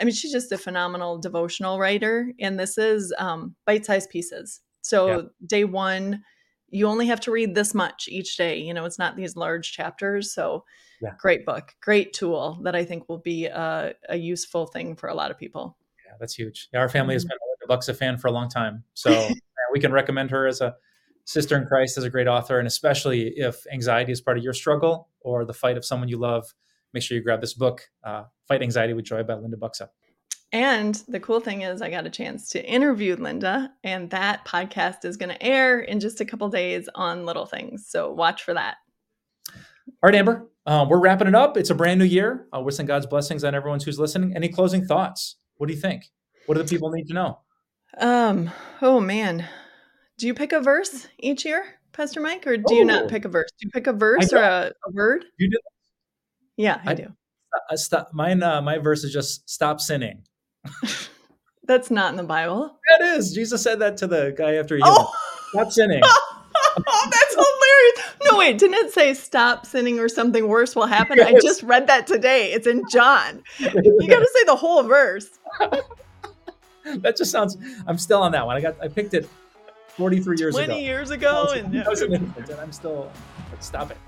I 0.00 0.04
mean, 0.04 0.14
she's 0.14 0.32
just 0.32 0.50
a 0.52 0.56
phenomenal 0.56 1.18
devotional 1.18 1.78
writer 1.78 2.32
and 2.40 2.58
this 2.58 2.78
is 2.78 3.12
um 3.18 3.54
bite-sized 3.66 4.08
pieces. 4.10 4.60
So 4.82 5.06
yeah. 5.08 5.22
day 5.46 5.64
1 5.64 6.22
you 6.70 6.86
only 6.86 7.06
have 7.06 7.20
to 7.20 7.30
read 7.30 7.54
this 7.54 7.74
much 7.74 8.08
each 8.08 8.36
day. 8.36 8.58
You 8.58 8.72
know, 8.72 8.84
it's 8.84 8.98
not 8.98 9.16
these 9.16 9.36
large 9.36 9.72
chapters. 9.72 10.32
So, 10.32 10.64
yeah. 11.02 11.14
great 11.18 11.44
book, 11.44 11.74
great 11.82 12.12
tool 12.12 12.60
that 12.62 12.74
I 12.74 12.84
think 12.84 13.08
will 13.08 13.18
be 13.18 13.46
a, 13.46 13.94
a 14.08 14.16
useful 14.16 14.66
thing 14.66 14.96
for 14.96 15.08
a 15.08 15.14
lot 15.14 15.30
of 15.30 15.38
people. 15.38 15.76
Yeah, 16.06 16.12
that's 16.20 16.34
huge. 16.34 16.68
Yeah, 16.72 16.80
our 16.80 16.88
family 16.88 17.14
has 17.14 17.24
mm-hmm. 17.24 17.30
been 17.68 17.76
a 17.76 17.76
Buxa 17.76 17.96
fan 17.96 18.18
for 18.18 18.28
a 18.28 18.32
long 18.32 18.48
time. 18.48 18.84
So, 18.94 19.10
we 19.72 19.80
can 19.80 19.92
recommend 19.92 20.30
her 20.30 20.46
as 20.46 20.60
a 20.60 20.74
sister 21.24 21.56
in 21.56 21.66
Christ, 21.66 21.98
as 21.98 22.04
a 22.04 22.10
great 22.10 22.26
author. 22.26 22.58
And 22.58 22.66
especially 22.66 23.28
if 23.36 23.64
anxiety 23.72 24.12
is 24.12 24.20
part 24.20 24.36
of 24.36 24.44
your 24.44 24.52
struggle 24.52 25.08
or 25.20 25.44
the 25.44 25.54
fight 25.54 25.76
of 25.76 25.84
someone 25.84 26.08
you 26.08 26.18
love, 26.18 26.52
make 26.92 27.02
sure 27.02 27.16
you 27.16 27.22
grab 27.22 27.40
this 27.40 27.54
book, 27.54 27.82
uh, 28.04 28.24
Fight 28.48 28.62
Anxiety 28.62 28.92
with 28.94 29.04
Joy 29.04 29.22
by 29.22 29.34
Linda 29.34 29.56
Buxa. 29.56 29.88
And 30.52 31.00
the 31.06 31.20
cool 31.20 31.38
thing 31.38 31.62
is, 31.62 31.80
I 31.80 31.90
got 31.90 32.06
a 32.06 32.10
chance 32.10 32.48
to 32.50 32.66
interview 32.66 33.14
Linda, 33.14 33.70
and 33.84 34.10
that 34.10 34.44
podcast 34.44 35.04
is 35.04 35.16
going 35.16 35.28
to 35.28 35.40
air 35.40 35.78
in 35.78 36.00
just 36.00 36.20
a 36.20 36.24
couple 36.24 36.48
days 36.48 36.88
on 36.96 37.24
Little 37.24 37.46
Things. 37.46 37.86
So 37.88 38.10
watch 38.10 38.42
for 38.42 38.54
that. 38.54 38.78
All 39.48 40.08
right, 40.08 40.14
Amber, 40.14 40.48
uh, 40.66 40.86
we're 40.88 41.00
wrapping 41.00 41.28
it 41.28 41.36
up. 41.36 41.56
It's 41.56 41.70
a 41.70 41.74
brand 41.74 42.00
new 42.00 42.04
year. 42.04 42.48
Uh, 42.52 42.60
we're 42.60 42.72
sending 42.72 42.88
God's 42.88 43.06
blessings 43.06 43.44
on 43.44 43.54
everyone 43.54 43.78
who's 43.78 44.00
listening. 44.00 44.34
Any 44.34 44.48
closing 44.48 44.84
thoughts? 44.84 45.36
What 45.58 45.68
do 45.68 45.74
you 45.74 45.80
think? 45.80 46.10
What 46.46 46.56
do 46.56 46.62
the 46.62 46.68
people 46.68 46.90
need 46.90 47.06
to 47.06 47.14
know? 47.14 47.38
Um. 47.98 48.50
Oh 48.82 49.00
man, 49.00 49.48
do 50.18 50.26
you 50.26 50.34
pick 50.34 50.52
a 50.52 50.60
verse 50.60 51.08
each 51.18 51.44
year, 51.44 51.64
Pastor 51.92 52.20
Mike, 52.20 52.46
or 52.46 52.56
do 52.56 52.64
oh. 52.68 52.74
you 52.74 52.84
not 52.84 53.04
oh. 53.04 53.08
pick 53.08 53.24
a 53.24 53.28
verse? 53.28 53.50
Do 53.58 53.66
you 53.66 53.70
pick 53.70 53.86
a 53.86 53.92
verse 53.92 54.32
or 54.32 54.38
a, 54.38 54.72
a, 54.86 54.92
word? 54.92 55.24
You 55.38 55.50
do. 55.50 55.58
Yeah, 56.56 56.80
I, 56.84 56.90
I 56.92 56.94
do. 56.94 57.06
Uh, 57.70 57.76
stop. 57.76 58.10
Mine. 58.12 58.42
Uh, 58.42 58.60
my 58.62 58.78
verse 58.78 59.04
is 59.04 59.12
just 59.12 59.48
stop 59.48 59.80
sinning. 59.80 60.22
That's 61.64 61.90
not 61.90 62.10
in 62.10 62.16
the 62.16 62.24
Bible. 62.24 62.78
That 62.90 63.16
is. 63.16 63.32
Jesus 63.32 63.62
said 63.62 63.78
that 63.78 63.96
to 63.98 64.06
the 64.06 64.34
guy 64.36 64.54
after 64.54 64.76
he 64.76 64.82
oh. 64.84 65.12
Stop 65.50 65.72
sinning. 65.72 66.00
oh, 66.04 66.40
that's 67.10 67.34
hilarious. 67.34 68.16
No, 68.24 68.38
wait, 68.38 68.58
didn't 68.58 68.86
it 68.86 68.92
say 68.92 69.14
stop 69.14 69.66
sinning 69.66 69.98
or 69.98 70.08
something 70.08 70.46
worse 70.48 70.76
will 70.76 70.86
happen? 70.86 71.18
Yes. 71.18 71.28
I 71.28 71.40
just 71.40 71.62
read 71.62 71.86
that 71.88 72.06
today. 72.06 72.52
It's 72.52 72.66
in 72.66 72.82
John. 72.90 73.42
You 73.58 74.08
got 74.08 74.20
to 74.20 74.30
say 74.34 74.44
the 74.46 74.56
whole 74.56 74.82
verse. 74.82 75.28
that 77.02 77.16
just 77.16 77.30
sounds, 77.30 77.56
I'm 77.86 77.98
still 77.98 78.22
on 78.22 78.32
that 78.32 78.46
one. 78.46 78.56
I 78.56 78.60
got, 78.60 78.76
I 78.82 78.88
picked 78.88 79.14
it 79.14 79.28
43 79.88 80.38
years 80.38 80.54
20 80.54 80.64
ago. 80.64 80.72
20 80.72 80.84
years 80.84 81.10
ago. 81.10 81.48
and, 81.52 81.74
and 82.50 82.50
I'm 82.60 82.72
still, 82.72 83.10
stop 83.60 83.90
it. 83.90 83.98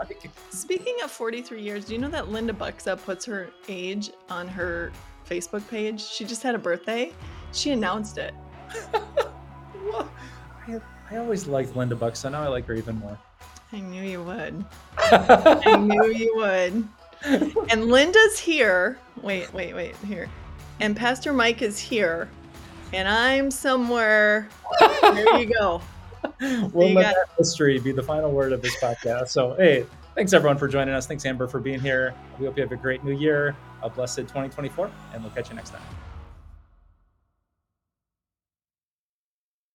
Speaking 0.50 0.96
of 1.02 1.10
43 1.10 1.62
years, 1.62 1.84
do 1.84 1.94
you 1.94 1.98
know 1.98 2.10
that 2.10 2.28
Linda 2.28 2.52
Buxa 2.52 3.02
puts 3.02 3.24
her 3.24 3.50
age 3.68 4.10
on 4.30 4.48
her 4.48 4.92
Facebook 5.28 5.66
page. 5.68 6.02
She 6.02 6.24
just 6.24 6.42
had 6.42 6.54
a 6.54 6.58
birthday. 6.58 7.12
She 7.52 7.70
announced 7.70 8.18
it. 8.18 8.34
I, 10.68 10.80
I 11.10 11.16
always 11.16 11.46
liked 11.46 11.76
Linda 11.76 11.94
Buxa. 11.94 12.30
Now 12.30 12.42
I 12.42 12.48
like 12.48 12.66
her 12.66 12.74
even 12.74 12.98
more. 12.98 13.18
I 13.72 13.80
knew 13.80 14.02
you 14.02 14.22
would. 14.22 14.64
I 14.98 15.76
knew 15.76 16.12
you 16.12 16.36
would. 16.36 16.88
And 17.70 17.86
Linda's 17.86 18.38
here. 18.38 18.98
Wait, 19.22 19.52
wait, 19.54 19.74
wait. 19.74 19.96
Here. 19.96 20.28
And 20.80 20.96
Pastor 20.96 21.32
Mike 21.32 21.62
is 21.62 21.78
here. 21.78 22.28
And 22.93 23.09
I'm 23.09 23.51
somewhere. 23.51 24.49
There 25.01 25.38
you 25.38 25.47
go. 25.47 25.80
we'll 26.72 26.88
you 26.88 26.95
let 26.95 27.03
got... 27.03 27.14
that 27.14 27.28
history 27.38 27.78
be 27.78 27.93
the 27.93 28.03
final 28.03 28.30
word 28.30 28.53
of 28.53 28.62
this 28.62 28.76
podcast. 28.76 29.28
So, 29.28 29.55
hey, 29.55 29.86
thanks 30.14 30.32
everyone 30.32 30.59
for 30.59 30.68
joining 30.68 30.95
us. 30.95 31.07
Thanks, 31.07 31.24
Amber, 31.24 31.49
for 31.49 31.61
being 31.61 31.80
here. 31.80 32.14
We 32.38 32.47
hope 32.47 32.57
you 32.57 32.62
have 32.62 32.72
a 32.72 32.76
great 32.76 33.05
new 33.05 33.16
year, 33.16 33.57
a 33.82 33.88
blessed 33.88 34.18
2024, 34.18 34.90
and 35.14 35.22
we'll 35.22 35.32
catch 35.32 35.49
you 35.49 35.57
next 35.57 35.70
time. 35.70 35.82